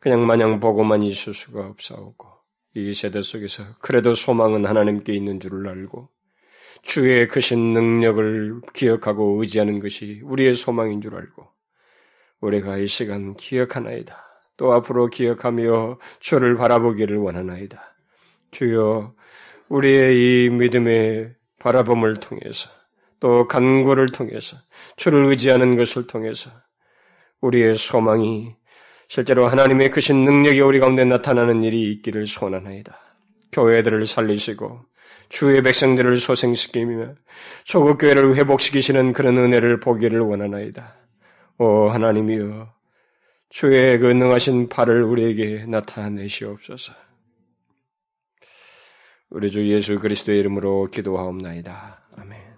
그냥 0.00 0.26
마냥 0.26 0.60
보고만 0.60 1.02
있을 1.02 1.34
수가 1.34 1.66
없사오고 1.66 2.28
이 2.74 2.94
세대 2.94 3.20
속에서 3.22 3.64
그래도 3.80 4.14
소망은 4.14 4.64
하나님께 4.64 5.12
있는 5.12 5.40
줄을 5.40 5.68
알고 5.68 6.08
주의 6.82 7.28
크신 7.28 7.72
능력을 7.72 8.60
기억하고 8.72 9.40
의지하는 9.40 9.80
것이 9.80 10.20
우리의 10.24 10.54
소망인 10.54 11.02
줄 11.02 11.14
알고 11.16 11.46
우리가 12.40 12.78
이 12.78 12.86
시간 12.86 13.34
기억하나이다. 13.34 14.16
또 14.56 14.72
앞으로 14.72 15.08
기억하며 15.08 15.98
주를 16.20 16.56
바라보기를 16.56 17.16
원하나이다. 17.16 17.82
주여 18.50 19.14
우리의 19.68 20.46
이 20.46 20.50
믿음의 20.50 21.34
바라봄을 21.58 22.16
통해서 22.16 22.70
또 23.20 23.46
간구를 23.46 24.06
통해서 24.08 24.56
주를 24.96 25.26
의지하는 25.26 25.76
것을 25.76 26.06
통해서 26.06 26.50
우리의 27.40 27.74
소망이 27.74 28.54
실제로 29.08 29.46
하나님의 29.46 29.90
크신 29.90 30.24
능력이 30.24 30.60
우리 30.60 30.80
가운데 30.80 31.04
나타나는 31.04 31.62
일이 31.62 31.90
있기를 31.92 32.26
소원하나이다. 32.26 32.96
교회들을 33.52 34.06
살리시고 34.06 34.80
주의 35.28 35.62
백성들을 35.62 36.16
소생시키며 36.16 37.14
조국 37.64 37.98
교회를 37.98 38.36
회복시키시는 38.36 39.12
그런 39.12 39.36
은혜를 39.36 39.80
보기를 39.80 40.20
원하나이다. 40.20 40.96
오 41.58 41.88
하나님이여 41.88 42.72
주의 43.48 43.98
그 43.98 44.06
능하신 44.06 44.68
팔을 44.68 45.02
우리에게 45.02 45.66
나타내시옵소서. 45.66 46.92
우리 49.30 49.50
주 49.50 49.68
예수 49.68 49.98
그리스도의 49.98 50.38
이름으로 50.38 50.86
기도하옵나이다. 50.90 52.00
아멘. 52.16 52.49